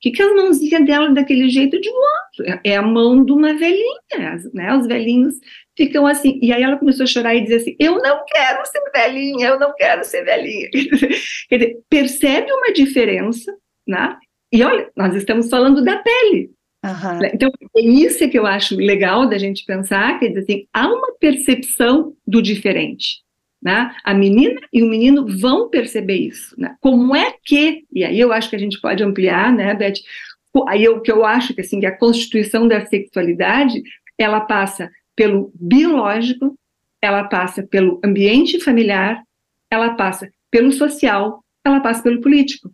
que, 0.04 0.12
que 0.12 0.22
as 0.22 0.36
mãozinhas 0.36 0.86
dela 0.86 1.14
daquele 1.14 1.50
jeito 1.50 1.80
de 1.80 1.90
moto? 1.90 2.44
É, 2.66 2.72
é 2.72 2.76
a 2.76 2.82
mão 2.82 3.24
de 3.24 3.32
uma 3.32 3.54
velhinha, 3.54 4.38
né? 4.54 4.76
Os 4.76 4.86
velhinhos 4.86 5.36
ficam 5.78 6.06
assim. 6.06 6.40
E 6.44 6.52
aí 6.52 6.62
ela 6.62 6.78
começou 6.78 7.06
a 7.06 7.08
chorar 7.08 7.34
e 7.34 7.42
dizer 7.42 7.56
assim: 7.56 7.76
Eu 7.80 8.00
não 8.00 8.22
quero 8.28 8.66
ser 8.66 8.82
velhinha, 8.94 9.48
eu 9.48 9.58
não 9.58 9.74
quero 9.74 10.04
ser 10.04 10.26
velhinha. 10.26 10.70
Quer 11.48 11.58
dizer, 11.58 11.78
percebe 11.90 12.52
uma 12.52 12.74
diferença, 12.74 13.56
né? 13.88 14.18
E 14.52 14.62
olha, 14.62 14.92
nós 14.94 15.16
estamos 15.16 15.50
falando 15.50 15.82
da 15.82 15.98
pele. 16.00 16.52
Uhum. 16.84 17.26
Então, 17.34 17.50
é 17.78 17.82
isso 17.82 18.30
que 18.30 18.38
eu 18.38 18.46
acho 18.46 18.76
legal 18.76 19.30
da 19.30 19.38
gente 19.38 19.64
pensar, 19.66 20.20
quer 20.20 20.28
dizer 20.28 20.40
assim, 20.42 20.68
há 20.74 20.86
uma 20.86 21.14
percepção 21.18 22.14
do 22.28 22.42
diferente. 22.42 23.23
Né? 23.64 23.96
A 24.04 24.14
menina 24.14 24.60
e 24.74 24.84
o 24.84 24.90
menino 24.90 25.26
vão 25.40 25.70
perceber 25.70 26.18
isso. 26.18 26.54
Né? 26.60 26.76
Como 26.82 27.16
é 27.16 27.34
que, 27.44 27.86
e 27.92 28.04
aí 28.04 28.20
eu 28.20 28.34
acho 28.34 28.50
que 28.50 28.56
a 28.56 28.60
gente 28.60 28.80
pode 28.82 29.02
ampliar, 29.02 29.54
né, 29.54 29.74
Beth? 29.74 30.02
Aí 30.68 30.88
o 30.90 31.02
que 31.02 31.12
eu 31.12 31.24
acho 31.26 31.54
que 31.54 31.62
assim 31.62 31.80
que 31.80 31.86
a 31.86 31.98
constituição 31.98 32.68
da 32.68 32.86
sexualidade 32.86 33.82
ela 34.18 34.42
passa 34.42 34.92
pelo 35.16 35.52
biológico, 35.56 36.58
ela 37.02 37.24
passa 37.24 37.64
pelo 37.64 38.00
ambiente 38.04 38.60
familiar, 38.60 39.24
ela 39.72 39.96
passa 39.96 40.30
pelo 40.52 40.72
social, 40.72 41.44
ela 41.66 41.80
passa 41.80 42.04
pelo 42.04 42.22
político. 42.22 42.70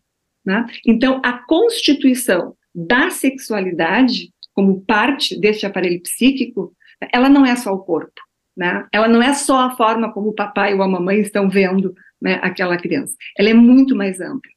Né? 0.45 0.65
Então, 0.85 1.21
a 1.23 1.33
constituição 1.45 2.55
da 2.73 3.09
sexualidade 3.09 4.31
como 4.53 4.81
parte 4.81 5.39
deste 5.39 5.65
aparelho 5.65 6.01
psíquico, 6.01 6.73
ela 7.13 7.29
não 7.29 7.45
é 7.45 7.55
só 7.55 7.71
o 7.71 7.79
corpo. 7.79 8.21
Né? 8.59 8.85
Ela 8.91 9.07
não 9.07 9.23
é 9.23 9.33
só 9.33 9.57
a 9.57 9.77
forma 9.77 10.11
como 10.11 10.31
o 10.31 10.35
papai 10.35 10.73
ou 10.73 10.83
a 10.83 10.87
mamãe 10.87 11.21
estão 11.21 11.49
vendo 11.49 11.95
né, 12.21 12.41
aquela 12.43 12.75
criança, 12.75 13.15
ela 13.37 13.49
é 13.49 13.53
muito 13.53 13.95
mais 13.95 14.19
ampla. 14.19 14.51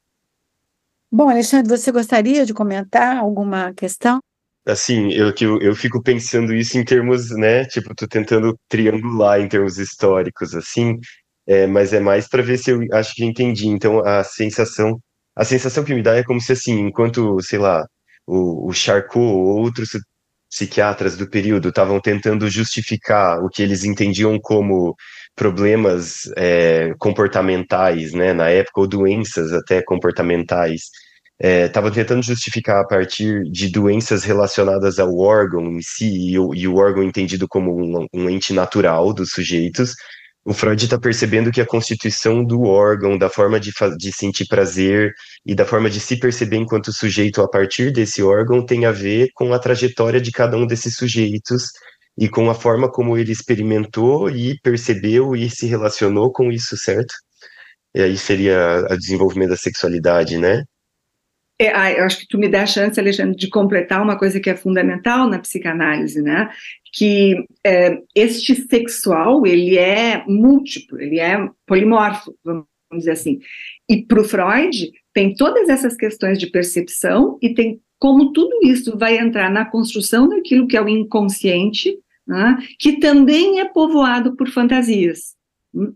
Bom, 1.08 1.28
Alexandre, 1.28 1.68
você 1.68 1.92
gostaria 1.92 2.44
de 2.44 2.52
comentar 2.52 3.18
alguma 3.18 3.72
questão? 3.74 4.18
Assim, 4.66 5.12
eu, 5.12 5.32
eu, 5.40 5.60
eu 5.60 5.76
fico 5.76 6.02
pensando 6.02 6.52
isso 6.52 6.76
em 6.76 6.84
termos, 6.84 7.30
né? 7.30 7.64
Tipo, 7.66 7.94
tô 7.94 8.08
tentando 8.08 8.58
triangular 8.68 9.40
em 9.40 9.46
termos 9.46 9.78
históricos, 9.78 10.52
assim, 10.52 10.98
é, 11.46 11.68
mas 11.68 11.92
é 11.92 12.00
mais 12.00 12.26
para 12.28 12.42
ver 12.42 12.58
se 12.58 12.72
eu 12.72 12.80
acho 12.92 13.14
que 13.14 13.24
entendi. 13.24 13.68
Então, 13.68 14.00
a 14.04 14.24
sensação, 14.24 14.98
a 15.36 15.44
sensação 15.44 15.84
que 15.84 15.94
me 15.94 16.02
dá 16.02 16.16
é 16.16 16.24
como 16.24 16.40
se, 16.40 16.52
assim, 16.52 16.80
enquanto, 16.80 17.40
sei 17.40 17.60
lá, 17.60 17.86
o, 18.26 18.68
o 18.68 18.72
Charcot 18.72 19.18
ou 19.18 19.60
outros 19.60 19.90
psiquiatras 20.52 21.16
do 21.16 21.26
período 21.26 21.70
estavam 21.70 21.98
tentando 21.98 22.48
justificar 22.50 23.42
o 23.42 23.48
que 23.48 23.62
eles 23.62 23.84
entendiam 23.84 24.38
como 24.38 24.94
problemas 25.34 26.30
é, 26.36 26.92
comportamentais, 26.98 28.12
né, 28.12 28.34
na 28.34 28.50
época, 28.50 28.82
ou 28.82 28.86
doenças 28.86 29.50
até 29.50 29.82
comportamentais, 29.82 30.82
estavam 31.40 31.90
é, 31.90 31.94
tentando 31.94 32.22
justificar 32.22 32.82
a 32.82 32.86
partir 32.86 33.42
de 33.50 33.70
doenças 33.70 34.24
relacionadas 34.24 34.98
ao 34.98 35.16
órgão 35.16 35.64
em 35.72 35.80
si, 35.80 36.32
e 36.32 36.38
o, 36.38 36.54
e 36.54 36.68
o 36.68 36.76
órgão 36.76 37.02
entendido 37.02 37.48
como 37.48 37.74
um, 37.74 38.06
um 38.12 38.28
ente 38.28 38.52
natural 38.52 39.14
dos 39.14 39.30
sujeitos, 39.30 39.94
o 40.44 40.52
Freud 40.52 40.84
está 40.84 40.98
percebendo 40.98 41.52
que 41.52 41.60
a 41.60 41.66
constituição 41.66 42.44
do 42.44 42.62
órgão, 42.62 43.16
da 43.16 43.28
forma 43.28 43.60
de, 43.60 43.72
de 43.96 44.12
sentir 44.12 44.46
prazer 44.46 45.14
e 45.46 45.54
da 45.54 45.64
forma 45.64 45.88
de 45.88 46.00
se 46.00 46.18
perceber 46.18 46.56
enquanto 46.56 46.92
sujeito 46.92 47.40
a 47.40 47.48
partir 47.48 47.92
desse 47.92 48.22
órgão 48.22 48.64
tem 48.64 48.84
a 48.84 48.90
ver 48.90 49.28
com 49.34 49.52
a 49.52 49.58
trajetória 49.58 50.20
de 50.20 50.32
cada 50.32 50.56
um 50.56 50.66
desses 50.66 50.96
sujeitos 50.96 51.66
e 52.18 52.28
com 52.28 52.50
a 52.50 52.54
forma 52.54 52.90
como 52.90 53.16
ele 53.16 53.32
experimentou 53.32 54.28
e 54.28 54.58
percebeu 54.60 55.36
e 55.36 55.48
se 55.48 55.66
relacionou 55.66 56.32
com 56.32 56.50
isso, 56.50 56.76
certo? 56.76 57.14
E 57.94 58.02
aí 58.02 58.16
seria 58.16 58.86
o 58.90 58.96
desenvolvimento 58.96 59.50
da 59.50 59.56
sexualidade, 59.56 60.38
né? 60.38 60.64
É, 61.58 62.00
eu 62.00 62.04
acho 62.04 62.18
que 62.18 62.26
tu 62.26 62.38
me 62.38 62.48
dá 62.48 62.62
a 62.62 62.66
chance, 62.66 62.98
Alexandre, 62.98 63.36
de 63.36 63.48
completar 63.48 64.02
uma 64.02 64.18
coisa 64.18 64.40
que 64.40 64.50
é 64.50 64.56
fundamental 64.56 65.28
na 65.28 65.38
psicanálise, 65.38 66.20
né? 66.20 66.50
Que 66.92 67.46
é, 67.64 67.98
este 68.14 68.54
sexual, 68.54 69.46
ele 69.46 69.78
é 69.78 70.24
múltiplo, 70.26 71.00
ele 71.00 71.18
é 71.18 71.48
polimorfo, 71.66 72.34
vamos 72.44 72.66
dizer 72.92 73.12
assim. 73.12 73.40
E 73.88 74.02
para 74.02 74.20
o 74.20 74.24
Freud, 74.24 74.92
tem 75.12 75.34
todas 75.34 75.68
essas 75.68 75.96
questões 75.96 76.38
de 76.38 76.50
percepção 76.50 77.38
e 77.40 77.54
tem 77.54 77.80
como 77.98 78.32
tudo 78.32 78.58
isso 78.64 78.98
vai 78.98 79.16
entrar 79.16 79.48
na 79.48 79.64
construção 79.64 80.28
daquilo 80.28 80.66
que 80.66 80.76
é 80.76 80.82
o 80.82 80.88
inconsciente, 80.88 81.96
né? 82.26 82.58
que 82.76 82.98
também 82.98 83.60
é 83.60 83.64
povoado 83.64 84.34
por 84.34 84.48
fantasias. 84.50 85.36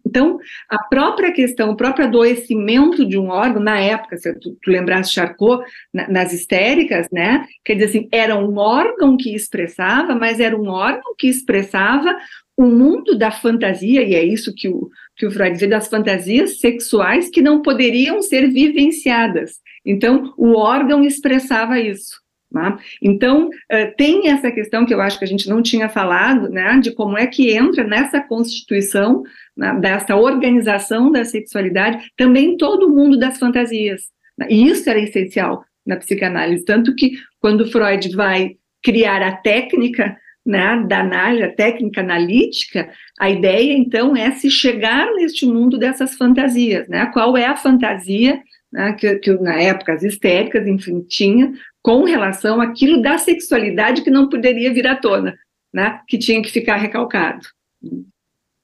Então, 0.06 0.38
a 0.68 0.82
própria 0.84 1.32
questão, 1.32 1.70
o 1.70 1.76
próprio 1.76 2.06
adoecimento 2.06 3.06
de 3.06 3.18
um 3.18 3.28
órgão, 3.28 3.62
na 3.62 3.78
época, 3.78 4.16
se 4.16 4.32
tu, 4.40 4.56
tu 4.62 4.70
lembrasse 4.70 5.12
Charcot, 5.12 5.62
na, 5.92 6.08
nas 6.08 6.32
histéricas, 6.32 7.06
né, 7.12 7.46
quer 7.64 7.74
dizer 7.74 7.86
assim, 7.86 8.08
era 8.10 8.36
um 8.36 8.56
órgão 8.56 9.16
que 9.16 9.34
expressava, 9.34 10.14
mas 10.14 10.40
era 10.40 10.56
um 10.56 10.68
órgão 10.68 11.14
que 11.18 11.28
expressava 11.28 12.16
o 12.56 12.64
mundo 12.64 13.18
da 13.18 13.30
fantasia, 13.30 14.02
e 14.02 14.14
é 14.14 14.24
isso 14.24 14.54
que 14.54 14.68
o, 14.68 14.88
que 15.14 15.26
o 15.26 15.30
Freud 15.30 15.58
vê, 15.58 15.66
das 15.66 15.88
fantasias 15.88 16.58
sexuais 16.58 17.28
que 17.28 17.42
não 17.42 17.60
poderiam 17.60 18.22
ser 18.22 18.48
vivenciadas. 18.48 19.60
Então, 19.84 20.32
o 20.38 20.56
órgão 20.56 21.04
expressava 21.04 21.78
isso. 21.78 22.25
Né? 22.50 22.78
Então, 23.02 23.48
uh, 23.48 23.96
tem 23.96 24.28
essa 24.30 24.50
questão 24.50 24.86
que 24.86 24.94
eu 24.94 25.00
acho 25.00 25.18
que 25.18 25.24
a 25.24 25.28
gente 25.28 25.48
não 25.48 25.62
tinha 25.62 25.88
falado, 25.88 26.48
né, 26.48 26.78
de 26.80 26.92
como 26.92 27.18
é 27.18 27.26
que 27.26 27.50
entra 27.50 27.84
nessa 27.84 28.20
constituição, 28.20 29.22
né, 29.56 29.76
dessa 29.80 30.16
organização 30.16 31.10
da 31.10 31.24
sexualidade, 31.24 32.10
também 32.16 32.56
todo 32.56 32.86
o 32.86 32.94
mundo 32.94 33.18
das 33.18 33.38
fantasias. 33.38 34.02
Né? 34.38 34.46
E 34.50 34.68
isso 34.68 34.88
era 34.88 35.00
essencial 35.00 35.64
na 35.84 35.96
psicanálise, 35.96 36.64
tanto 36.64 36.94
que 36.94 37.12
quando 37.40 37.70
Freud 37.70 38.14
vai 38.14 38.56
criar 38.82 39.22
a 39.22 39.36
técnica 39.36 40.16
né, 40.44 40.84
da 40.88 41.00
análise, 41.00 41.42
a 41.42 41.52
técnica 41.52 42.00
analítica, 42.00 42.88
a 43.18 43.28
ideia 43.28 43.72
então 43.72 44.16
é 44.16 44.30
se 44.30 44.48
chegar 44.48 45.12
neste 45.14 45.44
mundo 45.44 45.76
dessas 45.76 46.14
fantasias, 46.14 46.86
né? 46.88 47.06
Qual 47.06 47.36
é 47.36 47.46
a 47.46 47.56
fantasia 47.56 48.40
né, 48.76 48.92
que, 48.92 49.16
que, 49.16 49.32
na 49.32 49.54
época 49.54 49.94
as 49.94 50.02
histéricas, 50.02 50.66
enfim, 50.66 51.00
tinha 51.00 51.50
com 51.82 52.04
relação 52.04 52.60
àquilo 52.60 53.00
da 53.00 53.16
sexualidade 53.16 54.02
que 54.02 54.10
não 54.10 54.28
poderia 54.28 54.72
vir 54.72 54.86
à 54.86 54.94
tona, 54.94 55.34
né, 55.72 56.00
que 56.06 56.18
tinha 56.18 56.42
que 56.42 56.52
ficar 56.52 56.76
recalcado. 56.76 57.40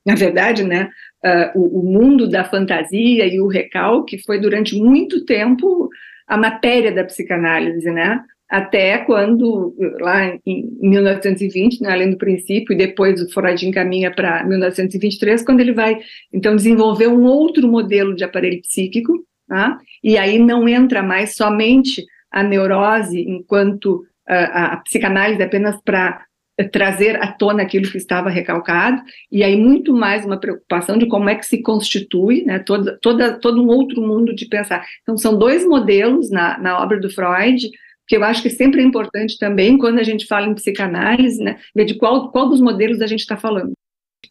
Na 0.04 0.14
verdade, 0.14 0.64
né, 0.64 0.90
uh, 1.24 1.58
o, 1.58 1.80
o, 1.80 1.82
mundo 1.90 2.28
da 2.28 2.44
fantasia 2.44 3.26
e 3.26 3.40
o 3.40 3.46
recalque 3.46 4.22
foi 4.22 4.38
durante 4.38 4.76
muito 4.76 5.24
tempo 5.24 5.88
a 6.26 6.36
matéria 6.36 6.92
da 6.92 7.04
psicanálise, 7.04 7.90
né, 7.90 8.22
até 8.50 8.98
quando, 8.98 9.74
lá 9.98 10.38
em 10.44 10.68
1920, 10.78 11.80
né, 11.80 11.90
além 11.90 12.10
do 12.10 12.18
princípio, 12.18 12.74
e 12.74 12.76
depois 12.76 13.22
o 13.22 13.30
Freud 13.30 13.66
encaminha 13.66 14.10
para 14.10 14.44
1923, 14.44 15.42
quando 15.42 15.60
ele 15.60 15.72
vai, 15.72 15.98
então, 16.30 16.54
desenvolver 16.54 17.06
um 17.06 17.24
outro 17.24 17.66
modelo 17.66 18.14
de 18.14 18.24
aparelho 18.24 18.60
psíquico, 18.60 19.24
tá? 19.52 19.78
e 20.02 20.16
aí 20.16 20.38
não 20.38 20.66
entra 20.66 21.02
mais 21.02 21.36
somente 21.36 22.02
a 22.30 22.42
neurose 22.42 23.20
enquanto 23.20 24.02
a, 24.26 24.72
a 24.72 24.76
psicanálise 24.78 25.42
apenas 25.42 25.78
para 25.84 26.24
trazer 26.72 27.22
à 27.22 27.30
tona 27.30 27.62
aquilo 27.62 27.90
que 27.90 27.98
estava 27.98 28.30
recalcado, 28.30 29.02
e 29.30 29.42
aí 29.42 29.56
muito 29.56 29.92
mais 29.92 30.24
uma 30.24 30.38
preocupação 30.38 30.96
de 30.96 31.06
como 31.06 31.28
é 31.28 31.34
que 31.34 31.44
se 31.44 31.62
constitui, 31.62 32.44
né, 32.44 32.58
toda, 32.60 32.98
toda, 33.02 33.38
todo 33.38 33.62
um 33.62 33.68
outro 33.68 34.00
mundo 34.00 34.34
de 34.34 34.46
pensar. 34.46 34.86
Então, 35.02 35.16
são 35.16 35.36
dois 35.36 35.66
modelos 35.66 36.30
na, 36.30 36.58
na 36.58 36.80
obra 36.82 37.00
do 37.00 37.10
Freud, 37.10 37.68
que 38.06 38.16
eu 38.16 38.24
acho 38.24 38.42
que 38.42 38.50
sempre 38.50 38.80
é 38.80 38.84
importante 38.84 39.38
também, 39.38 39.76
quando 39.76 39.98
a 39.98 40.02
gente 40.02 40.26
fala 40.26 40.46
em 40.46 40.54
psicanálise, 40.54 41.42
né, 41.42 41.58
ver 41.74 41.84
de 41.84 41.94
qual, 41.94 42.30
qual 42.30 42.48
dos 42.48 42.60
modelos 42.60 43.00
a 43.00 43.06
gente 43.06 43.20
está 43.20 43.36
falando. 43.36 43.72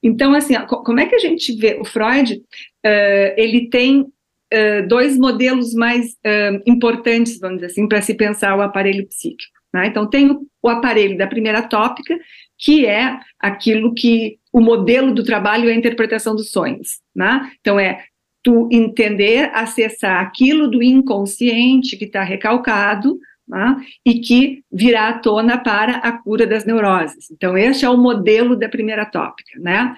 Então, 0.02 0.34
assim, 0.34 0.56
como 0.68 1.00
é 1.00 1.06
que 1.06 1.16
a 1.16 1.20
gente 1.20 1.54
vê 1.56 1.78
o 1.80 1.86
Freud, 1.86 2.36
uh, 2.36 3.34
ele 3.36 3.70
tem 3.70 4.08
uh, 4.54 4.88
dois 4.88 5.18
modelos 5.18 5.74
mais 5.74 6.12
uh, 6.26 6.62
importantes, 6.66 7.40
vamos 7.40 7.58
dizer 7.58 7.68
assim, 7.68 7.88
para 7.88 8.02
se 8.02 8.14
pensar 8.14 8.56
o 8.56 8.62
aparelho 8.62 9.08
psíquico. 9.08 9.52
Né? 9.74 9.88
Então, 9.88 10.10
tem 10.10 10.38
o 10.62 10.70
aparelho 10.70 11.18
da 11.18 11.28
primeira 11.28 11.62
tópica, 11.62 12.18
que 12.58 12.86
é 12.86 13.18
aquilo 13.40 13.94
que 13.94 14.38
o 14.54 14.62
modelo 14.62 15.14
do 15.14 15.24
trabalho 15.24 15.70
é 15.70 15.74
a 15.74 15.76
interpretação 15.76 16.36
dos 16.36 16.52
sonhos, 16.52 17.00
né? 17.16 17.50
Então 17.60 17.80
é 17.80 18.04
tu 18.44 18.68
entender, 18.72 19.50
acessar 19.54 20.22
aquilo 20.22 20.70
do 20.70 20.84
inconsciente 20.84 21.98
que 21.98 22.06
está 22.06 22.24
recalcado, 22.24 23.18
né? 23.48 23.76
e 24.06 24.20
que 24.20 24.64
virá 24.72 25.10
à 25.10 25.20
tona 25.20 25.58
para 25.58 25.98
a 25.98 26.12
cura 26.12 26.48
das 26.48 26.66
neuroses. 26.66 27.30
Então, 27.32 27.58
esse 27.58 27.84
é 27.84 27.90
o 27.90 27.98
modelo 27.98 28.56
da 28.56 28.70
primeira 28.70 29.06
tópica, 29.06 29.60
né? 29.60 29.94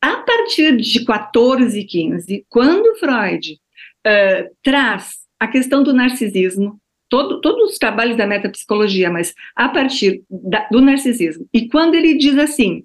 A 0.00 0.16
partir 0.16 0.76
de 0.76 1.04
14 1.04 1.78
e 1.78 1.84
15, 1.84 2.44
quando 2.48 2.98
Freud 2.98 3.56
uh, 4.06 4.48
traz 4.62 5.22
a 5.38 5.48
questão 5.48 5.82
do 5.82 5.92
narcisismo, 5.92 6.78
todo, 7.08 7.40
todos 7.40 7.72
os 7.72 7.78
trabalhos 7.78 8.16
da 8.16 8.26
metapsicologia, 8.26 9.10
mas 9.10 9.34
a 9.56 9.68
partir 9.68 10.22
da, 10.30 10.68
do 10.70 10.80
narcisismo, 10.80 11.46
e 11.52 11.68
quando 11.68 11.94
ele 11.94 12.16
diz 12.16 12.38
assim, 12.38 12.84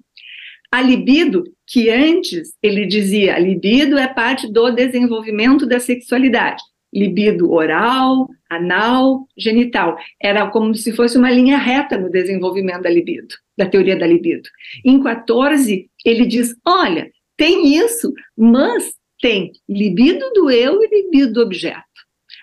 a 0.70 0.82
libido, 0.82 1.44
que 1.66 1.88
antes 1.88 2.52
ele 2.62 2.84
dizia, 2.86 3.36
a 3.36 3.38
libido 3.38 3.96
é 3.96 4.06
parte 4.06 4.50
do 4.52 4.70
desenvolvimento 4.70 5.66
da 5.66 5.80
sexualidade, 5.80 6.62
libido 6.92 7.50
oral, 7.52 8.28
anal, 8.50 9.26
genital. 9.36 9.96
Era 10.20 10.50
como 10.50 10.74
se 10.74 10.92
fosse 10.92 11.16
uma 11.16 11.30
linha 11.30 11.58
reta 11.58 11.98
no 11.98 12.10
desenvolvimento 12.10 12.82
da 12.82 12.90
libido, 12.90 13.34
da 13.56 13.66
teoria 13.66 13.96
da 13.96 14.06
libido. 14.06 14.48
Em 14.84 15.02
14, 15.02 15.88
ele 16.04 16.26
diz: 16.26 16.54
olha, 16.66 17.10
tem 17.36 17.76
isso, 17.76 18.12
mas 18.36 18.92
tem 19.20 19.52
libido 19.68 20.30
do 20.32 20.50
eu 20.50 20.82
e 20.82 20.88
libido 20.88 21.34
do 21.34 21.40
objeto. 21.42 21.84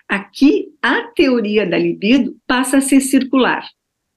Aqui, 0.08 0.68
a 0.80 1.02
teoria 1.02 1.66
da 1.66 1.76
libido 1.78 2.36
passa 2.46 2.78
a 2.78 2.80
ser 2.80 3.00
circular. 3.00 3.66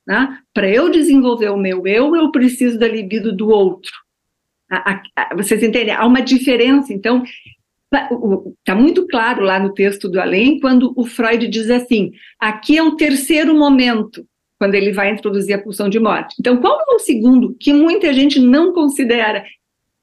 Né? 0.06 0.40
Para 0.54 0.70
eu 0.70 0.90
desenvolver 0.90 1.50
o 1.50 1.58
meu 1.58 1.88
eu, 1.88 2.16
eu 2.16 2.32
preciso 2.32 2.78
da 2.78 2.88
libido 2.88 3.36
do 3.36 3.50
outro. 3.50 3.92
A, 4.70 4.92
a, 4.92 5.02
a, 5.16 5.36
vocês 5.36 5.64
entendem? 5.64 5.94
Há 5.94 6.06
uma 6.06 6.22
diferença. 6.22 6.94
Então, 6.94 7.24
Está 8.60 8.76
muito 8.76 9.08
claro 9.08 9.44
lá 9.44 9.60
no 9.60 9.74
texto 9.74 10.08
do 10.08 10.22
Além, 10.22 10.60
quando 10.60 10.94
o 10.96 11.06
Freud 11.06 11.48
diz 11.48 11.72
assim: 11.72 12.12
aqui 12.40 12.78
é 12.78 12.84
o 12.84 12.96
terceiro 12.96 13.56
momento, 13.56 14.24
quando 14.60 14.76
ele 14.76 14.92
vai 14.92 15.12
introduzir 15.12 15.56
a 15.56 15.62
pulsão 15.62 15.90
de 15.90 16.00
morte. 16.00 16.36
Então, 16.40 16.58
qual 16.58 16.80
é 16.80 16.94
o 16.94 17.00
segundo 17.00 17.56
que 17.60 17.74
muita 17.74 18.14
gente 18.14 18.40
não 18.40 18.74
considera? 18.74 19.44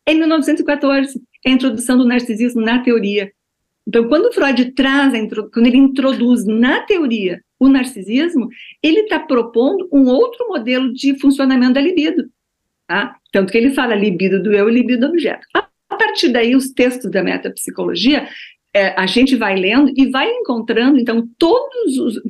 Em 0.04 0.18
1914, 0.18 1.20
é 1.44 1.50
a 1.50 1.52
introdução 1.52 1.98
do 1.98 2.04
narcisismo 2.04 2.60
na 2.60 2.82
teoria. 2.82 3.30
Então, 3.86 4.08
quando 4.08 4.32
Freud 4.32 4.72
traz, 4.72 5.12
quando 5.52 5.66
ele 5.66 5.76
introduz 5.76 6.44
na 6.44 6.80
teoria 6.80 7.40
o 7.58 7.68
narcisismo, 7.68 8.48
ele 8.82 9.00
está 9.00 9.20
propondo 9.20 9.88
um 9.92 10.08
outro 10.08 10.48
modelo 10.48 10.92
de 10.92 11.18
funcionamento 11.18 11.74
da 11.74 11.80
libido. 11.80 12.24
Tá? 12.86 13.16
Tanto 13.32 13.52
que 13.52 13.58
ele 13.58 13.70
fala 13.70 13.94
libido 13.94 14.42
do 14.42 14.52
eu 14.52 14.68
e 14.68 14.72
libido 14.72 15.06
do 15.06 15.12
objeto. 15.12 15.46
A 15.54 15.96
partir 15.96 16.28
daí, 16.28 16.54
os 16.54 16.72
textos 16.72 17.10
da 17.10 17.22
metapsicologia, 17.22 18.28
é, 18.74 18.88
a 19.00 19.06
gente 19.06 19.36
vai 19.36 19.56
lendo 19.56 19.92
e 19.96 20.10
vai 20.10 20.30
encontrando, 20.30 20.98
então, 20.98 21.26
todos 21.38 21.98
os. 21.98 22.20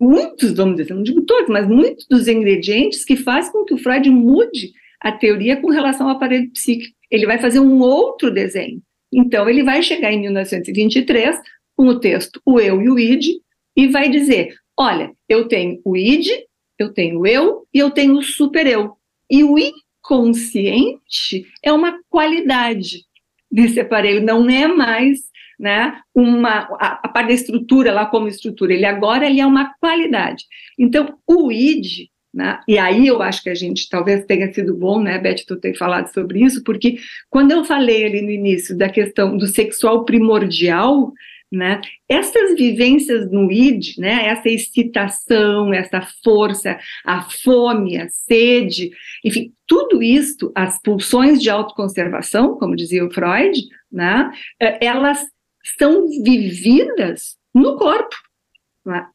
Muitos, 0.00 0.52
vamos 0.52 0.76
dizer, 0.76 0.94
não 0.94 1.02
digo 1.02 1.20
todos, 1.22 1.50
mas 1.50 1.68
muitos 1.68 2.06
dos 2.06 2.26
ingredientes 2.26 3.04
que 3.04 3.14
fazem 3.14 3.52
com 3.52 3.64
que 3.64 3.74
o 3.74 3.78
Freud 3.78 4.08
mude 4.08 4.72
a 5.00 5.12
teoria 5.12 5.60
com 5.60 5.70
relação 5.70 6.08
ao 6.08 6.16
aparelho 6.16 6.50
psíquico. 6.50 6.94
Ele 7.10 7.26
vai 7.26 7.38
fazer 7.38 7.60
um 7.60 7.78
outro 7.80 8.30
desenho. 8.30 8.80
Então, 9.12 9.48
ele 9.48 9.62
vai 9.62 9.82
chegar 9.82 10.12
em 10.12 10.20
1923 10.20 11.38
com 11.76 11.86
o 11.86 12.00
texto 12.00 12.40
O 12.44 12.58
Eu 12.58 12.82
e 12.82 12.90
o 12.90 12.98
Id 12.98 13.36
e 13.76 13.86
vai 13.88 14.08
dizer: 14.08 14.54
olha, 14.76 15.12
eu 15.28 15.46
tenho 15.46 15.80
o 15.84 15.96
id, 15.96 16.28
eu 16.78 16.92
tenho 16.92 17.20
o 17.20 17.26
eu 17.26 17.66
e 17.72 17.78
eu 17.78 17.90
tenho 17.90 18.16
o 18.16 18.22
super-eu. 18.22 18.96
E 19.30 19.44
o 19.44 19.56
consciente 20.02 21.46
é 21.62 21.72
uma 21.72 21.98
qualidade 22.08 23.04
desse 23.50 23.80
aparelho, 23.80 24.24
não 24.24 24.48
é 24.48 24.66
mais 24.66 25.20
né, 25.58 26.00
uma, 26.14 26.68
a, 26.78 27.00
a 27.04 27.08
parte 27.08 27.28
da 27.28 27.34
estrutura 27.34 27.92
lá 27.92 28.06
como 28.06 28.28
estrutura, 28.28 28.74
ele 28.74 28.84
agora 28.84 29.26
ele 29.26 29.40
é 29.40 29.46
uma 29.46 29.74
qualidade. 29.80 30.44
Então, 30.78 31.18
o 31.26 31.50
ID, 31.50 32.08
né, 32.36 32.60
e 32.68 32.76
aí 32.78 33.06
eu 33.06 33.22
acho 33.22 33.42
que 33.42 33.48
a 33.48 33.54
gente 33.54 33.88
talvez 33.88 34.24
tenha 34.26 34.52
sido 34.52 34.76
bom, 34.76 35.00
né, 35.00 35.18
Beth, 35.18 35.44
tu 35.46 35.56
ter 35.56 35.74
falado 35.74 36.12
sobre 36.12 36.44
isso, 36.44 36.62
porque 36.62 36.98
quando 37.30 37.52
eu 37.52 37.64
falei 37.64 38.04
ali 38.04 38.20
no 38.20 38.30
início 38.30 38.76
da 38.76 38.90
questão 38.90 39.36
do 39.36 39.46
sexual 39.46 40.04
primordial, 40.04 41.12
né? 41.50 41.80
Essas 42.08 42.56
vivências 42.56 43.30
no 43.30 43.50
id, 43.50 43.98
né? 43.98 44.26
essa 44.26 44.48
excitação, 44.48 45.72
essa 45.72 46.00
força, 46.22 46.78
a 47.04 47.22
fome, 47.22 47.96
a 47.96 48.08
sede, 48.08 48.90
enfim, 49.24 49.52
tudo 49.66 50.02
isso, 50.02 50.50
as 50.54 50.80
pulsões 50.82 51.40
de 51.40 51.48
autoconservação, 51.48 52.56
como 52.56 52.76
dizia 52.76 53.04
o 53.04 53.10
Freud, 53.12 53.60
né? 53.90 54.30
Eh, 54.60 54.86
elas 54.86 55.24
são 55.78 56.06
vividas 56.22 57.36
no 57.54 57.76
corpo. 57.76 58.14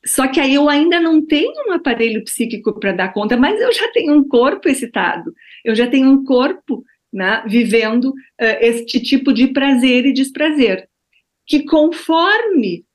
Só 0.06 0.28
que 0.28 0.40
aí 0.40 0.56
eu 0.56 0.68
ainda 0.68 1.00
não 1.00 1.26
tenho 1.26 1.54
um 1.68 1.72
aparelho 1.72 2.24
psíquico 2.24 2.78
para 2.80 2.92
dar 2.92 3.14
conta, 3.14 3.38
mas 3.38 3.60
eu 3.60 3.72
já 3.72 3.90
tenho 3.92 4.14
um 4.14 4.28
corpo 4.28 4.68
excitado, 4.68 5.34
eu 5.64 5.74
já 5.74 5.88
tenho 5.88 6.10
um 6.10 6.24
corpo 6.24 6.84
né, 7.12 7.44
vivendo 7.48 8.10
uh, 8.10 8.14
este 8.60 9.00
tipo 9.00 9.34
de 9.34 9.48
prazer 9.48 10.06
e 10.06 10.14
desprazer. 10.14 10.88
Que 11.46 11.64
conforme 11.64 12.86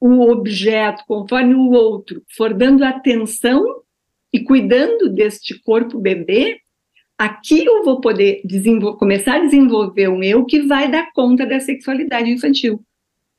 o 0.00 0.30
objeto, 0.30 1.02
conforme 1.06 1.54
o 1.54 1.70
outro 1.70 2.22
for 2.36 2.54
dando 2.54 2.84
atenção 2.84 3.64
e 4.32 4.40
cuidando 4.40 5.08
deste 5.08 5.60
corpo 5.62 5.98
bebê, 5.98 6.60
aqui 7.16 7.64
eu 7.64 7.82
vou 7.82 8.00
poder 8.00 8.42
começar 8.98 9.36
a 9.36 9.44
desenvolver 9.44 10.08
um 10.08 10.22
eu 10.22 10.44
que 10.44 10.62
vai 10.62 10.88
dar 10.90 11.12
conta 11.12 11.44
da 11.44 11.58
sexualidade 11.58 12.30
infantil. 12.30 12.84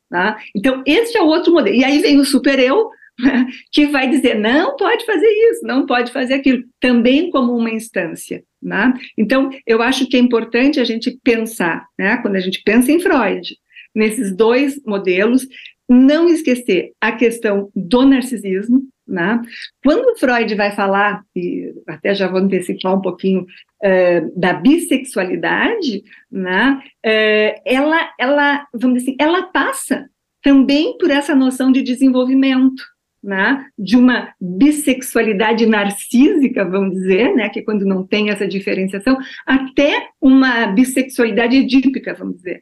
Tá? 0.10 0.38
Então, 0.56 0.82
esse 0.86 1.18
é 1.18 1.22
o 1.22 1.28
outro 1.28 1.54
modelo. 1.54 1.76
E 1.76 1.84
aí 1.84 2.00
vem 2.00 2.20
o 2.20 2.26
super-eu, 2.26 2.90
que 3.72 3.88
vai 3.88 4.10
dizer, 4.10 4.36
não 4.36 4.76
pode 4.76 5.06
fazer 5.06 5.28
isso, 5.28 5.66
não 5.66 5.86
pode 5.86 6.12
fazer 6.12 6.36
aquilo, 6.36 6.64
também 6.80 7.30
como 7.30 7.56
uma 7.56 7.70
instância. 7.70 8.44
Né? 8.62 8.94
Então, 9.18 9.50
eu 9.66 9.82
acho 9.82 10.08
que 10.08 10.18
é 10.18 10.20
importante 10.20 10.80
a 10.80 10.84
gente 10.84 11.18
pensar, 11.24 11.86
né, 11.98 12.18
quando 12.18 12.36
a 12.36 12.40
gente 12.40 12.62
pensa 12.64 12.92
em 12.92 13.00
Freud, 13.00 13.56
nesses 13.96 14.36
dois 14.36 14.82
modelos, 14.86 15.48
não 15.88 16.30
esquecer 16.30 16.92
a 17.02 17.12
questão 17.12 17.70
do 17.76 18.06
narcisismo, 18.06 18.84
né? 19.10 19.42
Quando 19.84 20.18
Freud 20.18 20.54
vai 20.56 20.72
falar, 20.72 21.24
e 21.36 21.74
até 21.88 22.14
já 22.14 22.28
vou 22.28 22.40
antecipar 22.40 22.96
um 22.96 23.02
pouquinho, 23.02 23.42
uh, 23.42 24.40
da 24.40 24.54
bissexualidade, 24.54 26.04
né? 26.32 26.82
Uh, 27.06 27.62
ela, 27.66 28.10
ela, 28.20 28.68
vamos 28.74 29.00
dizer 29.00 29.12
assim, 29.12 29.18
ela 29.20 29.44
passa 29.48 30.10
também 30.42 30.98
por 30.98 31.10
essa 31.10 31.36
noção 31.36 31.72
de 31.72 31.82
desenvolvimento, 31.82 32.84
né, 33.22 33.66
de 33.78 33.98
uma 33.98 34.34
bissexualidade 34.40 35.66
narcísica, 35.66 36.64
vamos 36.64 36.94
dizer, 36.94 37.36
né, 37.36 37.50
que 37.50 37.60
é 37.60 37.64
quando 37.64 37.86
não 37.86 38.08
tem 38.08 38.30
essa 38.30 38.48
diferenciação, 38.48 39.18
até 39.46 40.08
uma 40.22 40.68
bissexualidade 40.68 41.58
edípica, 41.58 42.14
vamos 42.14 42.38
dizer, 42.38 42.62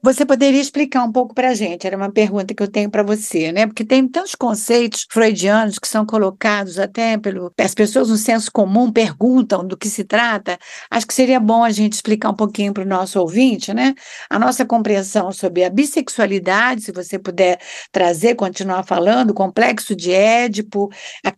Você 0.00 0.24
poderia 0.24 0.60
explicar 0.60 1.02
um 1.02 1.10
pouco 1.10 1.34
para 1.34 1.48
a 1.48 1.54
gente? 1.54 1.84
Era 1.84 1.96
uma 1.96 2.10
pergunta 2.10 2.54
que 2.54 2.62
eu 2.62 2.68
tenho 2.68 2.88
para 2.88 3.02
você, 3.02 3.50
né? 3.50 3.66
Porque 3.66 3.84
tem 3.84 4.06
tantos 4.06 4.36
conceitos 4.36 5.04
freudianos 5.10 5.76
que 5.76 5.88
são 5.88 6.06
colocados 6.06 6.78
até 6.78 7.18
pelo. 7.18 7.52
As 7.58 7.74
pessoas 7.74 8.08
no 8.08 8.16
senso 8.16 8.48
comum 8.52 8.92
perguntam 8.92 9.66
do 9.66 9.76
que 9.76 9.88
se 9.88 10.04
trata. 10.04 10.56
Acho 10.88 11.04
que 11.04 11.12
seria 11.12 11.40
bom 11.40 11.64
a 11.64 11.70
gente 11.70 11.94
explicar 11.94 12.30
um 12.30 12.34
pouquinho 12.34 12.72
para 12.72 12.84
o 12.84 12.86
nosso 12.86 13.18
ouvinte, 13.18 13.74
né? 13.74 13.92
A 14.30 14.38
nossa 14.38 14.64
compreensão 14.64 15.32
sobre 15.32 15.64
a 15.64 15.70
bissexualidade, 15.70 16.82
se 16.82 16.92
você 16.92 17.18
puder 17.18 17.58
trazer, 17.90 18.36
continuar 18.36 18.84
falando, 18.84 19.30
o 19.30 19.34
complexo 19.34 19.96
de 19.96 20.12
Édipo, 20.12 20.90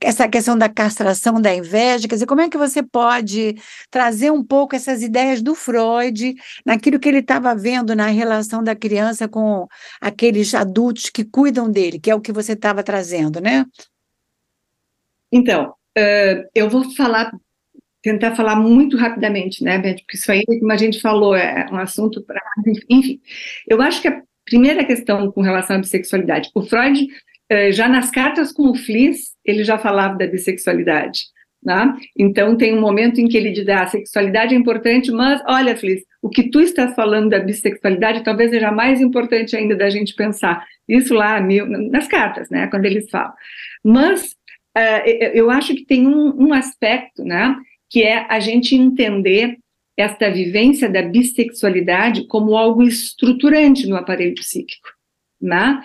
essa 0.03 0.29
questão 0.29 0.57
da 0.57 0.69
castração 0.69 1.41
da 1.41 1.55
inveja. 1.55 2.07
Quer 2.07 2.17
dizer, 2.17 2.27
como 2.27 2.43
é 2.43 2.49
que 2.51 2.59
você 2.59 2.83
pode 2.83 3.57
trazer 3.91 4.31
um 4.31 4.45
pouco 4.45 4.77
essas 4.77 5.03
ideias 5.03 5.41
do 5.41 5.55
Freud 5.55 6.35
naquilo 6.67 7.01
que 7.01 7.09
ele 7.09 7.21
estava 7.21 7.55
vendo 7.55 7.97
na 7.97 8.09
relação 8.09 8.50
relação 8.51 8.65
da 8.65 8.75
criança 8.75 9.29
com 9.29 9.67
aqueles 10.01 10.55
adultos 10.55 11.09
que 11.09 11.25
cuidam 11.25 11.71
dele, 11.71 12.01
que 12.01 12.11
é 12.11 12.15
o 12.15 12.21
que 12.21 12.33
você 12.33 12.53
estava 12.53 12.83
trazendo, 12.83 13.41
né? 13.41 13.65
Então, 15.33 15.71
uh, 15.97 16.49
eu 16.55 16.69
vou 16.69 16.91
falar, 16.95 17.31
tentar 18.03 18.35
falar 18.35 18.57
muito 18.57 18.97
rapidamente, 18.97 19.63
né, 19.63 19.79
Beth? 19.79 19.99
Porque 20.01 20.17
isso 20.17 20.33
aí, 20.33 20.45
como 20.45 20.73
a 20.73 20.77
gente 20.77 21.01
falou, 21.01 21.37
é 21.37 21.67
um 21.71 21.77
assunto 21.77 22.23
para. 22.23 22.41
Enfim, 22.89 23.21
eu 23.69 23.81
acho 23.81 24.03
que 24.03 24.09
a 24.09 24.23
primeira 24.45 24.85
questão 24.85 25.31
com 25.31 25.41
relação 25.41 25.77
à 25.77 25.79
bissexualidade, 25.79 26.51
o 26.55 26.63
Freud, 26.63 27.05
uh, 27.05 27.73
já 27.73 27.89
nas 27.89 28.11
cartas 28.11 28.53
com 28.53 28.71
o 28.71 28.75
Fliss, 28.75 29.37
ele 29.45 29.63
já 29.63 29.79
falava 29.79 30.19
da 30.19 30.27
bissexualidade. 30.27 31.27
Né? 31.63 31.95
Então, 32.19 32.57
tem 32.57 32.77
um 32.77 32.81
momento 32.81 33.21
em 33.21 33.29
que 33.29 33.37
ele 33.37 33.51
diz: 33.51 33.69
ah, 33.69 33.83
a 33.83 33.87
sexualidade 33.87 34.55
é 34.55 34.59
importante, 34.59 35.11
mas 35.11 35.43
olha, 35.47 35.77
Feliz, 35.77 36.03
o 36.23 36.31
que 36.31 36.51
tu 36.51 36.61
estás 36.61 36.95
falando 36.95 37.31
da 37.31 37.39
bissexualidade 37.39 38.25
talvez 38.25 38.51
seja 38.51 38.73
mais 38.73 39.01
importante 39.01 39.57
ainda 39.57 39.77
da 39.77 39.91
gente 39.91 40.15
pensar. 40.15 40.65
Isso 40.89 41.13
lá 41.13 41.41
nas 41.41 42.09
cartas, 42.09 42.49
né, 42.51 42.67
quando 42.69 42.87
eles 42.87 43.11
falam. 43.11 43.33
Mas 43.85 44.35
uh, 44.77 45.09
eu 45.35 45.51
acho 45.51 45.75
que 45.75 45.85
tem 45.85 46.07
um, 46.07 46.49
um 46.49 46.53
aspecto, 46.55 47.25
né, 47.25 47.57
que 47.91 48.03
é 48.03 48.27
a 48.29 48.41
gente 48.41 48.75
entender 48.75 49.59
esta 49.97 50.31
vivência 50.31 50.89
da 50.89 51.03
bissexualidade 51.03 52.27
como 52.27 52.57
algo 52.57 52.83
estruturante 52.83 53.87
no 53.87 53.97
aparelho 53.97 54.35
psíquico. 54.35 54.89
Né? 55.41 55.83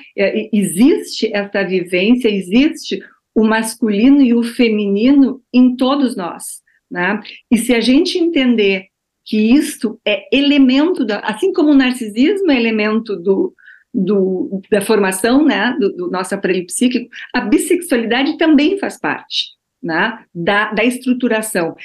Existe 0.53 1.33
essa 1.33 1.63
vivência, 1.63 2.29
existe 2.29 3.01
o 3.35 3.43
masculino 3.43 4.21
e 4.21 4.33
o 4.33 4.41
feminino 4.41 5.41
em 5.53 5.75
todos 5.75 6.15
nós. 6.15 6.63
Né? 6.89 7.21
E 7.51 7.57
se 7.57 7.73
a 7.73 7.81
gente 7.81 8.17
entender 8.17 8.87
que 9.25 9.37
isto 9.37 9.99
é 10.07 10.23
elemento, 10.31 11.03
da, 11.03 11.19
assim 11.19 11.51
como 11.51 11.71
o 11.71 11.75
narcisismo 11.75 12.51
é 12.51 12.55
elemento 12.55 13.15
do, 13.17 13.53
do, 13.93 14.61
da 14.71 14.81
formação 14.81 15.43
né, 15.43 15.75
do, 15.79 15.91
do 15.93 16.09
nosso 16.09 16.33
aparelho 16.33 16.65
psíquico, 16.65 17.09
a 17.33 17.41
bissexualidade 17.41 18.37
também 18.37 18.79
faz 18.79 18.97
parte. 18.99 19.55
Né, 19.83 20.25
da, 20.33 20.73
da 20.73 20.83
estruturação. 20.83 21.75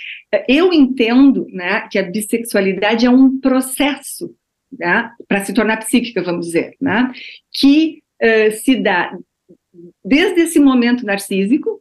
Eu 0.49 0.73
entendo 0.73 1.47
né, 1.51 1.87
que 1.91 1.99
a 1.99 2.03
bissexualidade 2.03 3.05
é 3.05 3.11
um 3.11 3.39
processo 3.39 4.35
né, 4.73 5.11
para 5.29 5.45
se 5.45 5.53
tornar 5.53 5.77
psíquica, 5.77 6.23
vamos 6.23 6.47
dizer, 6.47 6.77
né, 6.81 7.13
que 7.53 8.03
uh, 8.23 8.53
se 8.53 8.77
dá 8.77 9.15
desde 10.05 10.43
esse 10.43 10.59
momento 10.59 11.05
narcísico 11.05 11.81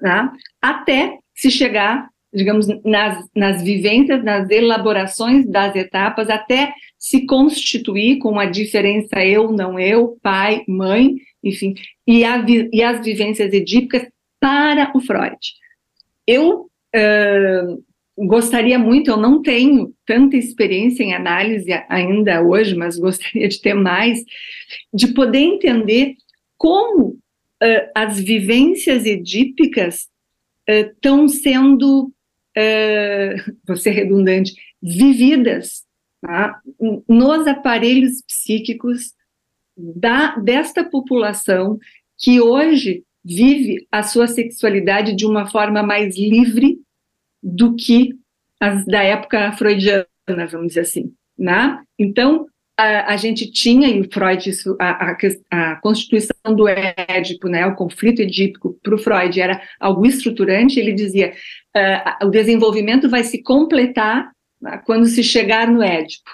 né, 0.00 0.30
até 0.60 1.18
se 1.34 1.50
chegar, 1.50 2.08
digamos, 2.32 2.66
nas, 2.84 3.24
nas 3.34 3.62
vivências, 3.62 4.22
nas 4.24 4.50
elaborações 4.50 5.46
das 5.46 5.76
etapas, 5.76 6.28
até 6.28 6.72
se 6.98 7.26
constituir 7.26 8.18
com 8.18 8.38
a 8.38 8.46
diferença 8.46 9.24
eu, 9.24 9.52
não 9.52 9.78
eu, 9.78 10.18
pai, 10.22 10.64
mãe, 10.66 11.16
enfim, 11.42 11.74
e, 12.06 12.24
a, 12.24 12.44
e 12.72 12.82
as 12.82 13.04
vivências 13.04 13.52
edípicas 13.52 14.08
para 14.40 14.90
o 14.94 15.00
Freud. 15.00 15.36
Eu 16.26 16.68
uh, 16.94 17.84
gostaria 18.16 18.78
muito, 18.78 19.10
eu 19.10 19.16
não 19.16 19.42
tenho 19.42 19.92
tanta 20.06 20.36
experiência 20.36 21.02
em 21.02 21.14
análise 21.14 21.72
ainda 21.88 22.42
hoje, 22.42 22.74
mas 22.74 22.98
gostaria 22.98 23.48
de 23.48 23.60
ter 23.60 23.74
mais, 23.74 24.22
de 24.92 25.08
poder 25.08 25.38
entender 25.38 26.14
como 26.62 27.08
uh, 27.08 27.90
as 27.92 28.20
vivências 28.20 29.04
edípicas 29.04 30.08
estão 30.64 31.24
uh, 31.24 31.28
sendo, 31.28 32.04
uh, 32.56 33.52
vou 33.66 33.76
ser 33.76 33.90
redundante, 33.90 34.54
vividas 34.80 35.82
tá? 36.20 36.62
nos 37.08 37.48
aparelhos 37.48 38.22
psíquicos 38.22 39.12
da, 39.76 40.36
desta 40.36 40.84
população 40.84 41.80
que 42.16 42.40
hoje 42.40 43.02
vive 43.24 43.84
a 43.90 44.04
sua 44.04 44.28
sexualidade 44.28 45.16
de 45.16 45.26
uma 45.26 45.50
forma 45.50 45.82
mais 45.82 46.16
livre 46.16 46.78
do 47.42 47.74
que 47.74 48.14
as 48.60 48.86
da 48.86 49.02
época 49.02 49.50
freudiana, 49.54 50.06
vamos 50.48 50.68
dizer 50.68 50.82
assim. 50.82 51.12
Né? 51.36 51.82
Então, 51.98 52.46
a, 52.76 53.12
a, 53.12 53.16
gente 53.16 53.50
tinha, 53.50 53.88
e 53.88 54.08
Freud, 54.10 54.48
isso, 54.48 54.76
a, 54.80 55.10
a, 55.10 55.16
a, 55.50 55.76
constituição 55.76 56.54
do 56.54 56.66
Édipo, 56.68 57.48
né, 57.48 57.66
o 57.66 57.74
conflito 57.74 58.22
edípico, 58.22 58.78
para 58.82 58.94
o 58.94 58.98
Freud 58.98 59.40
era 59.40 59.60
algo 59.78 60.06
estruturante, 60.06 60.80
ele 60.80 60.92
dizia, 60.92 61.32
uh, 61.76 62.26
o 62.26 62.30
desenvolvimento 62.30 63.08
vai 63.08 63.24
se 63.24 63.42
completar 63.42 64.30
uh, 64.62 64.84
quando 64.84 65.06
se 65.06 65.22
chegar 65.22 65.68
no 65.68 65.82
Édipo. 65.82 66.30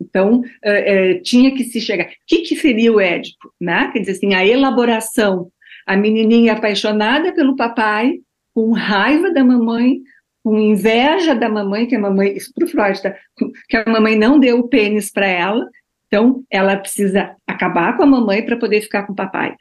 Então, 0.00 0.40
uh, 0.40 1.22
tinha 1.22 1.54
que 1.54 1.64
se 1.64 1.80
chegar. 1.80 2.06
O 2.06 2.10
que, 2.26 2.42
que 2.42 2.56
seria 2.56 2.92
o 2.92 3.00
Édipo? 3.00 3.52
Né? 3.60 3.90
Quer 3.92 4.00
dizer 4.00 4.12
assim, 4.12 4.34
a 4.34 4.46
elaboração, 4.46 5.50
a 5.86 5.96
menininha 5.96 6.52
apaixonada 6.52 7.32
pelo 7.32 7.56
papai, 7.56 8.18
com 8.54 8.72
raiva 8.72 9.32
da 9.32 9.42
mamãe, 9.44 10.00
com 10.42 10.58
inveja 10.58 11.34
da 11.34 11.48
mamãe, 11.48 11.86
que 11.86 11.96
a 11.96 12.00
mamãe, 12.00 12.36
isso 12.36 12.52
para 12.54 12.64
o 12.64 12.68
Freud, 12.68 13.02
tá? 13.02 13.14
que 13.68 13.76
a 13.76 13.84
mamãe 13.90 14.16
não 14.16 14.38
deu 14.38 14.60
o 14.60 14.68
pênis 14.68 15.10
para 15.10 15.26
ela, 15.26 15.68
então 16.06 16.42
ela 16.50 16.76
precisa 16.76 17.34
acabar 17.46 17.96
com 17.96 18.02
a 18.02 18.06
mamãe 18.06 18.44
para 18.44 18.56
poder 18.56 18.80
ficar 18.80 19.04
com 19.04 19.12
o 19.12 19.16
papai. 19.16 19.54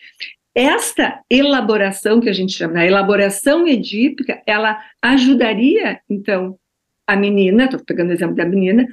Esta 0.56 1.20
elaboração 1.30 2.20
que 2.20 2.30
a 2.30 2.34
gente 2.34 2.54
chama, 2.54 2.80
a 2.80 2.86
elaboração 2.86 3.68
edípica, 3.68 4.42
ela 4.46 4.82
ajudaria, 5.02 6.00
então, 6.10 6.58
a 7.06 7.16
menina, 7.16 7.66
estou 7.66 7.80
pegando 7.86 8.10
o 8.10 8.14
exemplo 8.14 8.36
da 8.36 8.46
menina, 8.46 8.88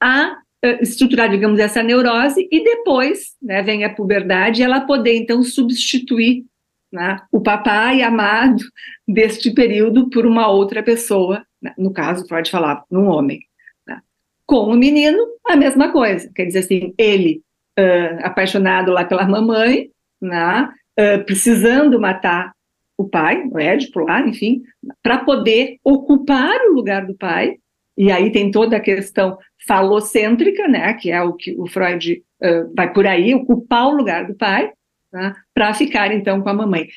a 0.00 0.38
uh, 0.64 0.82
estruturar, 0.82 1.28
digamos, 1.28 1.58
essa 1.58 1.82
neurose 1.82 2.48
e 2.50 2.64
depois, 2.64 3.36
né, 3.42 3.62
vem 3.62 3.84
a 3.84 3.92
puberdade, 3.92 4.62
ela 4.62 4.80
poder, 4.80 5.14
então, 5.14 5.42
substituir 5.42 6.44
né, 6.92 7.18
o 7.32 7.40
papai 7.40 8.02
amado 8.02 8.62
deste 9.08 9.50
período 9.50 10.10
por 10.10 10.26
uma 10.26 10.48
outra 10.48 10.82
pessoa, 10.82 11.44
né, 11.60 11.72
no 11.78 11.92
caso, 11.92 12.26
pode 12.26 12.50
falar, 12.50 12.84
num 12.90 13.06
homem. 13.06 13.40
Né. 13.86 14.00
Com 14.46 14.66
o 14.66 14.76
menino, 14.76 15.18
a 15.46 15.56
mesma 15.56 15.90
coisa, 15.90 16.30
quer 16.34 16.44
dizer 16.44 16.60
assim, 16.60 16.94
ele 16.98 17.42
uh, 17.78 18.26
apaixonado 18.26 18.92
lá 18.92 19.04
pela 19.04 19.26
mamãe, 19.26 19.90
uh, 20.22 21.24
precisando 21.24 21.98
matar 21.98 22.52
o 22.98 23.08
pai, 23.08 23.42
o 23.50 23.58
Édipo 23.58 24.00
lá, 24.00 24.20
enfim, 24.20 24.62
para 25.02 25.18
poder 25.18 25.78
ocupar 25.82 26.60
o 26.66 26.74
lugar 26.74 27.06
do 27.06 27.16
pai, 27.16 27.56
e 27.96 28.10
aí 28.10 28.30
tem 28.30 28.50
toda 28.50 28.76
a 28.76 28.80
questão 28.80 29.38
falocêntrica, 29.66 30.68
né, 30.68 30.92
que 30.94 31.10
é 31.10 31.22
o 31.22 31.32
que 31.32 31.54
o 31.58 31.66
Freud 31.66 32.22
uh, 32.42 32.74
vai 32.76 32.92
por 32.92 33.06
aí, 33.06 33.34
ocupar 33.34 33.88
o 33.88 33.96
lugar 33.96 34.26
do 34.26 34.34
pai, 34.34 34.70
né, 35.12 35.34
para 35.54 35.74
ficar 35.74 36.12
então 36.12 36.40
com 36.40 36.48
a 36.48 36.54
mamãe. 36.54 36.88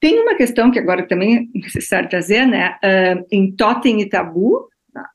Tem 0.00 0.18
uma 0.20 0.34
questão 0.34 0.70
que 0.70 0.78
agora 0.78 1.06
também 1.06 1.50
é 1.54 1.58
necessário 1.58 2.08
trazer, 2.08 2.46
né? 2.46 2.76
Uh, 2.82 3.26
em 3.30 3.52
Totem 3.52 4.00
e 4.00 4.08
Tabu, 4.08 4.66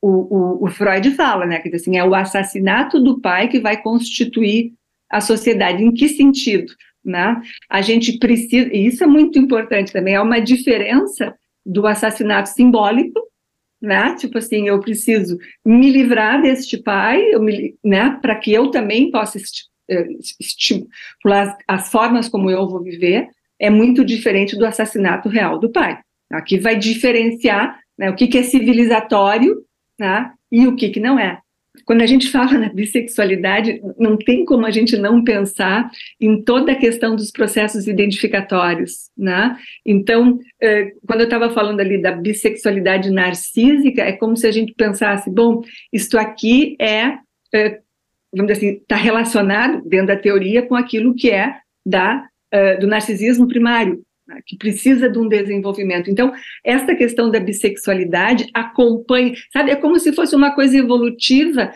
o, 0.01 0.10
o, 0.10 0.66
o, 0.66 0.70
Freud 0.70 1.10
fala, 1.12 1.45
né? 1.45 1.60
Que 1.60 1.76
assim, 1.76 1.97
é 1.97 2.03
o 2.03 2.14
assassinato 2.14 2.99
do 2.99 3.20
pai 3.20 3.47
que 3.47 3.60
vai 3.60 3.82
constituir 3.82 4.74
a 5.10 5.20
sociedade. 5.20 5.84
Em 5.84 5.91
que 5.91 6.08
sentido? 6.08 6.72
Né? 7.03 7.39
A 7.70 7.82
gente 7.82 8.18
precisa, 8.18 8.68
e 8.74 8.88
isso 8.88 9.03
é 9.03 9.08
muito 9.08 9.38
importante 9.38 9.93
também, 9.93 10.16
é 10.16 10.22
uma 10.22 10.39
diferença 10.39 11.36
do 11.64 11.86
assassinato 11.86 12.49
simbólico, 12.49 13.20
né? 13.82 14.16
Tipo 14.16 14.38
assim, 14.38 14.68
eu 14.68 14.80
preciso 14.80 15.38
me 15.64 15.91
livrar 15.91 16.41
deste 16.41 16.78
pai, 16.78 17.24
né? 17.84 18.18
Para 18.22 18.36
que 18.36 18.51
eu 18.51 18.72
também 18.72 19.12
possa 19.12 19.38
eh, 19.90 20.08
estimular 20.40 21.58
as 21.68 21.90
formas 21.90 22.28
como 22.28 22.50
eu 22.50 22.68
vou 22.68 22.82
viver, 22.82 23.30
é 23.60 23.70
muito 23.70 24.04
diferente 24.04 24.58
do 24.58 24.66
assassinato 24.66 25.30
real 25.30 25.60
do 25.60 25.72
pai. 25.72 26.00
Aqui 26.32 26.58
vai 26.58 26.78
diferenciar 26.78 27.80
né, 27.98 28.10
o 28.10 28.16
que, 28.16 28.28
que 28.28 28.38
é 28.38 28.44
civilizatório 28.44 29.64
né, 30.00 30.32
e 30.52 30.68
o 30.68 30.76
que, 30.76 30.90
que 30.90 31.00
não 31.00 31.20
é. 31.20 31.40
Quando 31.84 32.02
a 32.02 32.06
gente 32.06 32.30
fala 32.30 32.54
na 32.58 32.70
bissexualidade, 32.70 33.82
não 34.00 34.18
tem 34.18 34.46
como 34.46 34.66
a 34.66 34.72
gente 34.72 34.98
não 34.98 35.24
pensar 35.24 35.90
em 36.22 36.42
toda 36.42 36.72
a 36.72 36.76
questão 36.76 37.16
dos 37.16 37.32
processos 37.32 37.86
identificatórios, 37.86 39.10
né? 39.18 39.58
Então, 39.86 40.40
eh, 40.62 40.94
quando 41.06 41.22
eu 41.22 41.26
estava 41.26 41.50
falando 41.50 41.82
ali 41.82 42.02
da 42.02 42.14
bissexualidade 42.14 43.10
narcísica, 43.10 44.04
é 44.04 44.14
como 44.14 44.38
se 44.38 44.48
a 44.48 44.52
gente 44.52 44.74
pensasse, 44.74 45.30
bom, 45.30 45.62
isto 45.92 46.18
aqui 46.18 46.78
é 46.80 47.18
eh, 47.54 47.82
vamos 48.34 48.52
dizer 48.52 48.68
assim, 48.68 48.78
está 48.82 48.96
relacionado, 48.96 49.82
dentro 49.88 50.08
da 50.08 50.18
teoria, 50.18 50.62
com 50.62 50.76
aquilo 50.76 51.16
que 51.16 51.30
é 51.30 51.58
da, 51.86 52.28
uh, 52.54 52.80
do 52.80 52.88
narcisismo 52.88 53.48
primário, 53.48 54.02
né, 54.28 54.40
que 54.46 54.58
precisa 54.58 55.10
de 55.10 55.18
um 55.18 55.28
desenvolvimento. 55.28 56.10
Então, 56.10 56.34
esta 56.64 56.96
questão 56.96 57.30
da 57.30 57.40
bissexualidade 57.40 58.48
acompanha, 58.54 59.34
sabe, 59.52 59.72
é 59.72 59.76
como 59.76 60.00
se 60.00 60.14
fosse 60.14 60.36
uma 60.36 60.52
coisa 60.52 60.78
evolutiva 60.78 61.72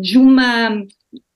de 0.00 0.18
uma. 0.18 0.82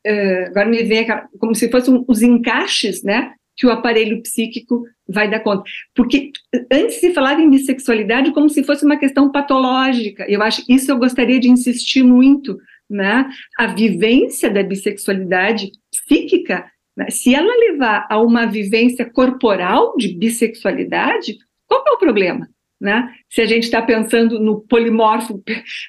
Uh, 0.06 0.46
agora 0.46 0.68
me 0.68 0.82
vem 0.84 1.06
como 1.38 1.54
se 1.54 1.68
fossem 1.70 2.04
os 2.06 2.22
encaixes, 2.22 3.02
né? 3.02 3.34
Que 3.56 3.66
o 3.66 3.70
aparelho 3.70 4.22
psíquico 4.22 4.84
vai 5.08 5.28
dar 5.28 5.40
conta. 5.40 5.64
Porque 5.94 6.30
antes 6.72 7.00
se 7.00 7.12
falava 7.12 7.40
em 7.40 7.50
bissexualidade 7.50 8.32
como 8.32 8.48
se 8.48 8.62
fosse 8.62 8.84
uma 8.84 8.96
questão 8.96 9.30
patológica. 9.30 10.24
Eu 10.28 10.42
acho 10.42 10.62
isso 10.68 10.90
eu 10.90 10.98
gostaria 10.98 11.40
de 11.40 11.50
insistir 11.50 12.02
muito, 12.02 12.56
né, 12.88 13.28
a 13.58 13.66
vivência 13.66 14.50
da 14.50 14.62
bissexualidade 14.62 15.70
psíquica, 15.90 16.64
né, 16.96 17.10
se 17.10 17.34
ela 17.34 17.54
levar 17.54 18.06
a 18.10 18.20
uma 18.20 18.46
vivência 18.46 19.04
corporal 19.04 19.94
de 19.96 20.14
bissexualidade, 20.16 21.36
qual 21.66 21.84
é 21.86 21.90
o 21.92 21.98
problema? 21.98 22.48
Né? 22.80 23.12
Se 23.28 23.40
a 23.40 23.46
gente 23.46 23.64
está 23.64 23.82
pensando 23.82 24.38
no 24.38 24.60
polimorfo, 24.60 25.42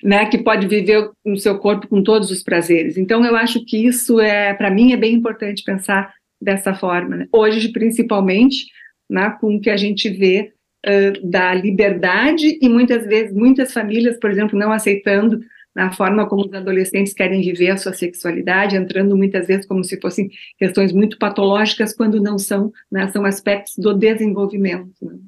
né, 0.04 0.26
que 0.26 0.40
pode 0.40 0.68
viver 0.68 1.10
no 1.24 1.38
seu 1.38 1.58
corpo 1.60 1.88
com 1.88 2.02
todos 2.02 2.32
os 2.32 2.42
prazeres. 2.42 2.98
Então, 2.98 3.24
eu 3.24 3.36
acho 3.36 3.64
que 3.64 3.86
isso 3.86 4.20
é, 4.20 4.54
para 4.54 4.72
mim, 4.72 4.92
é 4.92 4.98
bem 4.98 5.14
importante 5.14 5.64
pensar 5.64 6.12
dessa 6.42 6.74
forma. 6.74 7.16
Né? 7.16 7.28
Hoje, 7.32 7.72
principalmente, 7.72 8.66
né, 9.10 9.36
com 9.40 9.56
o 9.56 9.62
que 9.62 9.70
a 9.70 9.78
gente 9.78 10.10
vê 10.10 10.52
uh, 10.86 11.30
da 11.30 11.54
liberdade 11.54 12.58
e 12.62 12.70
muitas 12.70 13.06
vezes 13.06 13.34
muitas 13.34 13.74
famílias, 13.74 14.18
por 14.20 14.32
exemplo, 14.32 14.58
não 14.58 14.72
aceitando 14.72 15.40
na 15.76 15.92
forma 15.92 16.28
como 16.28 16.46
os 16.46 16.54
adolescentes 16.54 17.14
querem 17.14 17.42
viver 17.42 17.70
a 17.70 17.78
sua 17.78 17.94
sexualidade, 17.94 18.76
entrando 18.76 19.16
muitas 19.16 19.48
vezes 19.48 19.66
como 19.66 19.84
se 19.84 20.00
fossem 20.00 20.30
questões 20.58 20.92
muito 20.92 21.18
patológicas, 21.18 21.94
quando 21.94 22.22
não 22.22 22.38
são, 22.38 22.72
né, 22.92 23.10
são 23.12 23.26
aspectos 23.26 23.76
do 23.78 23.94
desenvolvimento. 23.94 24.94
Né. 25.02 25.20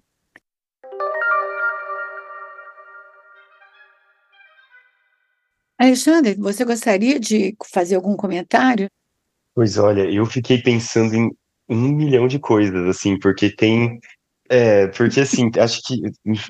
Alexandre, 5.81 6.35
você 6.35 6.63
gostaria 6.63 7.19
de 7.19 7.55
fazer 7.73 7.95
algum 7.95 8.15
comentário? 8.15 8.87
Pois 9.55 9.79
olha, 9.79 10.01
eu 10.09 10.25
fiquei 10.27 10.61
pensando 10.61 11.15
em 11.15 11.29
um 11.67 11.87
milhão 11.95 12.27
de 12.27 12.37
coisas, 12.37 12.87
assim, 12.87 13.17
porque 13.17 13.49
tem. 13.49 13.99
É, 14.53 14.87
porque 14.87 15.21
assim, 15.21 15.49
acho 15.57 15.79
que, 15.85 15.95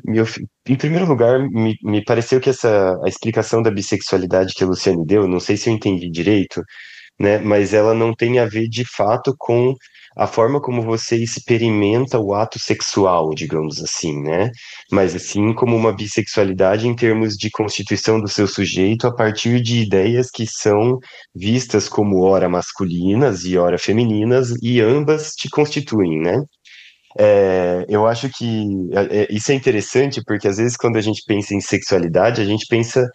meu, 0.06 0.26
em 0.68 0.76
primeiro 0.76 1.06
lugar, 1.06 1.40
me, 1.52 1.76
me 1.84 2.04
pareceu 2.04 2.40
que 2.42 2.50
essa 2.50 2.98
a 3.06 3.08
explicação 3.08 3.62
da 3.62 3.70
bissexualidade 3.70 4.56
que 4.56 4.64
a 4.64 4.68
Luciane 4.68 5.06
deu, 5.06 5.28
não 5.28 5.40
sei 5.40 5.56
se 5.56 5.70
eu 5.70 5.74
entendi 5.76 6.10
direito, 6.10 6.64
né, 7.20 7.40
mas 7.40 7.74
ela 7.74 7.94
não 7.94 8.14
tem 8.16 8.40
a 8.40 8.46
ver 8.46 8.68
de 8.70 8.86
fato 8.86 9.36
com 9.38 9.76
a 10.18 10.28
forma 10.28 10.62
como 10.62 10.82
você 10.84 11.18
experimenta 11.18 12.20
o 12.20 12.34
ato 12.34 12.60
sexual, 12.60 13.32
digamos 13.36 13.82
assim, 13.84 14.22
né? 14.24 14.52
Mas 14.92 15.16
assim 15.16 15.54
como 15.54 15.76
uma 15.76 15.94
bissexualidade 15.96 16.88
em 16.88 16.96
termos 16.96 17.36
de 17.36 17.50
constituição 17.52 18.22
do 18.22 18.28
seu 18.30 18.48
sujeito 18.48 19.08
a 19.08 19.16
partir 19.16 19.62
de 19.62 19.82
ideias 19.82 20.30
que 20.32 20.46
são 20.48 20.98
vistas 21.36 21.90
como 21.90 22.22
ora 22.24 22.50
masculinas 22.50 23.46
e 23.46 23.58
ora 23.58 23.78
femininas 23.78 24.52
e 24.62 24.82
ambas 24.82 25.32
te 25.34 25.50
constituem, 25.50 26.20
né? 26.22 26.42
É, 27.18 27.86
eu 27.90 28.08
acho 28.08 28.30
que 28.30 28.68
é, 28.94 29.22
é 29.22 29.28
isso 29.30 29.52
é 29.52 29.56
interessante 29.56 30.22
porque 30.26 30.48
às 30.48 30.58
vezes 30.58 30.78
quando 30.78 30.98
a 30.98 31.02
gente 31.02 31.24
pensa 31.26 31.54
em 31.54 31.62
sexualidade, 31.62 32.42
a 32.42 32.46
gente 32.46 32.66
pensa 32.68 33.10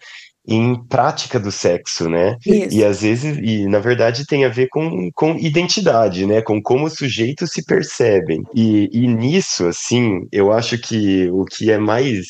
em 0.47 0.81
prática 0.87 1.37
do 1.37 1.51
sexo, 1.51 2.09
né? 2.09 2.37
Isso. 2.45 2.77
E 2.77 2.83
às 2.83 3.01
vezes, 3.01 3.37
e 3.41 3.67
na 3.67 3.79
verdade 3.79 4.25
tem 4.25 4.45
a 4.45 4.49
ver 4.49 4.69
com, 4.69 5.09
com 5.13 5.35
identidade, 5.37 6.25
né? 6.25 6.41
Com 6.41 6.61
como 6.61 6.85
os 6.85 6.93
sujeitos 6.93 7.51
se 7.51 7.65
percebem. 7.65 8.41
E, 8.55 8.89
e 8.93 9.07
nisso, 9.07 9.67
assim, 9.67 10.25
eu 10.31 10.53
acho 10.53 10.77
que 10.77 11.29
o 11.31 11.43
que 11.43 11.69
é 11.69 11.77
mais 11.77 12.25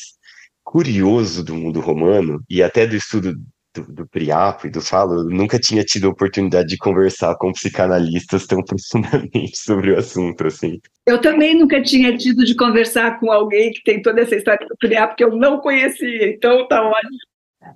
curioso 0.64 1.44
do 1.44 1.54
mundo 1.54 1.80
romano, 1.80 2.42
e 2.50 2.62
até 2.62 2.86
do 2.86 2.96
estudo 2.96 3.32
do, 3.80 3.92
do 3.92 4.06
Priapo 4.06 4.66
e 4.66 4.70
do 4.70 4.80
Falo, 4.80 5.20
eu 5.20 5.24
nunca 5.24 5.58
tinha 5.58 5.84
tido 5.84 6.06
a 6.06 6.10
oportunidade 6.10 6.68
de 6.68 6.76
conversar 6.76 7.36
com 7.36 7.52
psicanalistas 7.52 8.46
tão 8.46 8.62
profundamente 8.64 9.56
sobre 9.56 9.92
o 9.92 9.98
assunto, 9.98 10.46
assim. 10.46 10.80
Eu 11.06 11.20
também 11.20 11.58
nunca 11.58 11.82
tinha 11.82 12.16
tido 12.16 12.44
de 12.44 12.54
conversar 12.54 13.18
com 13.18 13.30
alguém 13.30 13.70
que 13.70 13.82
tem 13.82 14.02
toda 14.02 14.20
essa 14.20 14.36
história 14.36 14.66
do 14.66 14.76
Priapo 14.76 15.16
que 15.16 15.24
eu 15.24 15.36
não 15.36 15.60
conhecia, 15.60 16.30
então 16.30 16.66
tá 16.68 16.82
ótimo. 16.82 17.18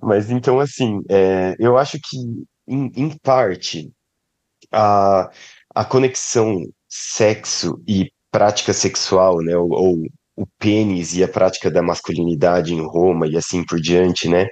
Mas 0.01 0.29
então, 0.29 0.59
assim, 0.59 1.01
é, 1.09 1.55
eu 1.59 1.77
acho 1.77 1.97
que, 1.97 2.17
em, 2.67 2.91
em 2.95 3.17
parte, 3.19 3.91
a, 4.71 5.29
a 5.73 5.85
conexão 5.85 6.61
sexo 6.87 7.81
e 7.87 8.11
prática 8.31 8.73
sexual, 8.73 9.41
né, 9.41 9.55
ou, 9.55 9.71
ou, 9.71 9.97
o 10.35 10.47
pênis 10.57 11.15
e 11.15 11.23
a 11.23 11.27
prática 11.27 11.69
da 11.69 11.83
masculinidade 11.83 12.73
em 12.73 12.81
Roma 12.81 13.27
e 13.27 13.37
assim 13.37 13.63
por 13.63 13.79
diante, 13.79 14.27
né, 14.27 14.47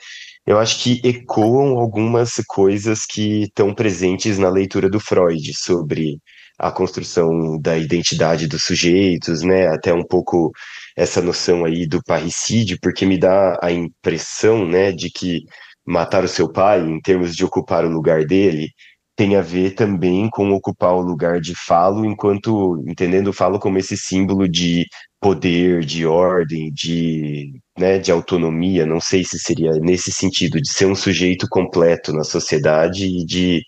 eu 0.46 0.60
acho 0.60 0.82
que 0.84 1.02
ecoam 1.08 1.78
algumas 1.80 2.34
coisas 2.48 3.06
que 3.06 3.44
estão 3.44 3.74
presentes 3.74 4.38
na 4.38 4.50
leitura 4.50 4.90
do 4.90 5.00
Freud 5.00 5.54
sobre 5.56 6.20
a 6.58 6.72
construção 6.72 7.60
da 7.60 7.78
identidade 7.78 8.48
dos 8.48 8.64
sujeitos, 8.64 9.42
né, 9.42 9.68
até 9.68 9.94
um 9.94 10.04
pouco 10.04 10.52
essa 10.96 11.22
noção 11.22 11.66
aí 11.66 11.88
do 11.88 12.02
parricídio, 12.04 12.78
porque 12.82 13.06
me 13.06 13.18
dá 13.18 13.58
a 13.62 13.72
impressão, 13.72 14.66
né, 14.66 14.92
de 14.92 15.10
que 15.10 15.42
matar 15.86 16.24
o 16.24 16.28
seu 16.28 16.52
pai, 16.52 16.82
em 16.82 17.02
termos 17.02 17.36
de 17.36 17.44
ocupar 17.44 17.86
o 17.86 17.90
lugar 17.90 18.26
dele, 18.26 18.70
tem 19.16 19.36
a 19.36 19.42
ver 19.42 19.72
também 19.76 20.30
com 20.30 20.52
ocupar 20.52 20.94
o 20.94 21.02
lugar 21.02 21.40
de 21.42 21.54
falo, 21.56 22.06
enquanto 22.06 22.84
entendendo 22.88 23.28
o 23.28 23.34
falo 23.34 23.60
como 23.60 23.78
esse 23.78 23.98
símbolo 23.98 24.48
de 24.48 24.86
poder, 25.20 25.84
de 25.86 26.06
ordem, 26.06 26.72
de, 26.72 27.52
né, 27.82 27.98
de 27.98 28.12
autonomia, 28.12 28.86
não 28.86 29.00
sei 29.00 29.24
se 29.24 29.40
seria 29.40 29.72
nesse 29.72 30.12
sentido, 30.12 30.62
de 30.62 30.72
ser 30.72 30.86
um 30.86 30.94
sujeito 30.94 31.48
completo 31.50 32.14
na 32.14 32.24
sociedade 32.24 33.06
e 33.08 33.26
de, 33.26 33.64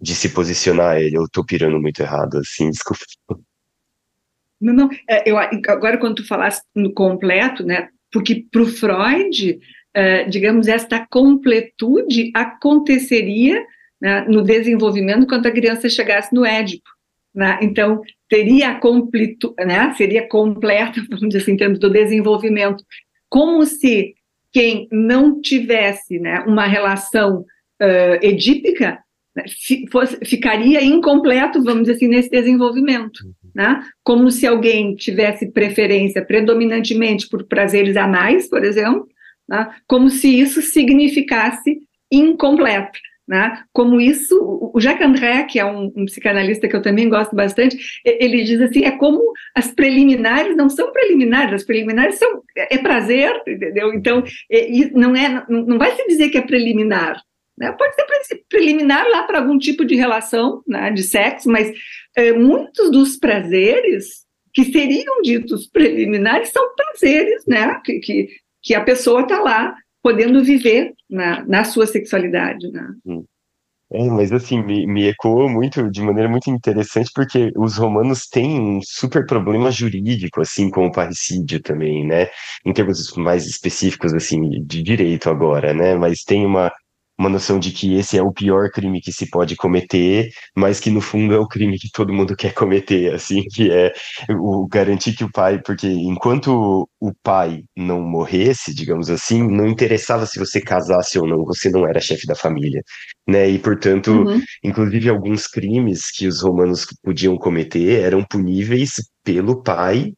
de 0.00 0.14
se 0.16 0.28
posicionar 0.30 1.00
ele. 1.00 1.16
Eu 1.16 1.28
tô 1.32 1.44
pirando 1.44 1.80
muito 1.80 2.00
errado, 2.00 2.38
assim, 2.38 2.68
desculpa. 2.70 3.04
Não, 4.60 4.74
não. 4.74 4.90
É, 5.08 5.30
eu, 5.30 5.38
agora, 5.38 5.96
quando 5.96 6.16
tu 6.16 6.26
falaste 6.26 6.62
no 6.74 6.92
completo, 6.92 7.64
né? 7.64 7.88
Porque 8.12 8.44
para 8.50 8.62
o 8.62 8.66
Freud, 8.66 9.58
é, 9.94 10.24
digamos, 10.24 10.66
esta 10.66 11.06
completude 11.08 12.32
aconteceria 12.34 13.64
né, 14.00 14.24
no 14.28 14.42
desenvolvimento 14.42 15.26
quando 15.26 15.46
a 15.46 15.52
criança 15.52 15.88
chegasse 15.88 16.34
no 16.34 16.44
Édipo. 16.44 16.88
Né? 17.34 17.58
Então, 17.62 18.02
teria 18.28 18.70
a 18.70 18.80
completude, 18.80 19.54
né? 19.64 19.94
Seria 19.94 20.28
completa, 20.28 21.00
vamos 21.08 21.28
dizer 21.28 21.42
assim, 21.42 21.52
em 21.52 21.56
termos 21.56 21.78
do 21.78 21.90
desenvolvimento. 21.90 22.84
Como 23.32 23.64
se 23.64 24.14
quem 24.52 24.86
não 24.92 25.40
tivesse 25.40 26.18
né, 26.18 26.40
uma 26.46 26.66
relação 26.66 27.40
uh, 27.40 28.18
edípica 28.20 28.98
né, 29.34 29.44
fosse, 29.90 30.18
ficaria 30.24 30.84
incompleto, 30.84 31.62
vamos 31.62 31.84
dizer 31.84 31.92
assim, 31.92 32.08
nesse 32.08 32.28
desenvolvimento 32.28 33.20
né? 33.54 33.82
Como 34.02 34.30
se 34.30 34.46
alguém 34.46 34.94
tivesse 34.94 35.50
preferência 35.50 36.24
predominantemente 36.24 37.28
por 37.28 37.44
prazeres 37.44 37.96
anais, 37.96 38.48
por 38.48 38.64
exemplo, 38.64 39.06
né? 39.48 39.70
como 39.86 40.08
se 40.08 40.28
isso 40.28 40.62
significasse 40.62 41.80
incompleto. 42.10 42.98
Né? 43.32 43.64
Como 43.72 43.98
isso, 43.98 44.70
o 44.74 44.78
Jacques 44.78 45.06
André, 45.06 45.44
que 45.44 45.58
é 45.58 45.64
um, 45.64 45.90
um, 45.96 46.04
psicanalista 46.04 46.68
que 46.68 46.76
eu 46.76 46.82
também 46.82 47.08
gosto 47.08 47.34
bastante, 47.34 47.78
ele 48.04 48.44
diz 48.44 48.60
assim: 48.60 48.84
é 48.84 48.90
como 48.90 49.22
as 49.56 49.72
preliminares 49.72 50.54
não 50.54 50.68
são 50.68 50.92
preliminares, 50.92 51.54
as 51.54 51.64
preliminares 51.64 52.16
são 52.16 52.42
é 52.54 52.76
prazer, 52.76 53.32
entendeu? 53.48 53.94
Então, 53.94 54.22
é, 54.50 54.90
não 54.90 55.16
é, 55.16 55.46
não 55.48 55.78
vai 55.78 55.96
se 55.96 56.06
dizer 56.08 56.28
que 56.28 56.36
é 56.36 56.42
preliminar, 56.42 57.22
né? 57.56 57.72
Pode 57.72 57.94
ser 57.94 58.44
preliminar 58.50 59.08
lá 59.08 59.22
para 59.22 59.38
algum 59.38 59.58
tipo 59.58 59.82
de 59.82 59.94
relação, 59.94 60.62
né, 60.68 60.90
de 60.90 61.02
sexo, 61.02 61.48
mas 61.48 61.72
é, 62.14 62.34
muitos 62.34 62.90
dos 62.90 63.16
prazeres 63.16 64.26
que 64.52 64.66
seriam 64.66 65.22
ditos 65.22 65.66
preliminares 65.68 66.50
são 66.50 66.74
prazeres, 66.74 67.46
né, 67.46 67.80
que, 67.82 67.98
que, 67.98 68.28
que 68.62 68.74
a 68.74 68.82
pessoa 68.82 69.22
está 69.22 69.40
lá 69.40 69.74
podendo 70.02 70.42
viver 70.42 70.92
na, 71.08 71.44
na 71.46 71.64
sua 71.64 71.86
sexualidade, 71.86 72.70
né. 72.70 72.88
Hum. 73.06 73.24
É, 73.94 74.04
mas 74.08 74.32
assim, 74.32 74.62
me, 74.62 74.86
me 74.86 75.08
ecoou 75.08 75.50
muito, 75.50 75.90
de 75.90 76.00
maneira 76.00 76.26
muito 76.26 76.48
interessante, 76.48 77.10
porque 77.14 77.52
os 77.54 77.76
romanos 77.76 78.26
têm 78.26 78.58
um 78.58 78.80
super 78.82 79.26
problema 79.26 79.70
jurídico, 79.70 80.40
assim, 80.40 80.70
com 80.70 80.86
o 80.86 80.92
parricídio 80.92 81.60
também, 81.60 82.06
né, 82.06 82.28
em 82.64 82.72
termos 82.72 83.14
mais 83.16 83.46
específicos, 83.46 84.14
assim, 84.14 84.48
de 84.64 84.82
direito 84.82 85.28
agora, 85.28 85.74
né, 85.74 85.94
mas 85.94 86.22
tem 86.22 86.46
uma 86.46 86.72
uma 87.22 87.30
noção 87.30 87.58
de 87.60 87.70
que 87.70 87.94
esse 87.94 88.18
é 88.18 88.22
o 88.22 88.32
pior 88.32 88.68
crime 88.70 89.00
que 89.00 89.12
se 89.12 89.30
pode 89.30 89.54
cometer, 89.54 90.28
mas 90.56 90.80
que 90.80 90.90
no 90.90 91.00
fundo 91.00 91.32
é 91.32 91.38
o 91.38 91.46
crime 91.46 91.78
que 91.78 91.88
todo 91.92 92.12
mundo 92.12 92.34
quer 92.34 92.52
cometer, 92.52 93.14
assim, 93.14 93.44
que 93.54 93.70
é 93.70 93.92
o 94.28 94.66
garantir 94.66 95.14
que 95.14 95.22
o 95.22 95.30
pai, 95.30 95.62
porque 95.62 95.86
enquanto 95.86 96.88
o 97.00 97.12
pai 97.22 97.62
não 97.76 98.00
morresse, 98.00 98.74
digamos 98.74 99.08
assim, 99.08 99.40
não 99.48 99.68
interessava 99.68 100.26
se 100.26 100.36
você 100.38 100.60
casasse 100.60 101.16
ou 101.16 101.26
não, 101.28 101.44
você 101.44 101.70
não 101.70 101.86
era 101.86 102.00
chefe 102.00 102.26
da 102.26 102.34
família, 102.34 102.82
né? 103.28 103.48
E 103.48 103.58
portanto, 103.58 104.10
uhum. 104.10 104.40
inclusive 104.64 105.08
alguns 105.08 105.46
crimes 105.46 106.10
que 106.10 106.26
os 106.26 106.42
romanos 106.42 106.86
podiam 107.04 107.36
cometer 107.36 108.00
eram 108.02 108.24
puníveis 108.24 108.94
pelo 109.22 109.62
pai 109.62 110.12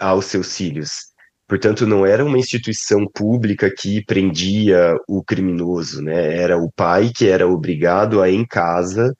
aos 0.00 0.24
seus 0.24 0.56
filhos. 0.56 1.13
Portanto, 1.46 1.86
não 1.86 2.06
era 2.06 2.24
uma 2.24 2.38
instituição 2.38 3.06
pública 3.06 3.70
que 3.70 4.04
prendia 4.04 4.94
o 5.06 5.22
criminoso, 5.22 6.02
né? 6.02 6.36
Era 6.38 6.56
o 6.56 6.72
pai 6.72 7.10
que 7.14 7.28
era 7.28 7.46
obrigado 7.46 8.22
a, 8.22 8.30
em 8.30 8.46
casa, 8.46 9.12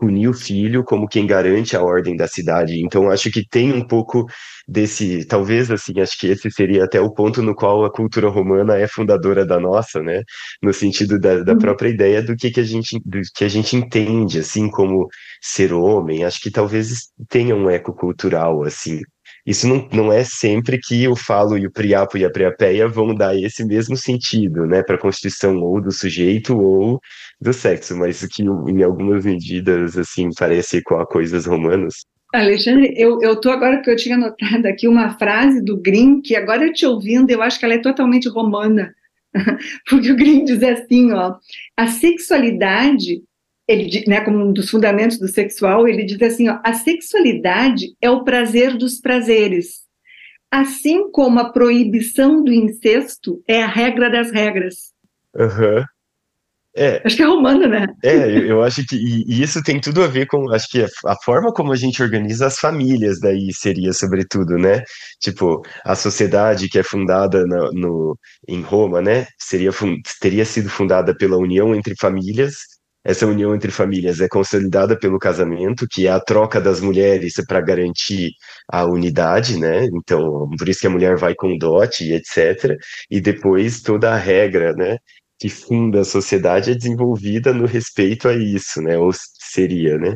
punir 0.00 0.28
o 0.28 0.34
filho 0.34 0.82
como 0.82 1.06
quem 1.06 1.26
garante 1.26 1.76
a 1.76 1.82
ordem 1.82 2.16
da 2.16 2.26
cidade. 2.26 2.82
Então, 2.82 3.10
acho 3.10 3.30
que 3.30 3.46
tem 3.46 3.72
um 3.72 3.86
pouco 3.86 4.26
desse, 4.66 5.26
talvez 5.26 5.70
assim, 5.70 6.00
acho 6.00 6.18
que 6.18 6.28
esse 6.28 6.50
seria 6.50 6.84
até 6.84 7.00
o 7.00 7.12
ponto 7.12 7.42
no 7.42 7.54
qual 7.54 7.84
a 7.84 7.92
cultura 7.92 8.28
romana 8.28 8.76
é 8.78 8.86
fundadora 8.86 9.44
da 9.44 9.60
nossa, 9.60 10.02
né? 10.02 10.22
No 10.62 10.72
sentido 10.72 11.18
da, 11.18 11.42
da 11.42 11.52
uhum. 11.52 11.58
própria 11.58 11.88
ideia 11.90 12.22
do 12.22 12.34
que, 12.36 12.50
que 12.50 12.60
a 12.60 12.64
gente 12.64 12.98
do 13.04 13.20
que 13.34 13.44
a 13.44 13.48
gente 13.48 13.76
entende, 13.76 14.38
assim, 14.38 14.70
como 14.70 15.06
ser 15.42 15.72
homem. 15.72 16.24
Acho 16.24 16.40
que 16.40 16.50
talvez 16.50 17.10
tenha 17.28 17.54
um 17.54 17.68
eco 17.68 17.92
cultural, 17.94 18.62
assim, 18.64 19.00
isso 19.46 19.66
não, 19.66 19.88
não 19.92 20.12
é 20.12 20.22
sempre 20.24 20.78
que 20.78 21.06
o 21.08 21.16
falo 21.16 21.56
e 21.56 21.66
o 21.66 21.72
priapo 21.72 22.18
e 22.18 22.24
a 22.24 22.30
priapeia 22.30 22.86
vão 22.86 23.14
dar 23.14 23.36
esse 23.36 23.64
mesmo 23.64 23.96
sentido, 23.96 24.66
né, 24.66 24.82
para 24.82 24.96
a 24.96 25.00
constituição 25.00 25.56
ou 25.58 25.80
do 25.80 25.90
sujeito 25.90 26.56
ou 26.58 27.00
do 27.40 27.52
sexo, 27.52 27.96
mas 27.96 28.26
que 28.26 28.42
em 28.42 28.82
algumas 28.82 29.24
medidas, 29.24 29.96
assim, 29.96 30.28
parece 30.38 30.82
com 30.82 30.96
a 30.96 31.06
coisas 31.06 31.46
romanas. 31.46 31.94
Alexandre, 32.32 32.94
eu 32.96 33.18
estou 33.32 33.50
agora 33.50 33.82
que 33.82 33.90
eu 33.90 33.96
tinha 33.96 34.14
anotado 34.14 34.68
aqui 34.68 34.86
uma 34.86 35.18
frase 35.18 35.64
do 35.64 35.76
Grimm, 35.76 36.20
que 36.20 36.36
agora 36.36 36.64
eu 36.64 36.72
te 36.72 36.86
ouvindo, 36.86 37.28
eu 37.30 37.42
acho 37.42 37.58
que 37.58 37.64
ela 37.64 37.74
é 37.74 37.78
totalmente 37.78 38.28
romana, 38.28 38.94
porque 39.88 40.12
o 40.12 40.16
Grimm 40.16 40.44
diz 40.44 40.62
assim, 40.62 41.12
ó, 41.12 41.34
a 41.76 41.86
sexualidade, 41.88 43.22
ele, 43.70 44.04
né, 44.06 44.20
como 44.20 44.44
um 44.44 44.52
dos 44.52 44.68
fundamentos 44.68 45.18
do 45.18 45.28
sexual, 45.28 45.86
ele 45.86 46.04
diz 46.04 46.20
assim, 46.20 46.48
ó, 46.48 46.58
a 46.64 46.72
sexualidade 46.72 47.94
é 48.02 48.10
o 48.10 48.24
prazer 48.24 48.76
dos 48.76 49.00
prazeres, 49.00 49.82
assim 50.50 51.10
como 51.12 51.38
a 51.38 51.52
proibição 51.52 52.42
do 52.42 52.52
incesto 52.52 53.40
é 53.46 53.62
a 53.62 53.68
regra 53.68 54.10
das 54.10 54.32
regras. 54.32 54.90
Uhum. 55.36 55.84
É, 56.76 57.02
acho 57.04 57.16
que 57.16 57.22
é 57.22 57.26
romano, 57.26 57.66
né? 57.66 57.86
É, 58.02 58.28
eu 58.48 58.62
acho 58.62 58.84
que 58.86 58.94
e 58.96 59.42
isso 59.42 59.60
tem 59.62 59.80
tudo 59.80 60.04
a 60.04 60.06
ver 60.06 60.26
com, 60.26 60.52
acho 60.52 60.68
que 60.70 60.82
a 60.82 61.16
forma 61.24 61.52
como 61.52 61.72
a 61.72 61.76
gente 61.76 62.00
organiza 62.00 62.46
as 62.46 62.58
famílias 62.58 63.18
daí 63.18 63.52
seria 63.52 63.92
sobretudo, 63.92 64.56
né? 64.56 64.82
Tipo, 65.20 65.62
a 65.84 65.96
sociedade 65.96 66.68
que 66.68 66.78
é 66.78 66.82
fundada 66.84 67.44
no, 67.44 67.72
no 67.72 68.18
em 68.48 68.62
Roma, 68.62 69.02
né? 69.02 69.26
Seria 69.38 69.70
teria 70.20 70.44
sido 70.44 70.68
fundada 70.68 71.14
pela 71.14 71.36
união 71.36 71.74
entre 71.74 71.94
famílias. 71.98 72.54
Essa 73.04 73.26
união 73.26 73.54
entre 73.54 73.70
famílias 73.70 74.20
é 74.20 74.28
consolidada 74.28 74.98
pelo 74.98 75.18
casamento, 75.18 75.86
que 75.90 76.06
é 76.06 76.10
a 76.10 76.20
troca 76.20 76.60
das 76.60 76.80
mulheres 76.80 77.34
para 77.48 77.60
garantir 77.60 78.32
a 78.70 78.84
unidade, 78.84 79.58
né? 79.58 79.86
Então, 79.94 80.48
por 80.58 80.68
isso 80.68 80.80
que 80.80 80.86
a 80.86 80.90
mulher 80.90 81.16
vai 81.16 81.34
com 81.34 81.56
dote 81.56 82.04
e 82.04 82.12
etc. 82.12 82.76
E 83.10 83.20
depois 83.20 83.80
toda 83.80 84.12
a 84.12 84.16
regra, 84.16 84.74
né? 84.74 84.98
que 85.40 85.48
funda 85.48 86.02
a 86.02 86.04
sociedade 86.04 86.70
é 86.70 86.74
desenvolvida 86.74 87.52
no 87.54 87.64
respeito 87.64 88.28
a 88.28 88.34
isso, 88.34 88.82
né? 88.82 88.98
Ou 88.98 89.10
seria, 89.12 89.96
né? 89.96 90.14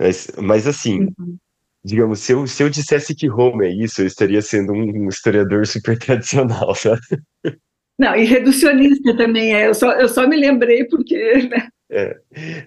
Mas, 0.00 0.30
mas 0.38 0.66
assim, 0.66 1.00
uhum. 1.18 1.36
digamos, 1.84 2.20
se 2.20 2.32
eu, 2.32 2.46
se 2.46 2.62
eu 2.62 2.70
dissesse 2.70 3.14
que 3.14 3.28
Roma 3.28 3.66
é 3.66 3.70
isso, 3.70 4.00
eu 4.00 4.06
estaria 4.06 4.40
sendo 4.40 4.72
um, 4.72 5.06
historiador 5.08 5.66
super 5.66 5.98
tradicional, 6.00 6.74
sabe? 6.74 7.00
Não, 7.98 8.16
e 8.16 8.24
reducionista 8.24 9.14
também 9.16 9.54
é. 9.54 9.68
Eu 9.68 9.74
só, 9.74 9.92
eu 9.92 10.08
só 10.08 10.26
me 10.26 10.36
lembrei 10.36 10.84
porque. 10.86 11.46
Né? 11.46 11.68
É, 11.90 12.16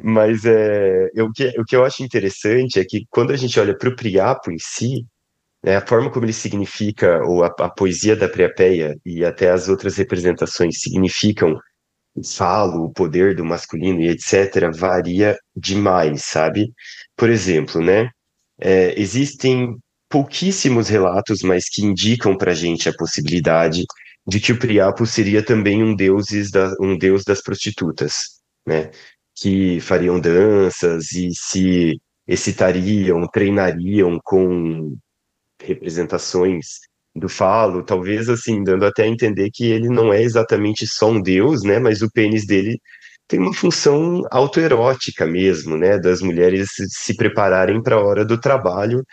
mas 0.03 0.45
é, 0.45 1.09
eu, 1.13 1.26
o, 1.26 1.32
que, 1.32 1.47
o 1.59 1.65
que 1.65 1.76
eu 1.76 1.84
acho 1.84 2.03
interessante 2.03 2.80
é 2.80 2.86
que 2.86 3.05
quando 3.09 3.32
a 3.32 3.36
gente 3.36 3.59
olha 3.59 3.78
para 3.78 3.89
o 3.89 3.95
Priapo 3.95 4.51
em 4.51 4.57
si, 4.59 5.05
né, 5.63 5.78
a 5.78 5.86
forma 5.86 6.11
como 6.11 6.26
ele 6.26 6.34
significa, 6.34 7.20
ou 7.26 7.43
a, 7.43 7.47
a 7.47 7.70
poesia 7.70 8.15
da 8.15 8.30
Priapeia 8.30 8.95
e 9.05 9.26
até 9.26 9.49
as 9.49 9.68
outras 9.70 9.97
representações 9.97 10.80
significam 10.80 11.57
falo, 12.24 12.86
o 12.86 12.93
poder 12.93 13.36
do 13.36 13.45
masculino 13.45 14.01
e 14.01 14.09
etc., 14.09 14.72
varia 14.74 15.38
demais, 15.55 16.24
sabe? 16.26 16.72
Por 17.15 17.30
exemplo, 17.30 17.82
né? 17.82 18.09
É, 18.59 18.99
existem 18.99 19.78
pouquíssimos 20.09 20.88
relatos, 20.88 21.41
mas 21.43 21.70
que 21.70 21.84
indicam 21.84 22.36
para 22.38 22.53
gente 22.53 22.89
a 22.89 22.93
possibilidade 22.93 23.84
de 24.28 24.39
que 24.39 24.51
o 24.51 24.59
Priapo 24.59 25.05
seria 25.05 25.43
também 25.43 25.84
um, 25.84 25.95
deuses 25.95 26.51
da, 26.51 26.74
um 26.82 26.97
deus 26.97 27.24
das 27.24 27.41
prostitutas, 27.41 28.36
né? 28.68 28.91
Que 29.36 29.80
fariam 29.82 30.20
danças 30.20 31.11
e 31.13 31.30
se 31.34 31.99
excitariam, 32.28 33.28
treinariam 33.32 34.20
com 34.24 34.95
representações 35.63 36.65
do 37.15 37.30
falo, 37.30 37.84
talvez 37.84 38.30
assim, 38.30 38.63
dando 38.63 38.86
até 38.86 39.03
a 39.03 39.07
entender 39.07 39.49
que 39.51 39.65
ele 39.65 39.89
não 39.89 40.13
é 40.13 40.22
exatamente 40.22 40.86
só 40.88 41.09
um 41.09 41.22
deus, 41.22 41.63
né, 41.63 41.80
mas 41.80 42.01
o 42.01 42.11
pênis 42.11 42.45
dele 42.45 42.80
tem 43.28 43.39
uma 43.39 43.53
função 43.53 44.22
autoerótica 44.32 45.26
mesmo, 45.26 45.78
né, 45.78 45.97
das 45.99 46.22
mulheres 46.22 46.70
se 46.89 47.15
prepararem 47.15 47.82
para 47.82 47.95
a 47.95 48.03
hora 48.03 48.26
do 48.26 48.39
trabalho 48.39 49.03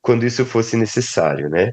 quando 0.00 0.26
isso 0.26 0.44
fosse 0.44 0.76
necessário, 0.76 1.48
né? 1.48 1.72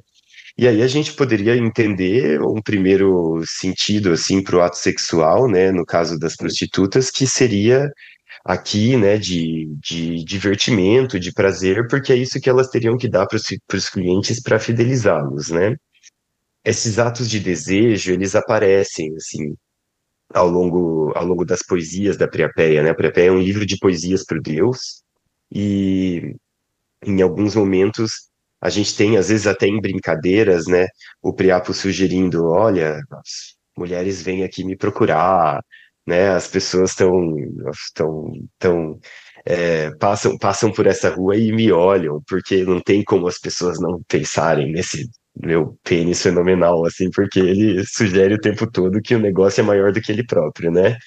E 0.62 0.68
aí 0.68 0.82
a 0.82 0.88
gente 0.88 1.14
poderia 1.14 1.56
entender 1.56 2.42
um 2.42 2.62
primeiro 2.62 3.42
sentido 3.46 4.12
assim 4.12 4.44
para 4.44 4.58
o 4.58 4.62
ato 4.62 4.78
sexual, 4.78 5.48
né, 5.50 5.72
no 5.72 5.86
caso 5.86 6.20
das 6.20 6.36
prostitutas, 6.36 7.10
que 7.10 7.26
seria 7.26 7.90
aqui, 8.44 8.98
né, 8.98 9.18
de, 9.18 9.74
de 9.82 10.22
divertimento, 10.26 11.18
de 11.18 11.32
prazer, 11.32 11.88
porque 11.88 12.12
é 12.12 12.18
isso 12.18 12.42
que 12.42 12.50
elas 12.50 12.68
teriam 12.68 12.98
que 12.98 13.08
dar 13.08 13.26
para 13.26 13.38
os 13.78 13.90
clientes 13.90 14.42
para 14.42 14.60
fidelizá-los, 14.60 15.48
né? 15.50 15.78
Esses 16.66 17.00
atos 17.00 17.30
de 17.30 17.40
desejo, 17.40 18.12
eles 18.12 18.36
aparecem, 18.36 19.16
assim, 19.16 19.56
ao 20.34 20.50
longo, 20.50 21.14
ao 21.16 21.26
longo 21.26 21.46
das 21.46 21.64
poesias 21.64 22.18
da 22.18 22.28
Priapeia, 22.28 22.84
né? 22.84 22.90
A 22.90 22.96
Priapeia 22.96 23.28
é 23.30 23.32
um 23.32 23.40
livro 23.40 23.66
de 23.66 23.78
poesias 23.78 24.26
para 24.26 24.40
Deus, 24.42 25.04
e 25.50 26.36
em 27.06 27.22
alguns 27.22 27.56
momentos 27.56 28.29
a 28.62 28.70
gente 28.70 28.96
tem, 28.96 29.18
às 29.18 29.30
vezes 29.30 29.48
até 29.48 29.68
em 29.68 29.80
brincadeiras, 29.82 30.66
né, 30.68 30.88
o 31.22 31.34
Priapo 31.34 31.74
sugerindo, 31.74 32.46
olha, 32.46 33.00
as 33.12 33.56
mulheres 33.78 34.22
vêm 34.22 34.44
aqui 34.44 34.64
me 34.64 34.76
procurar, 34.78 35.62
né? 36.10 36.30
As 36.30 36.48
pessoas 36.48 36.92
estão 36.92 37.12
estão 37.72 38.32
tão, 38.58 39.00
é, 39.46 39.92
passam 39.98 40.38
passam 40.38 40.72
por 40.72 40.88
essa 40.88 41.10
rua 41.10 41.38
e 41.38 41.52
me 41.52 41.72
olham 41.72 42.22
porque 42.28 42.64
não 42.64 42.82
tem 42.82 43.04
como 43.04 43.28
as 43.28 43.40
pessoas 43.40 43.80
não 43.80 44.02
pensarem 44.08 44.72
nesse 44.72 45.08
meu 45.42 45.78
pênis 45.84 46.22
fenomenal 46.22 46.86
assim 46.86 47.10
porque 47.12 47.40
ele 47.40 47.84
sugere 47.86 48.34
o 48.34 48.40
tempo 48.40 48.70
todo 48.70 49.02
que 49.02 49.16
o 49.16 49.20
negócio 49.20 49.62
é 49.62 49.64
maior 49.64 49.94
do 49.94 50.02
que 50.02 50.12
ele 50.12 50.26
próprio, 50.26 50.72
né? 50.72 50.98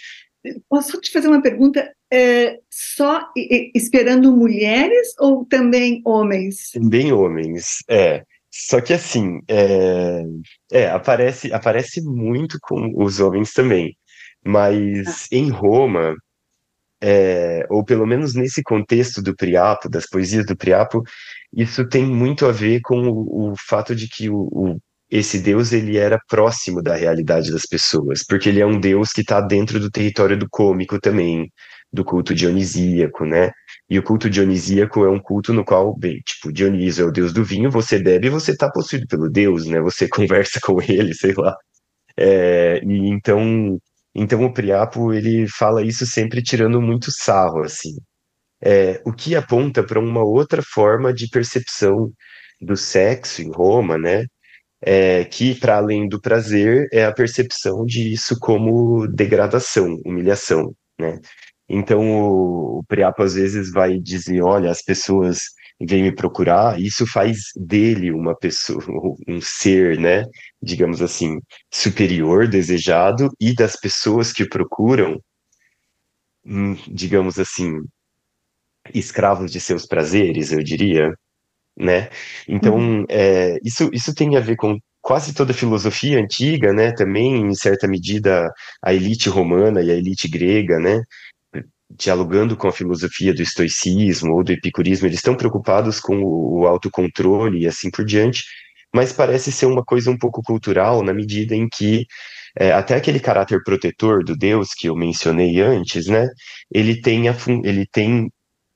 Posso 0.68 1.00
te 1.00 1.12
fazer 1.12 1.28
uma 1.28 1.42
pergunta? 1.42 1.92
É, 2.12 2.58
só 2.68 3.26
esperando 3.74 4.36
mulheres 4.36 5.14
ou 5.18 5.46
também 5.46 6.02
homens? 6.04 6.70
Também 6.72 7.10
homens, 7.10 7.78
é. 7.88 8.22
Só 8.50 8.82
que 8.82 8.92
assim, 8.92 9.40
é, 9.48 10.22
é, 10.70 10.90
aparece, 10.90 11.50
aparece 11.54 12.02
muito 12.02 12.58
com 12.60 12.92
os 13.02 13.18
homens 13.18 13.54
também. 13.54 13.96
Mas 14.44 15.26
em 15.32 15.48
Roma, 15.48 16.14
é, 17.00 17.66
ou 17.70 17.82
pelo 17.82 18.06
menos 18.06 18.34
nesse 18.34 18.62
contexto 18.62 19.22
do 19.22 19.34
Priapo, 19.34 19.88
das 19.88 20.06
poesias 20.06 20.44
do 20.44 20.54
Priapo, 20.54 21.02
isso 21.50 21.88
tem 21.88 22.04
muito 22.04 22.44
a 22.44 22.52
ver 22.52 22.80
com 22.82 23.08
o, 23.08 23.52
o 23.52 23.54
fato 23.56 23.94
de 23.94 24.06
que 24.06 24.28
o, 24.28 24.48
o, 24.52 24.78
esse 25.10 25.38
deus 25.38 25.72
ele 25.72 25.96
era 25.96 26.20
próximo 26.28 26.82
da 26.82 26.94
realidade 26.94 27.50
das 27.50 27.64
pessoas, 27.64 28.22
porque 28.22 28.50
ele 28.50 28.60
é 28.60 28.66
um 28.66 28.78
deus 28.78 29.12
que 29.12 29.22
está 29.22 29.40
dentro 29.40 29.80
do 29.80 29.90
território 29.90 30.38
do 30.38 30.46
cômico 30.50 31.00
também, 31.00 31.50
do 31.92 32.04
culto 32.04 32.34
dionisíaco, 32.34 33.24
né? 33.24 33.52
E 33.88 33.98
o 33.98 34.02
culto 34.02 34.30
dionisíaco 34.30 35.04
é 35.04 35.10
um 35.10 35.20
culto 35.20 35.52
no 35.52 35.64
qual, 35.64 35.96
bem, 35.96 36.18
tipo, 36.24 36.52
Dionísio 36.52 37.04
é 37.04 37.08
o 37.08 37.12
deus 37.12 37.32
do 37.32 37.44
vinho, 37.44 37.70
você 37.70 37.98
bebe 37.98 38.28
e 38.28 38.30
você 38.30 38.52
está 38.52 38.70
possuído 38.70 39.06
pelo 39.06 39.28
deus, 39.28 39.66
né? 39.66 39.80
Você 39.82 40.08
conversa 40.08 40.58
com 40.62 40.80
ele, 40.80 41.14
sei 41.14 41.34
lá. 41.34 41.54
É, 42.16 42.80
e 42.84 43.08
então 43.10 43.78
então 44.14 44.44
o 44.44 44.52
Priapo 44.52 45.12
ele 45.12 45.46
fala 45.48 45.82
isso 45.82 46.06
sempre 46.06 46.42
tirando 46.42 46.80
muito 46.80 47.10
sarro, 47.10 47.62
assim. 47.62 47.96
É, 48.62 49.02
o 49.06 49.12
que 49.12 49.34
aponta 49.36 49.82
para 49.84 50.00
uma 50.00 50.22
outra 50.24 50.62
forma 50.62 51.12
de 51.12 51.28
percepção 51.28 52.12
do 52.60 52.76
sexo 52.76 53.42
em 53.42 53.50
Roma, 53.52 53.98
né? 53.98 54.26
É, 54.82 55.24
que 55.24 55.54
para 55.54 55.76
além 55.78 56.08
do 56.08 56.20
prazer 56.20 56.88
é 56.92 57.04
a 57.04 57.12
percepção 57.12 57.84
disso 57.86 58.36
como 58.40 59.06
degradação, 59.08 59.98
humilhação, 60.04 60.74
né? 61.00 61.20
Então 61.68 62.00
o, 62.00 62.78
o 62.80 62.84
Priapo 62.84 63.22
às 63.22 63.34
vezes 63.34 63.72
vai 63.72 63.98
dizer, 63.98 64.42
olha, 64.42 64.70
as 64.70 64.82
pessoas 64.82 65.40
vêm 65.80 66.02
me 66.02 66.14
procurar, 66.14 66.80
isso 66.80 67.06
faz 67.06 67.38
dele 67.56 68.12
uma 68.12 68.36
pessoa, 68.36 68.80
um 69.28 69.40
ser, 69.40 69.98
né? 69.98 70.24
digamos 70.62 71.02
assim, 71.02 71.40
superior, 71.72 72.46
desejado, 72.46 73.28
e 73.40 73.54
das 73.54 73.76
pessoas 73.76 74.32
que 74.32 74.44
o 74.44 74.48
procuram, 74.48 75.20
hum, 76.44 76.76
digamos 76.88 77.38
assim, 77.38 77.80
escravos 78.94 79.50
de 79.50 79.60
seus 79.60 79.86
prazeres, 79.86 80.52
eu 80.52 80.62
diria, 80.62 81.12
né? 81.76 82.10
Então, 82.48 82.76
uhum. 82.76 83.04
é, 83.08 83.58
isso, 83.64 83.90
isso 83.92 84.14
tem 84.14 84.36
a 84.36 84.40
ver 84.40 84.56
com 84.56 84.78
quase 85.00 85.34
toda 85.34 85.52
a 85.52 85.54
filosofia 85.54 86.18
antiga, 86.18 86.72
né? 86.72 86.92
Também, 86.92 87.36
em 87.46 87.54
certa 87.54 87.88
medida, 87.88 88.50
a 88.82 88.94
elite 88.94 89.28
romana 89.28 89.82
e 89.82 89.90
a 89.90 89.94
elite 89.94 90.28
grega, 90.28 90.78
né? 90.78 91.02
Dialogando 91.96 92.56
com 92.56 92.68
a 92.68 92.72
filosofia 92.72 93.34
do 93.34 93.42
estoicismo 93.42 94.34
ou 94.34 94.44
do 94.44 94.52
epicurismo, 94.52 95.06
eles 95.06 95.18
estão 95.18 95.36
preocupados 95.36 96.00
com 96.00 96.22
o 96.22 96.66
autocontrole 96.66 97.60
e 97.60 97.66
assim 97.66 97.90
por 97.90 98.04
diante, 98.04 98.44
mas 98.94 99.12
parece 99.12 99.50
ser 99.52 99.66
uma 99.66 99.84
coisa 99.84 100.10
um 100.10 100.18
pouco 100.18 100.42
cultural, 100.42 101.02
na 101.02 101.12
medida 101.14 101.54
em 101.54 101.68
que 101.68 102.06
é, 102.58 102.72
até 102.72 102.94
aquele 102.96 103.20
caráter 103.20 103.62
protetor 103.64 104.24
do 104.24 104.36
Deus 104.36 104.70
que 104.74 104.88
eu 104.88 104.96
mencionei 104.96 105.60
antes, 105.60 106.06
né? 106.06 106.28
Ele 106.70 107.00
tem, 107.00 107.28
a, 107.28 107.36
ele 107.64 107.86
tem 107.86 108.30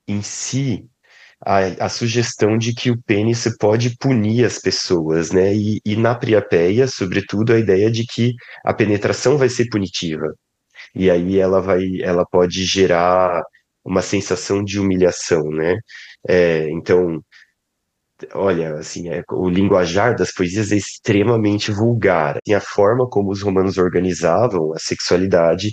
em 0.09 0.23
si 0.23 0.85
a, 1.45 1.59
a, 1.87 1.89
sugestão 1.89 2.57
de 2.57 2.75
que 2.75 2.91
o 2.91 3.01
pênis 3.03 3.47
pode 3.59 3.97
punir 3.99 4.45
as 4.45 4.59
pessoas, 4.59 5.31
né? 5.31 5.55
E, 5.55 5.81
e 5.85 5.97
na 5.97 6.15
Priapeia, 6.15 6.89
sobretudo, 6.89 7.53
a 7.53 7.59
ideia 7.59 7.91
de 7.91 8.05
que 8.07 8.33
a 8.65 8.73
penetração 8.75 9.37
vai 9.37 9.49
ser 9.49 9.69
punitiva. 9.69 10.35
E 10.97 11.11
aí 11.11 11.39
ela 11.39 11.61
vai, 11.61 11.83
ela 12.03 12.25
pode 12.27 12.65
gerar 12.65 13.43
uma 13.85 14.03
sensação 14.03 14.65
de 14.65 14.81
humilhação, 14.81 15.43
né? 15.51 15.79
É, 16.29 16.69
então, 16.71 17.21
olha, 18.35 18.75
assim, 18.77 19.09
é, 19.09 19.23
o 19.31 19.49
linguajar 19.49 20.17
das 20.17 20.33
poesias 20.33 20.73
é 20.73 20.77
extremamente 20.77 21.71
vulgar. 21.71 22.39
E 22.47 22.55
a 22.55 22.61
forma 22.61 23.09
como 23.09 23.31
os 23.31 23.43
romanos 23.43 23.79
organizavam 23.79 24.73
a 24.75 24.79
sexualidade, 24.79 25.73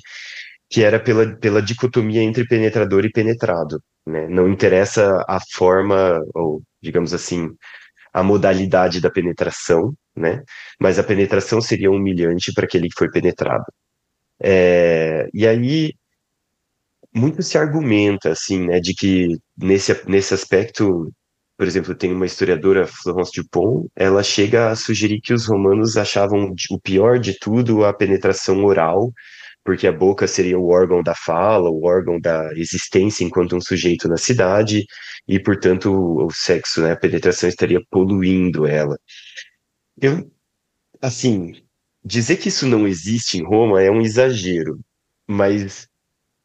que 0.70 0.84
era 0.84 1.00
pela, 1.00 1.36
pela 1.38 1.62
dicotomia 1.62 2.22
entre 2.22 2.46
penetrador 2.48 3.06
e 3.06 3.12
penetrado. 3.12 3.82
Né? 4.06 4.28
Não 4.28 4.50
interessa 4.50 5.24
a 5.28 5.40
forma, 5.54 6.20
ou 6.36 6.62
digamos 6.82 7.14
assim, 7.14 7.50
a 8.14 8.24
modalidade 8.24 9.02
da 9.02 9.10
penetração, 9.12 9.94
né? 10.16 10.44
mas 10.80 11.00
a 11.00 11.04
penetração 11.04 11.62
seria 11.62 11.92
humilhante 11.92 12.54
para 12.54 12.66
aquele 12.66 12.90
que 12.90 12.96
foi 12.98 13.10
penetrado. 13.10 13.64
É, 14.42 15.28
e 15.34 15.48
aí, 15.48 15.94
muito 17.14 17.42
se 17.44 17.58
argumenta, 17.58 18.32
assim, 18.32 18.66
né, 18.68 18.80
de 18.80 18.94
que 18.96 19.38
nesse, 19.58 19.94
nesse 20.08 20.34
aspecto 20.34 21.12
por 21.58 21.68
exemplo, 21.68 21.96
tem 21.96 22.12
uma 22.12 22.26
historiadora, 22.26 22.88
Florence 22.88 23.32
Dupont, 23.36 23.88
ela 23.96 24.24
chega 24.24 24.70
a 24.70 24.76
sugerir 24.76 25.22
que 25.22 25.34
os 25.34 25.46
romanos 25.48 25.98
achavam 25.98 26.54
o 26.72 26.80
pior 26.80 27.20
de 27.20 27.38
tudo 27.40 27.86
a 27.86 27.94
penetração 27.94 28.66
oral, 28.66 29.14
porque 29.64 29.88
a 29.88 29.92
boca 29.92 30.28
seria 30.28 30.60
o 30.60 30.70
órgão 30.70 31.02
da 31.02 31.16
fala, 31.16 31.70
o 31.70 31.86
órgão 31.86 32.20
da 32.20 32.50
existência 32.56 33.24
enquanto 33.24 33.56
um 33.56 33.62
sujeito 33.62 34.10
na 34.10 34.18
cidade, 34.18 34.84
e, 35.28 35.40
portanto, 35.40 35.90
o, 36.26 36.30
sexo, 36.32 36.82
né, 36.82 36.92
a 36.92 36.98
penetração 36.98 37.48
estaria 37.48 37.80
poluindo 37.90 38.66
ela. 38.66 38.98
Eu, 40.02 40.30
assim, 41.02 41.63
dizer 42.04 42.38
que 42.38 42.50
isso 42.50 42.68
não 42.68 42.88
existe 42.88 43.38
em 43.38 43.44
Roma 43.44 43.82
é 43.82 43.90
um 43.90 44.02
exagero, 44.02 44.80
mas 45.28 45.88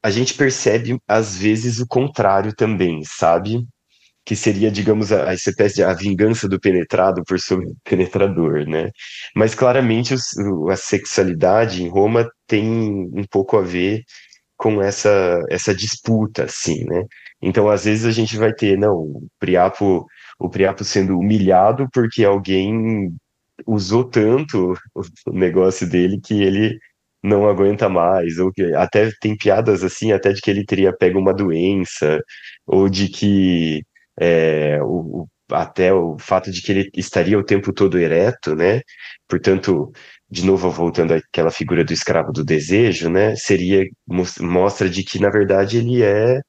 a 0.03 0.11
gente 0.11 0.35
percebe, 0.35 0.99
às 1.07 1.37
vezes, 1.37 1.81
o 1.81 1.87
contrário 1.87 2.55
também, 2.55 3.03
sabe? 3.05 3.67
que 4.29 4.37
seria, 4.37 4.71
digamos, 4.71 5.11
a, 5.11 5.31
a 5.31 5.35
espécie 5.35 5.77
de 5.77 5.83
a 5.83 5.95
vingança 5.95 6.47
do 6.47 6.61
penetrado 6.61 7.25
por 7.25 7.41
seu 7.41 7.61
penetrador, 7.83 8.67
né? 8.67 8.91
Mas 9.35 9.55
claramente 9.55 10.13
a 10.13 10.77
sexualidade 10.77 11.83
em 11.83 11.89
Roma 11.89 12.31
tem 12.47 12.69
um 13.11 13.25
pouco 13.31 13.57
a 13.57 13.63
ver 13.63 14.03
com 14.55 14.83
essa, 14.83 15.43
essa 15.49 15.75
disputa, 15.75 16.45
assim, 16.45 16.85
né? 16.85 17.05
Então, 17.41 17.71
às 17.71 17.87
vezes 17.87 18.05
a 18.05 18.11
gente 18.11 18.37
vai 18.37 18.53
ter, 18.53 18.77
não, 18.77 18.97
o 18.97 19.29
Priapo, 19.39 20.05
o 20.39 20.51
Priapo 20.51 20.85
sendo 20.85 21.19
humilhado 21.19 21.89
porque 21.91 22.23
alguém 22.23 23.11
usou 23.67 24.05
tanto 24.05 24.75
o 25.27 25.33
negócio 25.33 25.89
dele 25.89 26.21
que 26.21 26.43
ele 26.43 26.79
não 27.23 27.49
aguenta 27.49 27.89
mais, 27.89 28.39
ou 28.39 28.53
que 28.53 28.63
até 28.75 29.11
tem 29.21 29.37
piadas 29.37 29.83
assim, 29.85 30.13
até 30.13 30.33
de 30.33 30.41
que 30.41 30.51
ele 30.51 30.65
teria 30.65 30.97
pego 30.97 31.19
uma 31.19 31.35
doença, 31.35 32.21
ou 32.67 32.89
de 32.89 33.09
que 33.09 33.83
é, 34.21 34.79
o, 34.83 35.27
até 35.51 35.93
o 35.93 36.17
fato 36.19 36.51
de 36.51 36.63
que 36.63 36.73
ele 36.73 36.91
estaria 36.95 37.39
o 37.39 37.45
tempo 37.45 37.73
todo 37.73 37.99
ereto, 37.99 38.55
né? 38.55 38.81
Portanto, 39.29 39.91
de 40.31 40.45
novo 40.45 40.71
voltando 40.71 41.15
àquela 41.15 41.51
figura 41.51 41.85
do 41.85 41.93
escravo 41.93 42.33
do 42.33 42.45
desejo, 42.45 43.09
né? 43.11 43.35
Seria 43.37 43.85
mostra 44.41 44.89
de 44.89 45.03
que 45.05 45.19
na 45.19 45.31
verdade 45.31 45.79
ele 45.79 46.03
é 46.03 46.41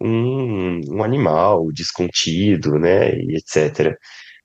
um, 0.00 0.80
um 0.96 1.02
animal 1.04 1.70
descontido, 1.72 2.78
né? 2.78 3.14
E 3.16 3.36
etc. 3.36 3.96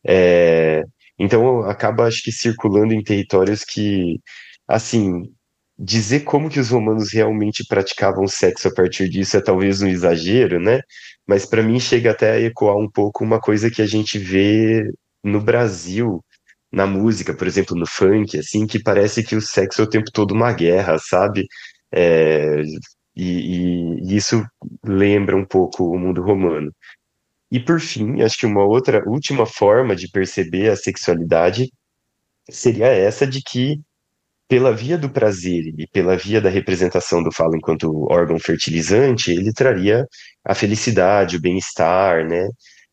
É, 0.08 0.84
então 1.20 1.62
acaba 1.62 2.08
acho 2.08 2.24
que 2.24 2.32
circulando 2.32 2.94
em 2.94 3.04
territórios 3.04 3.64
que 3.64 4.20
assim 4.68 5.24
dizer 5.78 6.22
como 6.22 6.50
que 6.50 6.60
os 6.60 6.70
romanos 6.70 7.12
realmente 7.14 7.66
praticavam 7.68 8.28
sexo 8.28 8.68
a 8.68 8.74
partir 8.74 9.10
disso 9.10 9.38
é 9.38 9.42
talvez 9.42 9.82
um 9.82 9.88
exagero, 9.88 10.60
né? 10.60 10.82
Mas 11.28 11.46
para 11.46 11.64
mim 11.64 11.80
chega 11.80 12.12
até 12.12 12.32
a 12.32 12.40
ecoar 12.42 12.78
um 12.78 12.90
pouco 12.90 13.24
uma 13.24 13.40
coisa 13.42 13.70
que 13.70 13.82
a 13.82 13.86
gente 13.88 14.18
vê 14.18 14.84
no 15.24 15.42
Brasil, 15.42 16.24
na 16.72 16.86
música, 16.86 17.34
por 17.34 17.48
exemplo, 17.48 17.76
no 17.78 17.86
funk, 17.88 18.38
assim, 18.38 18.68
que 18.68 18.82
parece 18.82 19.24
que 19.24 19.36
o 19.36 19.42
sexo 19.42 19.82
é 19.82 19.86
o 19.86 19.90
tempo 19.90 20.12
todo 20.12 20.34
uma 20.34 20.54
guerra, 20.54 20.98
sabe? 21.00 21.48
É, 21.92 22.62
e, 23.16 24.02
e, 24.02 24.16
isso 24.16 24.46
lembra 24.84 25.36
um 25.38 25.46
pouco 25.46 25.86
o 25.86 25.98
mundo 26.00 26.22
romano. 26.22 26.72
E 27.52 27.60
por 27.60 27.80
fim, 27.80 28.22
acho 28.22 28.38
que 28.38 28.46
uma 28.46 28.64
outra 28.64 29.04
última 29.08 29.46
forma 29.46 29.96
de 29.96 30.10
perceber 30.10 30.70
a 30.70 30.76
sexualidade 30.76 31.72
seria 32.50 32.88
essa 32.88 33.26
de 33.28 33.42
que 33.42 33.80
pela 34.48 34.72
via 34.74 34.98
do 34.98 35.10
prazer 35.10 35.64
e 35.78 35.88
pela 35.88 36.16
via 36.18 36.40
da 36.42 36.50
representação 36.50 37.24
do 37.24 37.32
falo 37.32 37.56
enquanto 37.56 38.08
órgão 38.12 38.40
fertilizante, 38.40 39.32
ele 39.32 39.52
traria 39.54 40.06
a 40.46 40.54
felicidade, 40.54 41.38
o 41.38 41.42
bem-estar, 41.42 42.28
né? 42.28 42.48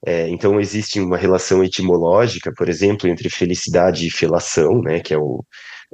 É, 0.05 0.29
então 0.29 0.61
existe 0.61 1.01
uma 1.01 1.17
relação 1.17 1.63
etimológica, 1.63 2.53
por 2.57 2.69
exemplo, 2.69 3.09
entre 3.09 3.31
felicidade 3.31 4.07
e 4.07 4.11
felação, 4.11 4.81
né, 4.83 5.01
que 5.01 5.15
é 5.15 5.19
o, 5.19 5.45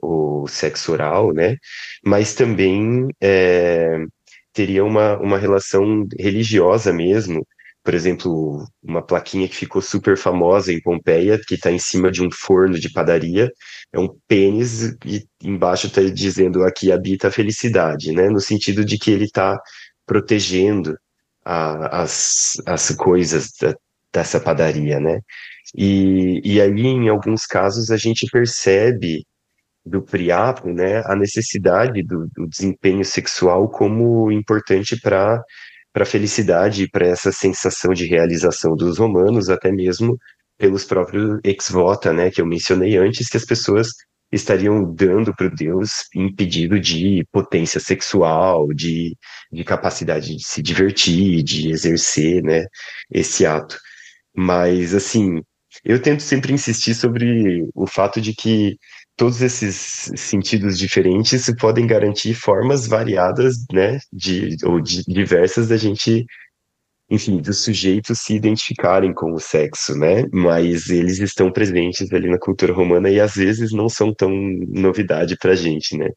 o 0.03 0.47
sexo 0.49 0.93
oral, 0.93 1.33
né? 1.33 1.57
Mas 2.05 2.35
também 2.35 3.09
é, 3.21 3.99
teria 4.53 4.85
uma, 4.85 5.19
uma 5.19 5.39
relação 5.39 6.07
religiosa 6.19 6.93
mesmo, 6.93 7.47
por 7.89 7.95
exemplo, 7.95 8.69
uma 8.83 9.01
plaquinha 9.01 9.49
que 9.49 9.57
ficou 9.57 9.81
super 9.81 10.15
famosa 10.15 10.71
em 10.71 10.79
Pompeia, 10.79 11.41
que 11.49 11.55
está 11.55 11.71
em 11.71 11.79
cima 11.79 12.11
de 12.11 12.23
um 12.23 12.29
forno 12.31 12.79
de 12.79 12.93
padaria, 12.93 13.51
é 13.91 13.99
um 13.99 14.11
pênis 14.29 14.95
e 15.07 15.25
embaixo 15.43 15.87
está 15.87 16.03
dizendo 16.03 16.65
aqui 16.65 16.93
habita 16.93 17.29
a 17.29 17.31
felicidade, 17.31 18.13
né? 18.13 18.29
No 18.29 18.41
sentido 18.41 18.85
de 18.85 18.99
que 18.99 19.11
ele 19.11 19.25
está 19.25 19.59
protegendo 20.05 20.99
a, 21.43 22.03
as, 22.03 22.57
as 22.67 22.91
coisas 22.95 23.53
da, 23.59 23.75
dessa 24.13 24.39
padaria, 24.39 25.01
né? 25.01 25.21
E, 25.75 26.43
e 26.45 26.61
aí, 26.61 26.83
em 26.83 27.09
alguns 27.09 27.47
casos, 27.47 27.91
a 27.91 27.97
gente 27.97 28.27
percebe 28.31 29.25
do 29.83 30.03
Priapo, 30.03 30.69
né, 30.69 31.03
a 31.07 31.17
necessidade 31.17 32.03
do, 32.03 32.29
do 32.37 32.47
desempenho 32.47 33.03
sexual 33.03 33.67
como 33.71 34.31
importante 34.31 35.01
para 35.01 35.43
para 35.99 36.05
a 36.05 36.07
felicidade 36.07 36.85
e 36.85 36.89
para 36.89 37.09
essa 37.09 37.33
sensação 37.33 37.93
de 37.93 38.07
realização 38.07 38.77
dos 38.77 38.99
romanos, 38.99 39.51
até 39.51 39.73
mesmo 39.73 40.17
pelos 40.57 40.85
próprios 40.85 41.41
ex-vota, 41.43 42.13
né, 42.13 42.31
que 42.31 42.41
eu 42.41 42.47
mencionei 42.47 42.97
antes, 42.97 43.29
que 43.29 43.37
as 43.37 43.45
pessoas 43.45 43.89
estariam 44.31 44.95
dando 44.95 45.35
para 45.35 45.49
o 45.49 45.55
Deus 45.55 46.07
em 46.15 46.33
pedido 46.33 46.79
de 46.79 47.27
potência 47.33 47.81
sexual, 47.81 48.69
de, 48.73 49.17
de 49.51 49.65
capacidade 49.65 50.37
de 50.37 50.47
se 50.47 50.63
divertir, 50.63 51.43
de 51.43 51.71
exercer, 51.73 52.45
né, 52.45 52.65
esse 53.11 53.45
ato. 53.45 53.77
Mas, 54.37 54.95
assim, 54.95 55.43
eu 55.85 56.01
tento 56.01 56.23
sempre 56.23 56.53
insistir 56.53 56.95
sobre 56.95 57.69
o 57.75 57.89
fato 57.89 58.21
de 58.21 58.33
que 58.37 58.77
todos 59.19 59.43
esses 59.43 60.13
sentidos 60.17 60.79
diferentes 60.79 61.53
podem 61.61 61.87
garantir 61.87 62.35
formas 62.35 62.87
variadas, 62.87 63.57
né, 63.73 63.99
de, 64.13 64.57
ou 64.65 64.81
de, 64.81 65.03
diversas 65.09 65.69
da 65.69 65.77
gente, 65.77 66.25
enfim, 67.11 67.39
dos 67.39 67.59
sujeitos 67.59 68.21
se 68.21 68.35
identificarem 68.35 69.13
com 69.13 69.33
o 69.33 69.41
sexo, 69.41 69.99
né, 69.99 70.25
mas 70.33 70.89
eles 70.89 71.19
estão 71.19 71.51
presentes 71.51 72.11
ali 72.13 72.31
na 72.31 72.39
cultura 72.39 72.73
romana 72.73 73.11
e 73.11 73.21
às 73.21 73.35
vezes 73.35 73.73
não 73.73 73.89
são 73.89 74.15
tão 74.15 74.31
novidade 74.69 75.37
para 75.37 75.51
a 75.53 75.57
gente, 75.57 75.97
né. 75.97 76.09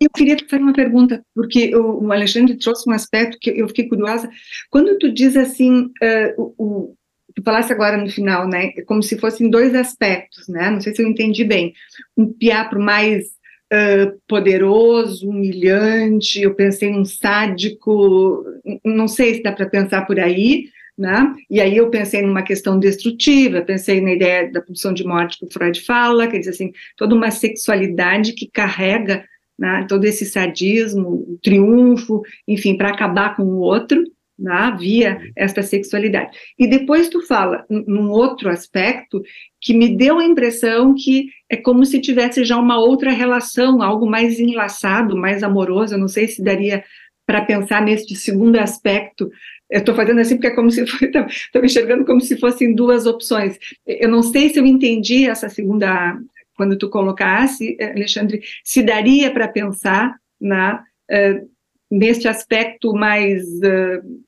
Eu 0.00 0.08
queria 0.10 0.34
te 0.34 0.46
fazer 0.48 0.62
uma 0.62 0.72
pergunta, 0.72 1.22
porque 1.34 1.76
o 1.76 2.10
Alexandre 2.10 2.58
trouxe 2.58 2.88
um 2.88 2.92
aspecto 2.92 3.38
que 3.40 3.50
eu 3.50 3.68
fiquei 3.68 3.88
curiosa. 3.88 4.28
Quando 4.68 4.98
tu 4.98 5.12
diz 5.12 5.36
assim, 5.36 5.84
uh, 6.02 6.54
o, 6.58 6.94
tu 7.34 7.42
falasse 7.42 7.72
agora 7.72 7.96
no 7.96 8.08
final, 8.08 8.48
né, 8.48 8.70
como 8.86 9.02
se 9.02 9.18
fossem 9.18 9.50
dois 9.50 9.74
aspectos, 9.74 10.48
né, 10.48 10.70
não 10.70 10.80
sei 10.80 10.94
se 10.94 11.02
eu 11.02 11.08
entendi 11.08 11.44
bem, 11.44 11.74
um 12.16 12.32
piapro 12.32 12.80
mais 12.80 13.24
uh, 13.72 14.20
poderoso, 14.28 15.28
humilhante, 15.28 16.40
eu 16.40 16.54
pensei 16.54 16.90
num 16.90 17.04
sádico, 17.04 18.44
não 18.84 19.08
sei 19.08 19.34
se 19.34 19.42
dá 19.42 19.52
para 19.52 19.68
pensar 19.68 20.06
por 20.06 20.20
aí, 20.20 20.66
né, 20.96 21.34
e 21.50 21.60
aí 21.60 21.76
eu 21.76 21.90
pensei 21.90 22.22
numa 22.22 22.42
questão 22.42 22.78
destrutiva, 22.78 23.62
pensei 23.62 24.00
na 24.00 24.12
ideia 24.12 24.50
da 24.50 24.62
pulsão 24.62 24.94
de 24.94 25.04
morte 25.04 25.38
que 25.38 25.46
o 25.46 25.52
Freud 25.52 25.80
fala, 25.80 26.28
quer 26.28 26.38
dizer 26.38 26.50
assim, 26.50 26.72
toda 26.96 27.14
uma 27.16 27.32
sexualidade 27.32 28.32
que 28.32 28.48
carrega 28.48 29.24
né, 29.58 29.86
todo 29.88 30.04
esse 30.04 30.24
sadismo, 30.24 31.38
triunfo, 31.42 32.22
enfim, 32.46 32.76
para 32.76 32.90
acabar 32.90 33.36
com 33.36 33.42
o 33.42 33.58
outro, 33.58 34.02
né, 34.38 34.76
via 34.78 35.20
esta 35.36 35.62
sexualidade. 35.62 36.36
E 36.58 36.66
depois 36.66 37.08
tu 37.08 37.24
fala 37.26 37.64
num 37.68 38.10
outro 38.10 38.48
aspecto 38.48 39.22
que 39.60 39.72
me 39.72 39.96
deu 39.96 40.18
a 40.18 40.24
impressão 40.24 40.94
que 40.94 41.28
é 41.48 41.56
como 41.56 41.84
se 41.84 42.00
tivesse 42.00 42.44
já 42.44 42.56
uma 42.56 42.78
outra 42.78 43.10
relação, 43.10 43.82
algo 43.82 44.06
mais 44.06 44.38
enlaçado, 44.38 45.16
mais 45.16 45.42
amoroso. 45.42 45.94
Eu 45.94 45.98
não 45.98 46.08
sei 46.08 46.26
se 46.26 46.42
daria 46.42 46.84
para 47.26 47.44
pensar 47.44 47.82
nesse 47.82 48.14
segundo 48.16 48.56
aspecto. 48.56 49.30
Eu 49.70 49.78
estou 49.78 49.94
fazendo 49.94 50.20
assim 50.20 50.36
porque 50.36 50.48
é 50.48 50.54
como 50.54 50.70
se 50.70 50.82
estou 50.84 51.64
enxergando 51.64 52.04
como 52.04 52.20
se 52.20 52.38
fossem 52.38 52.74
duas 52.74 53.06
opções. 53.06 53.58
Eu 53.86 54.08
não 54.08 54.22
sei 54.22 54.50
se 54.50 54.58
eu 54.58 54.66
entendi 54.66 55.26
essa 55.26 55.48
segunda 55.48 56.18
quando 56.56 56.78
tu 56.78 56.88
colocasse, 56.88 57.76
Alexandre, 57.80 58.40
se 58.62 58.82
daria 58.82 59.30
para 59.30 59.48
pensar 59.48 60.14
na 60.40 60.84
uh, 61.10 61.53
neste 61.90 62.26
aspecto 62.26 62.92
mais 62.92 63.42
uh, 63.42 64.24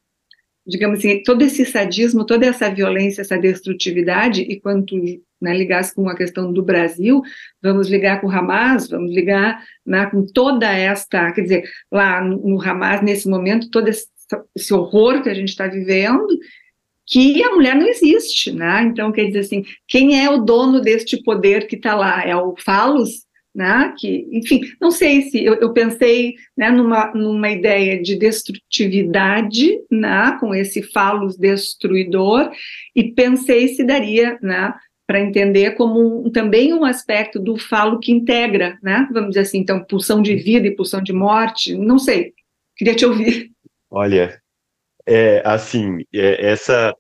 digamos 0.66 0.98
assim, 0.98 1.22
todo 1.22 1.42
esse 1.42 1.64
sadismo, 1.64 2.26
toda 2.26 2.44
essa 2.44 2.68
violência, 2.68 3.20
essa 3.20 3.38
destrutividade, 3.38 4.42
e 4.42 4.60
quando 4.60 4.84
tu 4.84 4.96
né, 5.40 5.56
ligasse 5.56 5.94
com 5.94 6.08
a 6.08 6.16
questão 6.16 6.52
do 6.52 6.62
Brasil, 6.62 7.22
vamos 7.62 7.88
ligar 7.88 8.20
com 8.20 8.26
o 8.26 8.30
Hamas, 8.30 8.88
vamos 8.88 9.14
ligar 9.14 9.62
né, 9.86 10.06
com 10.06 10.26
toda 10.26 10.68
esta, 10.68 11.30
quer 11.30 11.42
dizer, 11.42 11.70
lá 11.90 12.20
no, 12.20 12.60
Hamas, 12.60 13.00
nesse 13.00 13.28
momento, 13.28 13.70
todo 13.70 13.86
esse, 13.86 14.08
esse 14.56 14.74
horror 14.74 15.22
que 15.22 15.28
a 15.28 15.34
gente 15.34 15.50
está 15.50 15.68
vivendo, 15.68 16.26
que 17.06 17.40
a 17.44 17.50
mulher 17.50 17.76
não 17.76 17.86
existe, 17.86 18.50
né? 18.50 18.82
Então, 18.82 19.12
quer 19.12 19.26
dizer 19.26 19.38
assim, 19.38 19.64
quem 19.86 20.24
é 20.24 20.28
o 20.28 20.38
dono 20.38 20.80
deste 20.80 21.22
poder 21.22 21.68
que 21.68 21.76
está 21.76 21.94
lá? 21.94 22.24
É 22.24 22.34
o 22.34 22.56
falos? 22.58 23.25
Né, 23.56 23.94
que, 23.96 24.28
enfim, 24.32 24.60
não 24.78 24.90
sei 24.90 25.22
se 25.22 25.42
eu, 25.42 25.54
eu 25.54 25.72
pensei 25.72 26.34
né, 26.54 26.70
numa, 26.70 27.10
numa 27.14 27.48
ideia 27.48 28.02
de 28.02 28.14
destrutividade, 28.14 29.80
né, 29.90 30.36
com 30.38 30.54
esse 30.54 30.82
falos 30.82 31.38
destruidor, 31.38 32.50
e 32.94 33.14
pensei 33.14 33.68
se 33.68 33.82
daria 33.82 34.38
né, 34.42 34.74
para 35.06 35.20
entender 35.20 35.70
como 35.70 36.26
um, 36.26 36.30
também 36.30 36.74
um 36.74 36.84
aspecto 36.84 37.40
do 37.40 37.56
falo 37.56 37.98
que 37.98 38.12
integra, 38.12 38.76
né, 38.82 39.08
vamos 39.10 39.30
dizer 39.30 39.40
assim, 39.40 39.60
então, 39.60 39.82
pulsão 39.82 40.20
de 40.20 40.36
vida 40.36 40.66
e 40.66 40.76
pulsão 40.76 41.02
de 41.02 41.14
morte, 41.14 41.74
não 41.74 41.98
sei, 41.98 42.34
queria 42.76 42.94
te 42.94 43.06
ouvir. 43.06 43.50
Olha, 43.90 44.38
é, 45.06 45.40
assim, 45.44 46.00
é, 46.12 46.50
essa. 46.50 46.94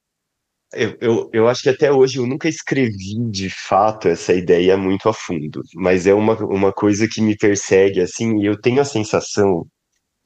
Eu, 0.76 0.96
eu, 1.00 1.30
eu 1.32 1.48
acho 1.48 1.62
que 1.62 1.68
até 1.70 1.90
hoje 1.90 2.18
eu 2.18 2.26
nunca 2.26 2.48
escrevi 2.48 3.14
de 3.30 3.48
fato 3.50 4.08
essa 4.08 4.32
ideia 4.34 4.76
muito 4.76 5.08
a 5.08 5.12
fundo, 5.14 5.62
mas 5.74 6.06
é 6.06 6.14
uma, 6.14 6.34
uma 6.44 6.72
coisa 6.72 7.08
que 7.08 7.20
me 7.20 7.36
persegue, 7.36 8.00
assim, 8.00 8.38
e 8.40 8.46
eu 8.46 8.60
tenho 8.60 8.80
a 8.80 8.84
sensação 8.84 9.66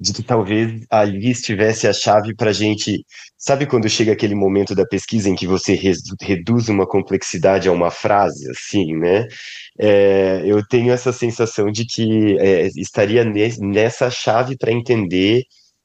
de 0.00 0.14
que 0.14 0.22
talvez 0.22 0.82
ali 0.90 1.30
estivesse 1.30 1.86
a 1.86 1.92
chave 1.92 2.34
para 2.34 2.50
a 2.50 2.52
gente. 2.52 3.04
Sabe 3.36 3.66
quando 3.66 3.88
chega 3.88 4.12
aquele 4.12 4.34
momento 4.34 4.74
da 4.74 4.86
pesquisa 4.86 5.28
em 5.28 5.34
que 5.34 5.46
você 5.46 5.78
reduz 6.22 6.68
uma 6.68 6.86
complexidade 6.86 7.68
a 7.68 7.72
uma 7.72 7.90
frase, 7.90 8.50
assim, 8.50 8.96
né? 8.96 9.26
É, 9.78 10.42
eu 10.44 10.66
tenho 10.66 10.92
essa 10.92 11.12
sensação 11.12 11.70
de 11.70 11.84
que 11.84 12.38
é, 12.38 12.68
estaria 12.76 13.24
nessa 13.24 14.10
chave 14.10 14.56
para 14.56 14.72
entender, 14.72 15.44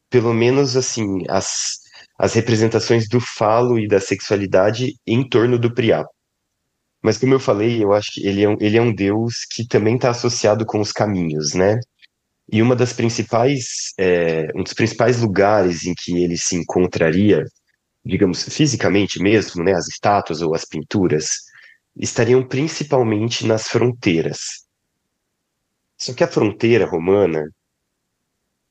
pelo 0.09 0.33
menos 0.33 0.77
assim, 0.77 1.23
as 1.29 1.84
as 2.17 2.33
representações 2.33 3.07
do 3.09 3.19
falo 3.19 3.77
e 3.77 3.87
da 3.87 3.99
sexualidade 3.99 4.93
em 5.05 5.27
torno 5.27 5.59
do 5.59 5.73
Priapo. 5.73 6.09
Mas 7.01 7.17
como 7.17 7.33
eu 7.33 7.39
falei, 7.39 7.83
eu 7.83 7.93
acho 7.93 8.13
que 8.13 8.25
ele 8.25 8.43
é 8.43 8.49
um, 8.49 8.57
ele 8.59 8.77
é 8.77 8.81
um 8.81 8.93
deus 8.93 9.45
que 9.51 9.67
também 9.67 9.95
está 9.95 10.09
associado 10.09 10.65
com 10.65 10.79
os 10.79 10.91
caminhos, 10.91 11.53
né? 11.53 11.77
E 12.51 12.61
uma 12.61 12.75
das 12.75 12.93
principais, 12.93 13.93
é, 13.97 14.47
um 14.55 14.63
dos 14.63 14.73
principais 14.73 15.21
lugares 15.21 15.85
em 15.85 15.93
que 15.95 16.17
ele 16.17 16.37
se 16.37 16.55
encontraria, 16.55 17.43
digamos, 18.03 18.43
fisicamente 18.43 19.21
mesmo, 19.21 19.63
né, 19.63 19.73
as 19.73 19.87
estátuas 19.87 20.41
ou 20.41 20.55
as 20.55 20.65
pinturas, 20.65 21.27
estariam 21.95 22.47
principalmente 22.47 23.45
nas 23.45 23.67
fronteiras. 23.67 24.65
Só 25.97 26.13
que 26.13 26.23
a 26.23 26.27
fronteira 26.27 26.85
romana 26.85 27.43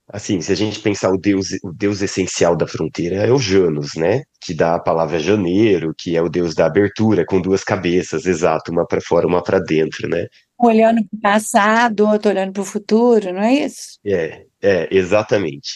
Assim, 0.06 0.40
se 0.42 0.52
a 0.52 0.54
gente 0.54 0.80
pensar 0.80 1.10
o 1.10 1.18
deus, 1.18 1.48
o 1.62 1.72
deus 1.72 2.02
essencial 2.02 2.54
da 2.54 2.66
fronteira 2.66 3.16
é 3.16 3.32
o 3.32 3.38
Janus, 3.38 3.94
né? 3.96 4.22
Que 4.40 4.52
dá 4.52 4.74
a 4.74 4.80
palavra 4.80 5.18
janeiro, 5.18 5.94
que 5.96 6.14
é 6.14 6.20
o 6.20 6.28
deus 6.28 6.54
da 6.54 6.66
abertura, 6.66 7.24
com 7.24 7.40
duas 7.40 7.64
cabeças, 7.64 8.26
exato, 8.26 8.70
uma 8.70 8.86
para 8.86 9.00
fora, 9.00 9.26
uma 9.26 9.42
para 9.42 9.58
dentro, 9.58 10.06
né? 10.08 10.26
Olhando 10.58 11.02
para 11.08 11.16
o 11.16 11.20
passado, 11.20 12.06
outro 12.06 12.30
olhando 12.30 12.52
para 12.52 12.62
o 12.62 12.66
futuro, 12.66 13.32
não 13.32 13.40
é 13.40 13.54
isso? 13.54 13.98
É, 14.04 14.44
é, 14.60 14.88
exatamente. 14.90 15.70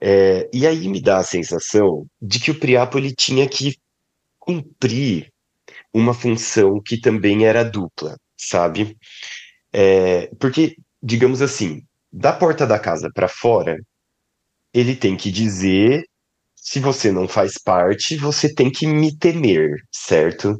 É, 0.00 0.48
e 0.52 0.66
aí 0.66 0.88
me 0.88 1.00
dá 1.00 1.18
a 1.18 1.22
sensação 1.22 2.06
de 2.20 2.40
que 2.40 2.50
o 2.50 2.58
Priapo 2.58 2.98
ele 2.98 3.14
tinha 3.14 3.46
que 3.46 3.76
cumprir 4.38 5.30
uma 5.92 6.14
função 6.14 6.80
que 6.84 6.98
também 6.98 7.46
era 7.46 7.62
dupla, 7.62 8.16
sabe? 8.36 8.96
É, 9.72 10.30
porque, 10.38 10.76
digamos 11.02 11.40
assim, 11.40 11.82
da 12.14 12.32
porta 12.32 12.64
da 12.64 12.78
casa 12.78 13.10
para 13.12 13.26
fora, 13.26 13.76
ele 14.72 14.94
tem 14.94 15.16
que 15.16 15.32
dizer: 15.32 16.04
se 16.54 16.78
você 16.78 17.10
não 17.10 17.26
faz 17.26 17.54
parte, 17.62 18.16
você 18.16 18.54
tem 18.54 18.70
que 18.70 18.86
me 18.86 19.16
temer, 19.16 19.76
certo? 19.92 20.56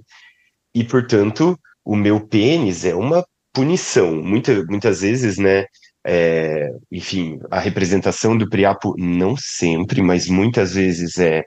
E, 0.75 0.83
portanto, 0.85 1.57
o 1.85 1.95
meu 1.95 2.27
pênis 2.27 2.85
é 2.85 2.95
uma 2.95 3.25
punição. 3.53 4.17
Muita, 4.17 4.65
muitas 4.65 5.01
vezes, 5.03 5.39
né? 5.39 5.65
É, 6.07 6.69
enfim, 6.93 7.39
a 7.51 7.61
representação 7.61 8.37
do 8.37 8.49
Priapo, 8.51 8.95
não 8.99 9.37
sempre, 9.39 10.03
mas 10.03 10.29
muitas 10.29 10.75
vezes 10.75 11.19
é 11.19 11.43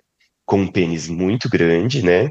com 0.46 0.62
um 0.62 0.72
pênis 0.72 1.08
muito 1.10 1.50
grande, 1.50 2.02
né? 2.04 2.30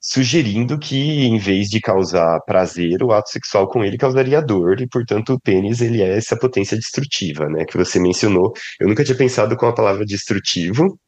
Sugerindo 0.00 0.78
que, 0.78 0.96
em 0.96 1.38
vez 1.38 1.68
de 1.68 1.80
causar 1.80 2.40
prazer, 2.46 3.02
o 3.02 3.12
ato 3.12 3.30
sexual 3.30 3.68
com 3.68 3.84
ele 3.84 3.98
causaria 3.98 4.40
dor, 4.40 4.80
e, 4.80 4.88
portanto, 4.88 5.34
o 5.34 5.40
pênis, 5.40 5.80
ele 5.80 6.02
é 6.02 6.16
essa 6.16 6.36
potência 6.36 6.76
destrutiva, 6.76 7.46
né, 7.48 7.64
que 7.66 7.76
você 7.76 7.98
mencionou. 8.00 8.52
Eu 8.80 8.88
nunca 8.88 9.04
tinha 9.04 9.16
pensado 9.16 9.56
com 9.56 9.66
a 9.66 9.74
palavra 9.74 10.04
destrutivo, 10.06 10.98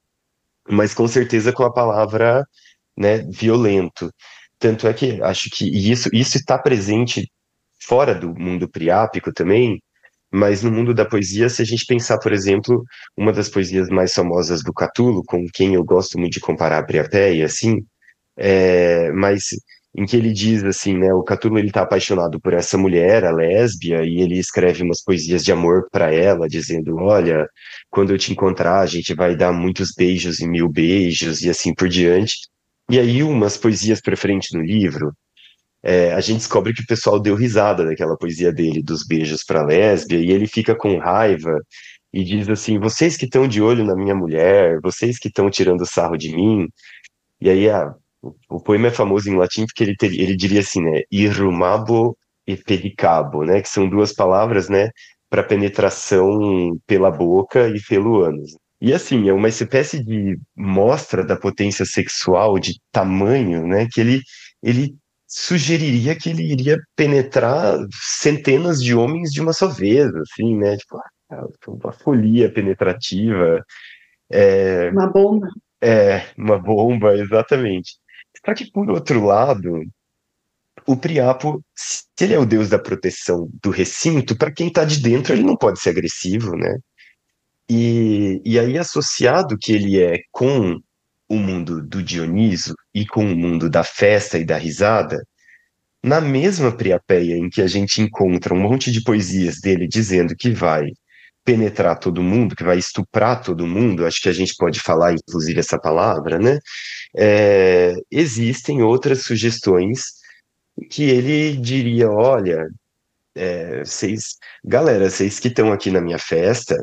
mas 0.68 0.94
com 0.94 1.08
certeza 1.08 1.52
com 1.52 1.64
a 1.64 1.72
palavra, 1.72 2.44
né, 2.96 3.18
violento. 3.30 4.12
Tanto 4.58 4.86
é 4.86 4.92
que 4.94 5.20
acho 5.22 5.50
que 5.50 5.66
isso 5.66 6.08
isso 6.12 6.36
está 6.38 6.58
presente 6.58 7.28
fora 7.80 8.14
do 8.14 8.34
mundo 8.34 8.68
priápico 8.68 9.32
também, 9.32 9.80
mas 10.32 10.62
no 10.62 10.70
mundo 10.72 10.94
da 10.94 11.04
poesia, 11.04 11.48
se 11.50 11.62
a 11.62 11.64
gente 11.64 11.84
pensar, 11.86 12.18
por 12.18 12.32
exemplo, 12.32 12.82
uma 13.16 13.32
das 13.32 13.48
poesias 13.50 13.88
mais 13.88 14.14
famosas 14.14 14.62
do 14.62 14.72
Catulo, 14.72 15.22
com 15.26 15.46
quem 15.52 15.74
eu 15.74 15.84
gosto 15.84 16.18
muito 16.18 16.34
de 16.34 16.40
comparar 16.40 16.78
a 16.78 16.84
Priapeia, 16.84 17.44
assim, 17.46 17.84
é, 18.36 19.10
mas 19.12 19.44
em 19.94 20.06
que 20.06 20.16
ele 20.16 20.32
diz 20.32 20.64
assim, 20.64 20.96
né, 20.96 21.12
o 21.12 21.22
Catulo 21.22 21.58
ele 21.58 21.70
tá 21.70 21.82
apaixonado 21.82 22.40
por 22.40 22.54
essa 22.54 22.78
mulher, 22.78 23.24
a 23.24 23.30
lésbia, 23.30 24.02
e 24.04 24.20
ele 24.22 24.38
escreve 24.38 24.82
umas 24.82 25.02
poesias 25.02 25.44
de 25.44 25.52
amor 25.52 25.86
para 25.90 26.12
ela, 26.12 26.48
dizendo, 26.48 26.96
olha, 26.96 27.46
quando 27.90 28.10
eu 28.10 28.18
te 28.18 28.32
encontrar, 28.32 28.80
a 28.80 28.86
gente 28.86 29.14
vai 29.14 29.36
dar 29.36 29.52
muitos 29.52 29.92
beijos 29.94 30.40
e 30.40 30.48
mil 30.48 30.68
beijos, 30.68 31.42
e 31.42 31.50
assim 31.50 31.74
por 31.74 31.88
diante. 31.88 32.36
E 32.90 32.98
aí, 32.98 33.22
umas 33.22 33.56
poesias 33.56 34.00
para 34.00 34.16
frente 34.16 34.56
no 34.56 34.62
livro, 34.62 35.12
é, 35.82 36.12
a 36.14 36.20
gente 36.20 36.38
descobre 36.38 36.72
que 36.74 36.82
o 36.82 36.86
pessoal 36.86 37.20
deu 37.20 37.34
risada 37.34 37.84
daquela 37.84 38.16
poesia 38.16 38.52
dele, 38.52 38.82
dos 38.82 39.06
beijos 39.06 39.44
para 39.44 39.64
lésbia, 39.64 40.18
e 40.18 40.30
ele 40.30 40.46
fica 40.46 40.74
com 40.74 40.98
raiva, 40.98 41.60
e 42.12 42.24
diz 42.24 42.48
assim, 42.48 42.78
vocês 42.78 43.16
que 43.16 43.26
estão 43.26 43.48
de 43.48 43.60
olho 43.62 43.84
na 43.84 43.96
minha 43.96 44.14
mulher, 44.14 44.80
vocês 44.82 45.18
que 45.18 45.28
estão 45.28 45.50
tirando 45.50 45.86
sarro 45.86 46.16
de 46.16 46.34
mim, 46.34 46.68
e 47.40 47.50
aí 47.50 47.68
a 47.70 47.94
o 48.48 48.60
poema 48.60 48.88
é 48.88 48.90
famoso 48.90 49.28
em 49.28 49.36
latim 49.36 49.66
porque 49.66 49.82
ele, 49.82 49.96
ter, 49.96 50.12
ele 50.12 50.36
diria 50.36 50.60
assim, 50.60 50.82
né, 50.82 51.02
irrumabo 51.10 52.16
e 52.46 52.56
pedicabo, 52.56 53.44
né, 53.44 53.60
que 53.60 53.68
são 53.68 53.88
duas 53.88 54.12
palavras, 54.12 54.68
né, 54.68 54.90
para 55.28 55.42
penetração 55.42 56.78
pela 56.86 57.10
boca 57.10 57.68
e 57.68 57.80
pelo 57.82 58.22
ânus. 58.22 58.52
E 58.80 58.92
assim, 58.92 59.28
é 59.28 59.32
uma 59.32 59.48
espécie 59.48 60.04
de 60.04 60.36
mostra 60.56 61.24
da 61.24 61.36
potência 61.36 61.84
sexual 61.84 62.58
de 62.58 62.74
tamanho, 62.90 63.66
né, 63.66 63.86
que 63.90 64.00
ele, 64.00 64.20
ele 64.62 64.94
sugeriria 65.26 66.14
que 66.14 66.28
ele 66.28 66.42
iria 66.52 66.78
penetrar 66.94 67.78
centenas 67.92 68.82
de 68.82 68.94
homens 68.94 69.30
de 69.32 69.40
uma 69.40 69.52
só 69.52 69.68
vez, 69.68 70.14
assim, 70.14 70.56
né, 70.56 70.76
tipo, 70.76 70.98
ah, 71.30 71.46
uma 71.66 71.92
folia 71.92 72.52
penetrativa. 72.52 73.64
É, 74.30 74.90
uma 74.90 75.06
bomba. 75.10 75.48
É, 75.80 76.26
uma 76.36 76.58
bomba, 76.58 77.14
exatamente. 77.16 77.92
Só 78.44 78.54
que, 78.54 78.70
por 78.70 78.90
outro 78.90 79.24
lado, 79.24 79.82
o 80.86 80.96
Priapo, 80.96 81.62
se 81.74 82.04
ele 82.20 82.34
é 82.34 82.38
o 82.38 82.46
deus 82.46 82.68
da 82.68 82.78
proteção 82.78 83.48
do 83.62 83.70
recinto, 83.70 84.36
para 84.36 84.52
quem 84.52 84.68
está 84.68 84.84
de 84.84 85.00
dentro, 85.00 85.32
ele 85.32 85.42
não 85.42 85.56
pode 85.56 85.80
ser 85.80 85.90
agressivo, 85.90 86.56
né? 86.56 86.76
E, 87.70 88.40
e 88.44 88.58
aí, 88.58 88.76
associado 88.78 89.56
que 89.58 89.72
ele 89.72 90.02
é 90.02 90.18
com 90.30 90.78
o 91.28 91.36
mundo 91.36 91.82
do 91.82 92.02
Dioniso 92.02 92.74
e 92.94 93.06
com 93.06 93.24
o 93.24 93.36
mundo 93.36 93.70
da 93.70 93.84
festa 93.84 94.38
e 94.38 94.44
da 94.44 94.58
risada, 94.58 95.22
na 96.04 96.20
mesma 96.20 96.76
Priapeia 96.76 97.36
em 97.36 97.48
que 97.48 97.62
a 97.62 97.66
gente 97.66 98.02
encontra 98.02 98.52
um 98.52 98.60
monte 98.60 98.90
de 98.90 99.02
poesias 99.02 99.60
dele 99.60 99.86
dizendo 99.88 100.34
que 100.36 100.50
vai 100.50 100.82
penetrar 101.44 101.98
todo 101.98 102.22
mundo, 102.22 102.54
que 102.56 102.64
vai 102.64 102.78
estuprar 102.78 103.42
todo 103.42 103.66
mundo, 103.66 104.06
acho 104.06 104.20
que 104.20 104.28
a 104.28 104.32
gente 104.32 104.54
pode 104.56 104.80
falar, 104.80 105.12
inclusive, 105.14 105.58
essa 105.60 105.78
palavra, 105.78 106.38
né? 106.38 106.58
É, 107.16 107.94
existem 108.10 108.82
outras 108.82 109.22
sugestões 109.22 110.02
que 110.90 111.04
ele 111.04 111.56
diria: 111.56 112.10
olha, 112.10 112.66
é, 113.34 113.84
vocês, 113.84 114.36
galera, 114.64 115.10
vocês 115.10 115.38
que 115.38 115.48
estão 115.48 115.72
aqui 115.72 115.90
na 115.90 116.00
minha 116.00 116.18
festa, 116.18 116.76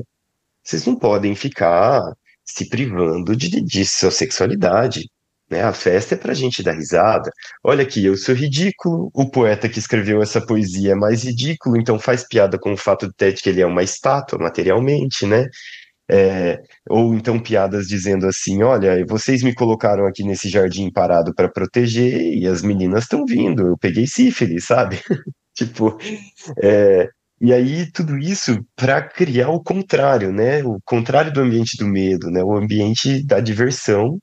vocês 0.63 0.85
não 0.85 0.95
podem 0.97 1.35
ficar 1.35 2.01
se 2.45 2.67
privando 2.69 3.35
de, 3.35 3.61
de 3.61 3.85
sua 3.85 4.11
sexualidade. 4.11 5.09
Né? 5.49 5.63
A 5.63 5.73
festa 5.73 6.15
é 6.15 6.17
para 6.17 6.31
a 6.31 6.35
gente 6.35 6.61
dar 6.61 6.73
risada. 6.73 7.31
Olha 7.63 7.83
aqui, 7.83 8.05
eu 8.05 8.15
sou 8.15 8.35
ridículo, 8.35 9.09
o 9.13 9.29
poeta 9.29 9.67
que 9.67 9.79
escreveu 9.79 10.21
essa 10.21 10.39
poesia 10.45 10.91
é 10.91 10.95
mais 10.95 11.23
ridículo, 11.23 11.77
então 11.77 11.99
faz 11.99 12.27
piada 12.27 12.59
com 12.59 12.73
o 12.73 12.77
fato 12.77 13.11
de 13.17 13.33
que 13.33 13.49
ele 13.49 13.61
é 13.61 13.65
uma 13.65 13.83
estátua 13.83 14.37
materialmente, 14.39 15.25
né? 15.25 15.47
É, 16.11 16.59
ou 16.89 17.13
então 17.13 17.39
piadas 17.39 17.87
dizendo 17.87 18.25
assim: 18.27 18.63
olha, 18.63 19.05
vocês 19.07 19.43
me 19.43 19.53
colocaram 19.53 20.07
aqui 20.07 20.23
nesse 20.23 20.49
jardim 20.49 20.91
parado 20.91 21.33
para 21.35 21.49
proteger 21.49 22.33
e 22.35 22.47
as 22.47 22.63
meninas 22.63 23.03
estão 23.03 23.25
vindo, 23.25 23.67
eu 23.67 23.77
peguei 23.77 24.07
sífilis, 24.07 24.65
sabe? 24.65 24.99
tipo, 25.55 25.97
é, 26.63 27.07
e 27.41 27.53
aí 27.53 27.91
tudo 27.91 28.17
isso 28.17 28.59
para 28.75 29.01
criar 29.01 29.49
o 29.49 29.63
contrário, 29.63 30.31
né? 30.33 30.63
O 30.63 30.79
contrário 30.83 31.31
do 31.31 31.41
ambiente 31.41 31.77
do 31.77 31.87
medo, 31.87 32.29
né? 32.31 32.43
O 32.43 32.55
ambiente 32.57 33.25
da 33.25 33.39
diversão. 33.39 34.19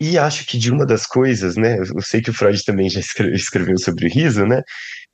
E 0.00 0.18
acho 0.18 0.46
que 0.46 0.58
de 0.58 0.70
uma 0.72 0.86
das 0.86 1.06
coisas, 1.06 1.56
né? 1.56 1.78
Eu 1.78 2.02
sei 2.02 2.20
que 2.22 2.30
o 2.30 2.34
Freud 2.34 2.62
também 2.64 2.88
já 2.90 3.00
escreveu 3.34 3.78
sobre 3.78 4.06
o 4.06 4.10
riso, 4.10 4.46
né? 4.46 4.62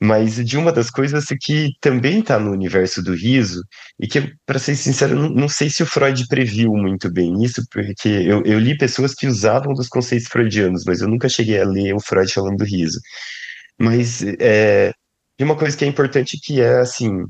Mas 0.00 0.36
de 0.44 0.56
uma 0.56 0.72
das 0.72 0.90
coisas 0.90 1.26
que 1.40 1.72
também 1.80 2.20
está 2.20 2.38
no 2.38 2.52
universo 2.52 3.02
do 3.02 3.14
riso, 3.14 3.62
e 3.98 4.06
que, 4.06 4.32
para 4.46 4.58
ser 4.58 4.76
sincero, 4.76 5.16
não, 5.16 5.28
não, 5.28 5.48
sei 5.48 5.68
se 5.68 5.82
o 5.82 5.86
Freud 5.86 6.24
previu 6.28 6.72
muito 6.72 7.10
bem 7.10 7.42
isso, 7.42 7.62
porque 7.70 8.08
eu, 8.08 8.42
eu 8.44 8.58
li 8.60 8.78
pessoas 8.78 9.12
que 9.12 9.26
usavam 9.26 9.74
dos 9.74 9.88
conceitos 9.88 10.28
freudianos, 10.28 10.84
mas 10.86 11.00
eu 11.00 11.08
nunca 11.08 11.28
cheguei 11.28 11.60
a 11.60 11.66
ler 11.66 11.94
o 11.94 12.00
Freud 12.00 12.32
falando 12.32 12.58
do 12.58 12.64
riso. 12.64 13.00
Mas 13.78 14.22
é, 14.40 14.92
de 15.38 15.44
uma 15.44 15.56
coisa 15.56 15.76
que 15.76 15.84
é 15.84 15.88
importante 15.88 16.38
que 16.40 16.60
é 16.60 16.78
assim, 16.78 17.24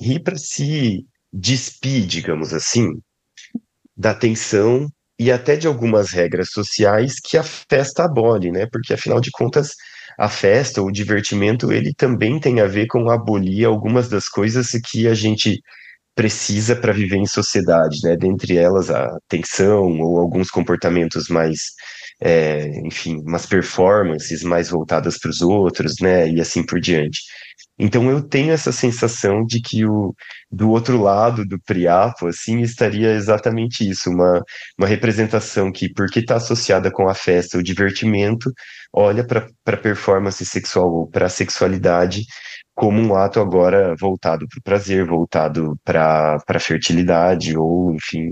rir 0.00 0.20
para 0.20 0.36
se 0.36 1.06
despir, 1.32 2.06
digamos 2.06 2.52
assim, 2.52 2.88
da 3.96 4.14
tensão 4.14 4.88
e 5.18 5.30
até 5.30 5.56
de 5.56 5.66
algumas 5.66 6.10
regras 6.10 6.50
sociais 6.50 7.14
que 7.22 7.36
a 7.36 7.42
festa 7.42 8.04
abole, 8.04 8.50
né? 8.50 8.66
Porque 8.70 8.94
afinal 8.94 9.20
de 9.20 9.30
contas, 9.30 9.70
a 10.18 10.28
festa, 10.28 10.82
o 10.82 10.90
divertimento, 10.90 11.72
ele 11.72 11.92
também 11.94 12.38
tem 12.40 12.60
a 12.60 12.66
ver 12.66 12.86
com 12.86 13.10
abolir 13.10 13.66
algumas 13.66 14.08
das 14.08 14.28
coisas 14.28 14.68
que 14.90 15.06
a 15.08 15.14
gente 15.14 15.60
precisa 16.14 16.76
para 16.76 16.92
viver 16.92 17.16
em 17.16 17.26
sociedade, 17.26 17.98
né? 18.04 18.16
Dentre 18.16 18.56
elas 18.58 18.90
a 18.90 19.16
tensão 19.28 19.98
ou 20.00 20.18
alguns 20.18 20.50
comportamentos 20.50 21.28
mais, 21.28 21.60
é, 22.20 22.66
enfim, 22.86 23.20
umas 23.26 23.46
performances 23.46 24.42
mais 24.42 24.68
voltadas 24.70 25.18
para 25.18 25.30
os 25.30 25.40
outros, 25.40 25.96
né? 26.00 26.28
E 26.28 26.40
assim 26.40 26.64
por 26.64 26.80
diante. 26.80 27.20
Então 27.78 28.10
eu 28.10 28.22
tenho 28.22 28.52
essa 28.52 28.70
sensação 28.70 29.44
de 29.44 29.60
que 29.60 29.84
o 29.84 30.14
do 30.50 30.70
outro 30.70 31.00
lado 31.00 31.44
do 31.44 31.60
Priapo, 31.60 32.26
assim, 32.26 32.60
estaria 32.60 33.12
exatamente 33.12 33.88
isso, 33.88 34.10
uma, 34.10 34.42
uma 34.78 34.86
representação 34.86 35.72
que, 35.72 35.92
porque 35.92 36.20
está 36.20 36.36
associada 36.36 36.90
com 36.90 37.08
a 37.08 37.14
festa, 37.14 37.58
o 37.58 37.62
divertimento, 37.62 38.52
olha 38.92 39.26
para 39.26 39.48
a 39.66 39.76
performance 39.76 40.44
sexual 40.44 40.92
ou 40.92 41.10
para 41.10 41.26
a 41.26 41.30
sexualidade 41.30 42.24
como 42.74 43.00
um 43.00 43.14
ato 43.14 43.40
agora 43.40 43.94
voltado 43.98 44.46
para 44.48 44.58
o 44.58 44.62
prazer, 44.62 45.06
voltado 45.06 45.78
para 45.84 46.36
a 46.46 46.58
fertilidade, 46.58 47.56
ou, 47.56 47.92
enfim, 47.94 48.30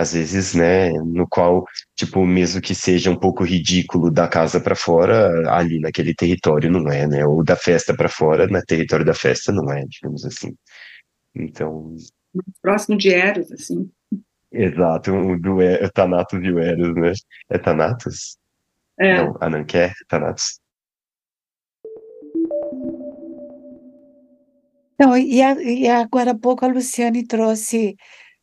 às 0.00 0.12
vezes, 0.14 0.54
né, 0.54 0.90
no 0.92 1.28
qual, 1.28 1.64
tipo, 1.94 2.24
mesmo 2.26 2.60
que 2.60 2.74
seja 2.74 3.10
um 3.10 3.16
pouco 3.16 3.44
ridículo 3.44 4.10
da 4.10 4.26
casa 4.26 4.58
para 4.60 4.74
fora, 4.74 5.30
ali 5.52 5.78
naquele 5.78 6.14
território 6.14 6.70
não 6.70 6.90
é, 6.90 7.06
né, 7.06 7.26
ou 7.26 7.44
da 7.44 7.54
festa 7.56 7.94
para 7.94 8.08
fora, 8.08 8.46
no 8.46 8.62
território 8.62 9.04
da 9.04 9.14
festa 9.14 9.52
não 9.52 9.70
é, 9.70 9.84
digamos 9.86 10.24
assim. 10.24 10.54
Então... 11.34 11.94
Próximo 12.62 12.96
de 12.96 13.10
Eros, 13.12 13.52
assim. 13.52 13.90
Exato, 14.52 15.12
o 15.12 15.38
do 15.38 15.60
é, 15.60 15.88
Thanatos 15.90 16.40
e 16.42 16.50
o 16.50 16.58
Eros, 16.58 16.94
né? 16.94 17.12
É 17.50 17.58
Thanatos? 17.58 18.36
É. 18.98 19.22
Não, 19.22 19.36
Ananquer, 19.40 19.92
Thanatos. 20.08 20.60
Então, 24.94 25.16
e, 25.16 25.40
a, 25.40 25.52
e, 25.62 25.88
agora 25.88 26.32
há 26.32 26.38
pouco 26.38 26.64
a 26.64 26.68
Luciane 26.68 27.26
trouxe, 27.26 27.96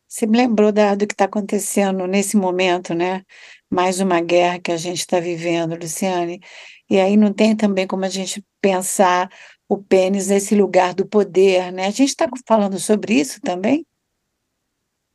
você 0.08 0.26
me 0.26 0.38
lembrou 0.38 0.72
da, 0.72 0.94
do 0.94 1.06
que 1.06 1.12
está 1.12 1.26
acontecendo 1.26 2.06
nesse 2.06 2.36
momento, 2.36 2.94
né? 2.94 3.22
Mais 3.70 4.00
uma 4.00 4.20
guerra 4.22 4.58
que 4.58 4.72
a 4.72 4.76
gente 4.76 5.00
está 5.00 5.20
vivendo, 5.20 5.78
Luciane. 5.78 6.40
E 6.88 6.98
aí 6.98 7.16
não 7.16 7.32
tem 7.32 7.54
também 7.54 7.86
como 7.86 8.04
a 8.06 8.08
gente 8.08 8.42
pensar 8.60 9.30
o 9.68 9.76
pênis 9.76 10.28
nesse 10.28 10.54
lugar 10.54 10.94
do 10.94 11.06
poder, 11.06 11.70
né? 11.70 11.86
A 11.86 11.90
gente 11.90 12.08
está 12.08 12.26
falando 12.46 12.78
sobre 12.78 13.20
isso 13.20 13.38
também? 13.42 13.84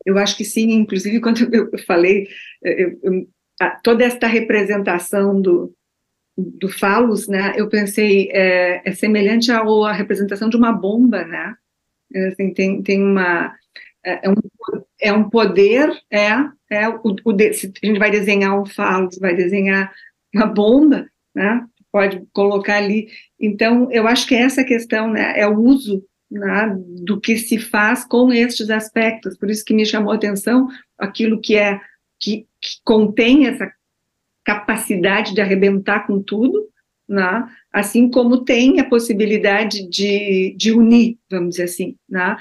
Eu 0.05 0.17
acho 0.17 0.37
que 0.37 0.45
sim, 0.45 0.71
inclusive 0.71 1.19
quando 1.19 1.39
eu 1.53 1.71
falei, 1.87 2.27
eu, 2.61 2.99
eu, 3.01 3.27
toda 3.83 4.03
esta 4.03 4.27
representação 4.27 5.41
do, 5.41 5.73
do 6.37 6.69
falos, 6.69 7.27
né, 7.27 7.53
eu 7.55 7.69
pensei, 7.69 8.29
é, 8.31 8.81
é 8.87 8.91
semelhante 8.93 9.51
à, 9.51 9.91
representação 9.91 10.49
de 10.49 10.57
uma 10.57 10.71
bomba, 10.71 11.23
né, 11.25 11.55
assim, 12.31 12.53
tem, 12.53 12.81
tem 12.83 13.01
uma, 13.01 13.55
é, 14.05 14.27
é, 14.27 14.29
um, 14.29 14.35
é 15.03 15.11
um 15.11 15.29
poder, 15.29 15.91
é, 16.09 16.29
é 16.71 16.89
o, 16.89 17.15
o 17.25 17.31
a 17.31 17.85
gente 17.85 17.99
vai 17.99 18.09
desenhar 18.09 18.59
um 18.59 18.65
falos, 18.65 19.19
vai 19.19 19.35
desenhar 19.35 19.91
uma 20.33 20.47
bomba, 20.47 21.05
né, 21.35 21.65
pode 21.91 22.23
colocar 22.31 22.77
ali, 22.77 23.07
então, 23.39 23.91
eu 23.91 24.07
acho 24.07 24.25
que 24.25 24.33
essa 24.33 24.63
questão, 24.63 25.11
né, 25.11 25.33
é 25.37 25.45
o 25.45 25.59
uso 25.59 26.03
né, 26.31 26.75
do 27.03 27.19
que 27.19 27.37
se 27.37 27.59
faz 27.59 28.05
com 28.05 28.31
estes 28.31 28.69
aspectos, 28.69 29.37
por 29.37 29.51
isso 29.51 29.65
que 29.65 29.73
me 29.73 29.85
chamou 29.85 30.13
a 30.13 30.15
atenção 30.15 30.67
aquilo 30.97 31.41
que 31.41 31.57
é, 31.57 31.79
que, 32.19 32.47
que 32.61 32.77
contém 32.85 33.47
essa 33.47 33.69
capacidade 34.45 35.33
de 35.33 35.41
arrebentar 35.41 36.07
com 36.07 36.21
tudo, 36.21 36.67
né? 37.07 37.45
assim 37.71 38.09
como 38.09 38.43
tem 38.43 38.79
a 38.79 38.89
possibilidade 38.89 39.87
de, 39.89 40.55
de 40.57 40.71
unir, 40.71 41.17
vamos 41.29 41.51
dizer 41.51 41.63
assim. 41.63 41.95
Né? 42.09 42.37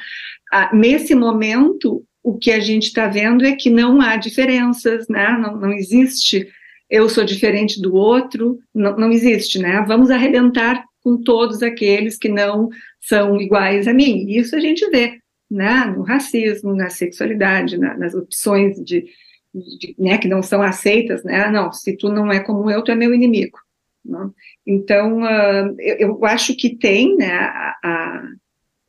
Ah, 0.53 0.71
nesse 0.75 1.15
momento, 1.15 2.05
o 2.23 2.39
que 2.39 2.53
a 2.53 2.61
gente 2.61 2.85
está 2.85 3.09
vendo 3.09 3.45
é 3.45 3.57
que 3.57 3.69
não 3.69 4.01
há 4.01 4.17
diferenças, 4.17 5.09
né? 5.09 5.37
não, 5.39 5.57
não 5.57 5.73
existe 5.73 6.49
eu 6.93 7.09
sou 7.09 7.25
diferente 7.25 7.81
do 7.81 7.95
outro, 7.95 8.59
não, 8.75 8.95
não 8.99 9.11
existe, 9.11 9.59
né? 9.59 9.83
Vamos 9.89 10.11
arrebentar 10.11 10.85
com 11.03 11.17
todos 11.17 11.63
aqueles 11.63 12.19
que 12.19 12.29
não 12.29 12.69
são 13.01 13.41
iguais 13.41 13.89
a 13.89 13.95
mim. 13.95 14.27
Isso 14.29 14.55
a 14.55 14.61
gente 14.61 14.87
vê, 14.91 15.19
né? 15.51 15.87
No 15.87 16.03
racismo, 16.03 16.77
na 16.77 16.91
sexualidade, 16.91 17.79
na, 17.79 17.97
nas 17.97 18.13
opções 18.13 18.77
de, 18.85 19.07
de, 19.55 19.97
né, 19.99 20.19
que 20.19 20.29
não 20.29 20.43
são 20.43 20.61
aceitas, 20.61 21.25
né? 21.25 21.51
Não, 21.51 21.73
se 21.73 21.97
tu 21.97 22.11
não 22.11 22.31
é 22.31 22.41
como 22.41 22.71
eu, 22.71 22.85
tu 22.85 22.93
é 22.93 22.95
meu 22.95 23.15
inimigo. 23.15 23.59
Né? 24.05 24.31
Então, 24.67 25.23
uh, 25.23 25.75
eu, 25.79 25.97
eu, 25.97 26.25
acho 26.27 26.55
que 26.55 26.77
tem, 26.77 27.17
né, 27.17 27.33
a, 27.33 27.75
a, 27.83 28.23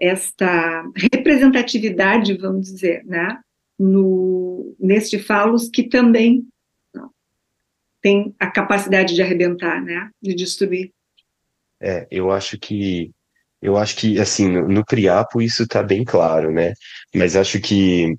esta 0.04 0.84
representatividade, 0.96 2.38
vamos 2.38 2.68
dizer, 2.68 3.06
né, 3.06 3.40
no, 3.80 4.76
neste 4.80 5.18
falos 5.18 5.70
que 5.70 5.84
também 5.84 6.46
não, 6.94 7.10
tem 8.02 8.36
a 8.40 8.52
capacidade 8.52 9.16
de 9.16 9.22
arrebentar, 9.22 9.82
né, 9.82 10.10
de 10.22 10.36
destruir. 10.36 10.92
É, 11.82 12.08
eu 12.12 12.32
acho 12.32 12.58
que 12.60 13.12
eu 13.62 13.78
acho 13.78 13.96
que 13.96 14.20
assim 14.20 14.50
no, 14.50 14.84
Priapo 14.86 15.42
isso 15.42 15.64
está 15.64 15.82
bem 15.82 16.04
claro, 16.04 16.52
né? 16.52 16.74
Mas 17.16 17.36
acho 17.36 17.62
que 17.62 18.14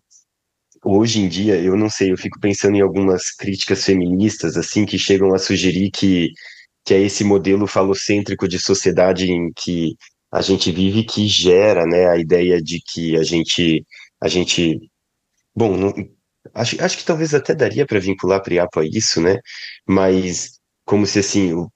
hoje 0.83 1.21
em 1.21 1.29
dia, 1.29 1.61
eu 1.61 1.77
não 1.77 1.91
sei, 1.91 2.13
eu 2.13 2.17
fico 2.17 2.41
pensando 2.41 2.77
em 2.77 2.81
algumas 2.81 3.31
críticas 3.31 3.85
feministas, 3.85 4.57
assim, 4.57 4.87
que 4.87 4.99
chegam 4.99 5.35
a 5.35 5.39
sugerir 5.39 5.91
que, 5.91 6.31
que 6.85 6.95
é 6.95 7.01
esse 7.01 7.25
modelo 7.25 7.67
falocêntrico 7.67 8.47
de 8.49 8.59
sociedade 8.59 9.31
em 9.31 9.51
que 9.55 9.95
a 10.35 10.43
gente 10.43 10.73
vive 10.73 11.05
que 11.05 11.29
gera, 11.29 11.87
né, 11.87 12.09
a 12.09 12.17
ideia 12.19 12.61
de 12.61 12.81
que 12.85 13.17
a 13.17 13.23
gente, 13.23 13.87
a 14.21 14.29
gente, 14.29 14.81
bom, 15.55 15.77
não, 15.77 15.95
acho, 16.55 16.83
acho 16.83 16.99
que 16.99 17.05
talvez 17.05 17.35
até 17.35 17.55
daria 17.55 17.87
para 17.87 18.01
vincular 18.01 18.43
Priapo 18.43 18.81
a 18.81 18.85
isso, 18.85 19.21
né, 19.21 19.39
mas 19.87 20.59
como 20.85 21.07
se 21.07 21.21
assim, 21.21 21.53
o, 21.55 21.71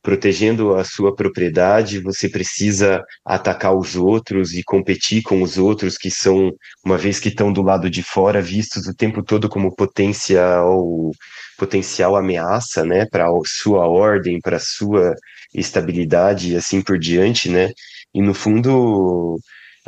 protegendo 0.00 0.74
a 0.76 0.84
sua 0.84 1.14
propriedade, 1.14 1.98
você 1.98 2.28
precisa 2.28 3.02
atacar 3.24 3.74
os 3.76 3.96
outros 3.96 4.52
e 4.52 4.62
competir 4.62 5.22
com 5.22 5.42
os 5.42 5.58
outros 5.58 5.96
que 5.98 6.10
são, 6.10 6.52
uma 6.84 6.96
vez 6.96 7.18
que 7.18 7.30
estão 7.30 7.52
do 7.52 7.62
lado 7.62 7.90
de 7.90 8.02
fora, 8.02 8.40
vistos 8.40 8.86
o 8.86 8.94
tempo 8.94 9.24
todo 9.24 9.48
como 9.48 9.74
potencial 9.74 11.10
potencial 11.58 12.16
ameaça, 12.16 12.84
né, 12.84 13.06
para 13.06 13.26
sua 13.46 13.86
ordem, 13.88 14.40
para 14.40 14.56
a 14.56 14.60
sua 14.60 15.14
estabilidade 15.54 16.52
e 16.52 16.56
assim 16.56 16.82
por 16.82 16.98
diante, 16.98 17.48
né? 17.48 17.70
E 18.14 18.22
no 18.22 18.34
fundo, 18.34 19.36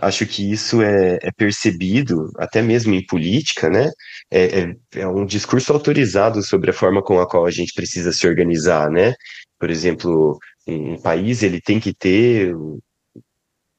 acho 0.00 0.26
que 0.26 0.50
isso 0.50 0.82
é, 0.82 1.18
é 1.22 1.30
percebido, 1.36 2.30
até 2.38 2.60
mesmo 2.62 2.94
em 2.94 3.04
política, 3.06 3.70
né? 3.70 3.90
É, 4.30 4.60
é, 4.60 4.76
é, 4.96 5.08
um 5.08 5.24
discurso 5.24 5.72
autorizado 5.72 6.42
sobre 6.42 6.70
a 6.70 6.74
forma 6.74 7.02
com 7.02 7.20
a 7.20 7.28
qual 7.28 7.46
a 7.46 7.50
gente 7.50 7.72
precisa 7.74 8.12
se 8.12 8.26
organizar, 8.26 8.90
né? 8.90 9.14
por 9.58 9.70
exemplo, 9.70 10.38
um 10.66 11.00
país 11.00 11.42
ele 11.42 11.60
tem 11.60 11.80
que 11.80 11.94
ter 11.94 12.54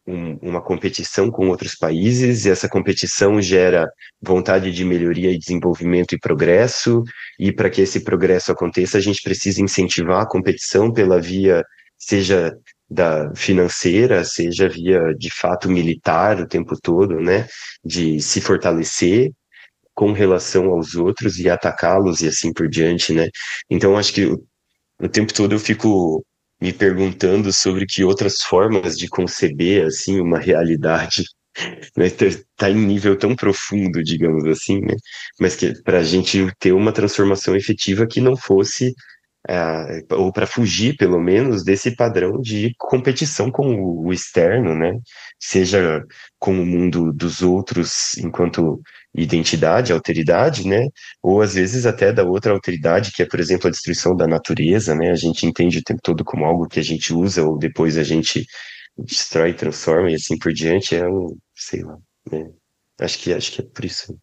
um, 0.07 0.37
uma 0.41 0.61
competição 0.61 1.29
com 1.29 1.49
outros 1.49 1.75
países, 1.75 2.45
e 2.45 2.49
essa 2.49 2.69
competição 2.69 3.41
gera 3.41 3.87
vontade 4.21 4.71
de 4.71 4.85
melhoria 4.85 5.31
e 5.31 5.37
desenvolvimento 5.37 6.13
e 6.13 6.19
progresso, 6.19 7.03
e 7.39 7.51
para 7.51 7.69
que 7.69 7.81
esse 7.81 8.03
progresso 8.03 8.51
aconteça, 8.51 8.97
a 8.97 9.01
gente 9.01 9.21
precisa 9.21 9.61
incentivar 9.61 10.21
a 10.21 10.27
competição 10.27 10.91
pela 10.91 11.19
via, 11.19 11.63
seja 11.97 12.53
da 12.89 13.33
financeira, 13.35 14.23
seja 14.23 14.69
via 14.69 15.13
de 15.17 15.29
fato 15.29 15.69
militar 15.69 16.39
o 16.39 16.47
tempo 16.47 16.79
todo, 16.81 17.19
né, 17.19 17.47
de 17.83 18.21
se 18.21 18.39
fortalecer 18.41 19.31
com 19.93 20.11
relação 20.13 20.69
aos 20.69 20.95
outros 20.95 21.39
e 21.39 21.49
atacá-los 21.49 22.21
e 22.21 22.27
assim 22.27 22.53
por 22.53 22.69
diante, 22.69 23.13
né? 23.13 23.29
Então 23.69 23.97
acho 23.97 24.13
que 24.13 24.25
o, 24.25 25.09
tempo 25.09 25.33
todo 25.33 25.55
eu 25.55 25.59
fico 25.59 26.23
me 26.61 26.71
perguntando 26.71 27.51
sobre 27.51 27.85
que 27.87 28.03
outras 28.03 28.41
formas 28.41 28.97
de 28.97 29.07
conceber 29.09 29.85
assim 29.87 30.19
uma 30.19 30.39
realidade 30.39 31.23
né, 31.97 32.09
tá, 32.09 32.25
tá 32.55 32.69
em 32.69 32.75
nível 32.75 33.17
tão 33.17 33.35
profundo, 33.35 34.03
digamos 34.03 34.45
assim, 34.45 34.79
né? 34.81 34.95
Mas 35.39 35.55
que 35.55 35.73
para 35.83 35.99
a 35.99 36.03
gente 36.03 36.47
ter 36.59 36.73
uma 36.73 36.91
transformação 36.91 37.55
efetiva 37.55 38.07
que 38.07 38.21
não 38.21 38.37
fosse 38.37 38.93
é, 39.47 40.03
ou 40.13 40.31
para 40.31 40.45
fugir, 40.45 40.97
pelo 40.97 41.19
menos, 41.19 41.63
desse 41.63 41.95
padrão 41.95 42.41
de 42.41 42.73
competição 42.77 43.49
com 43.49 43.75
o, 43.75 44.07
o, 44.07 44.13
externo, 44.13 44.75
né? 44.75 44.99
Seja 45.39 46.03
com 46.37 46.51
o 46.51 46.65
mundo 46.65 47.13
dos 47.13 47.41
outros 47.41 48.17
enquanto 48.17 48.81
identidade, 49.15 49.93
alteridade, 49.93 50.67
né? 50.67 50.87
Ou 51.23 51.41
às 51.41 51.53
vezes 51.55 51.85
até 51.85 52.11
da 52.11 52.23
outra 52.23 52.51
alteridade, 52.51 53.11
que 53.13 53.23
é, 53.23 53.25
por 53.25 53.39
exemplo, 53.39 53.67
a 53.67 53.71
destruição 53.71 54.15
da 54.15 54.27
natureza, 54.27 54.93
né? 54.93 55.11
A 55.11 55.15
gente 55.15 55.45
entende 55.45 55.79
o 55.79 55.83
tempo 55.83 56.01
todo 56.03 56.25
como 56.25 56.45
algo 56.45 56.67
que 56.67 56.79
a 56.79 56.83
gente 56.83 57.13
usa 57.13 57.43
ou 57.43 57.57
depois 57.57 57.97
a 57.97 58.03
gente 58.03 58.45
destrói, 58.97 59.53
transforma 59.53 60.11
e 60.11 60.15
assim 60.15 60.37
por 60.37 60.51
diante. 60.53 60.95
É 60.95 61.07
um, 61.07 61.37
sei 61.55 61.83
lá, 61.83 61.97
né? 62.31 62.49
Acho 62.99 63.19
que 63.19 63.33
acho 63.33 63.51
que 63.51 63.61
é 63.61 63.65
por 63.65 63.85
isso. 63.85 64.17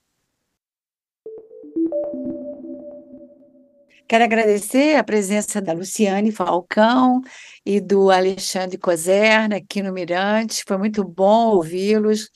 Quero 4.06 4.24
agradecer 4.24 4.96
a 4.96 5.04
presença 5.04 5.62
da 5.62 5.72
Luciane 5.72 6.30
Falcão 6.30 7.22
e 7.64 7.80
do 7.80 8.10
Alexandre 8.10 8.76
Coserna 8.76 9.56
aqui 9.56 9.82
no 9.82 9.92
Mirante. 9.92 10.62
Foi 10.66 10.76
muito 10.76 11.02
bom 11.02 11.54
ouvi-los 11.54 12.30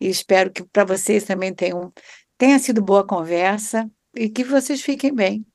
e 0.00 0.08
espero 0.08 0.50
que 0.50 0.64
para 0.64 0.84
vocês 0.84 1.24
também 1.24 1.54
tenham, 1.54 1.92
tenha 2.38 2.58
sido 2.58 2.82
boa 2.82 3.06
conversa 3.06 3.90
e 4.16 4.30
que 4.30 4.42
vocês 4.44 4.80
fiquem 4.80 5.14
bem. 5.14 5.49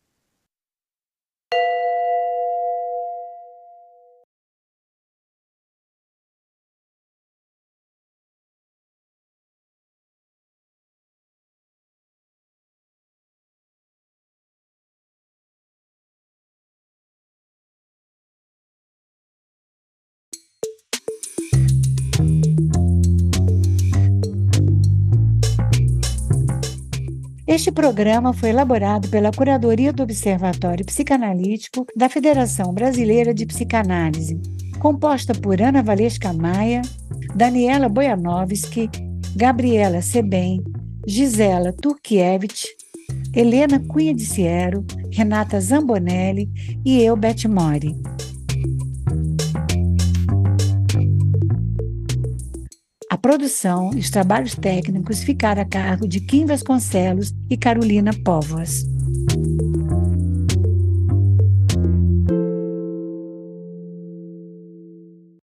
Este 27.55 27.71
programa 27.71 28.33
foi 28.33 28.49
elaborado 28.49 29.07
pela 29.07 29.31
Curadoria 29.31 29.93
do 29.93 30.03
Observatório 30.03 30.85
Psicanalítico 30.85 31.87
da 31.95 32.09
Federação 32.09 32.73
Brasileira 32.73 33.33
de 33.33 33.45
Psicanálise, 33.45 34.37
composta 34.77 35.33
por 35.33 35.61
Ana 35.61 35.81
Valesca 35.81 36.33
Maia, 36.33 36.81
Daniela 37.33 37.87
Bojanovski, 37.87 38.89
Gabriela 39.37 40.01
Sebem, 40.01 40.61
Gisela 41.07 41.71
Turkiewicz, 41.71 42.65
Helena 43.33 43.79
Cunha 43.79 44.13
de 44.13 44.25
Ciero, 44.25 44.85
Renata 45.09 45.61
Zambonelli 45.61 46.49
e 46.83 47.01
eu, 47.01 47.15
Beth 47.15 47.47
Mori. 47.47 47.95
Produção 53.25 53.89
e 53.95 53.97
os 53.97 54.11
trabalhos 54.11 54.53
técnicos 54.53 55.23
ficaram 55.23 55.59
a 55.59 55.65
cargo 55.65 56.07
de 56.07 56.19
Kim 56.19 56.45
Vasconcelos 56.45 57.33
e 57.49 57.57
Carolina 57.57 58.11
Povas. 58.23 58.85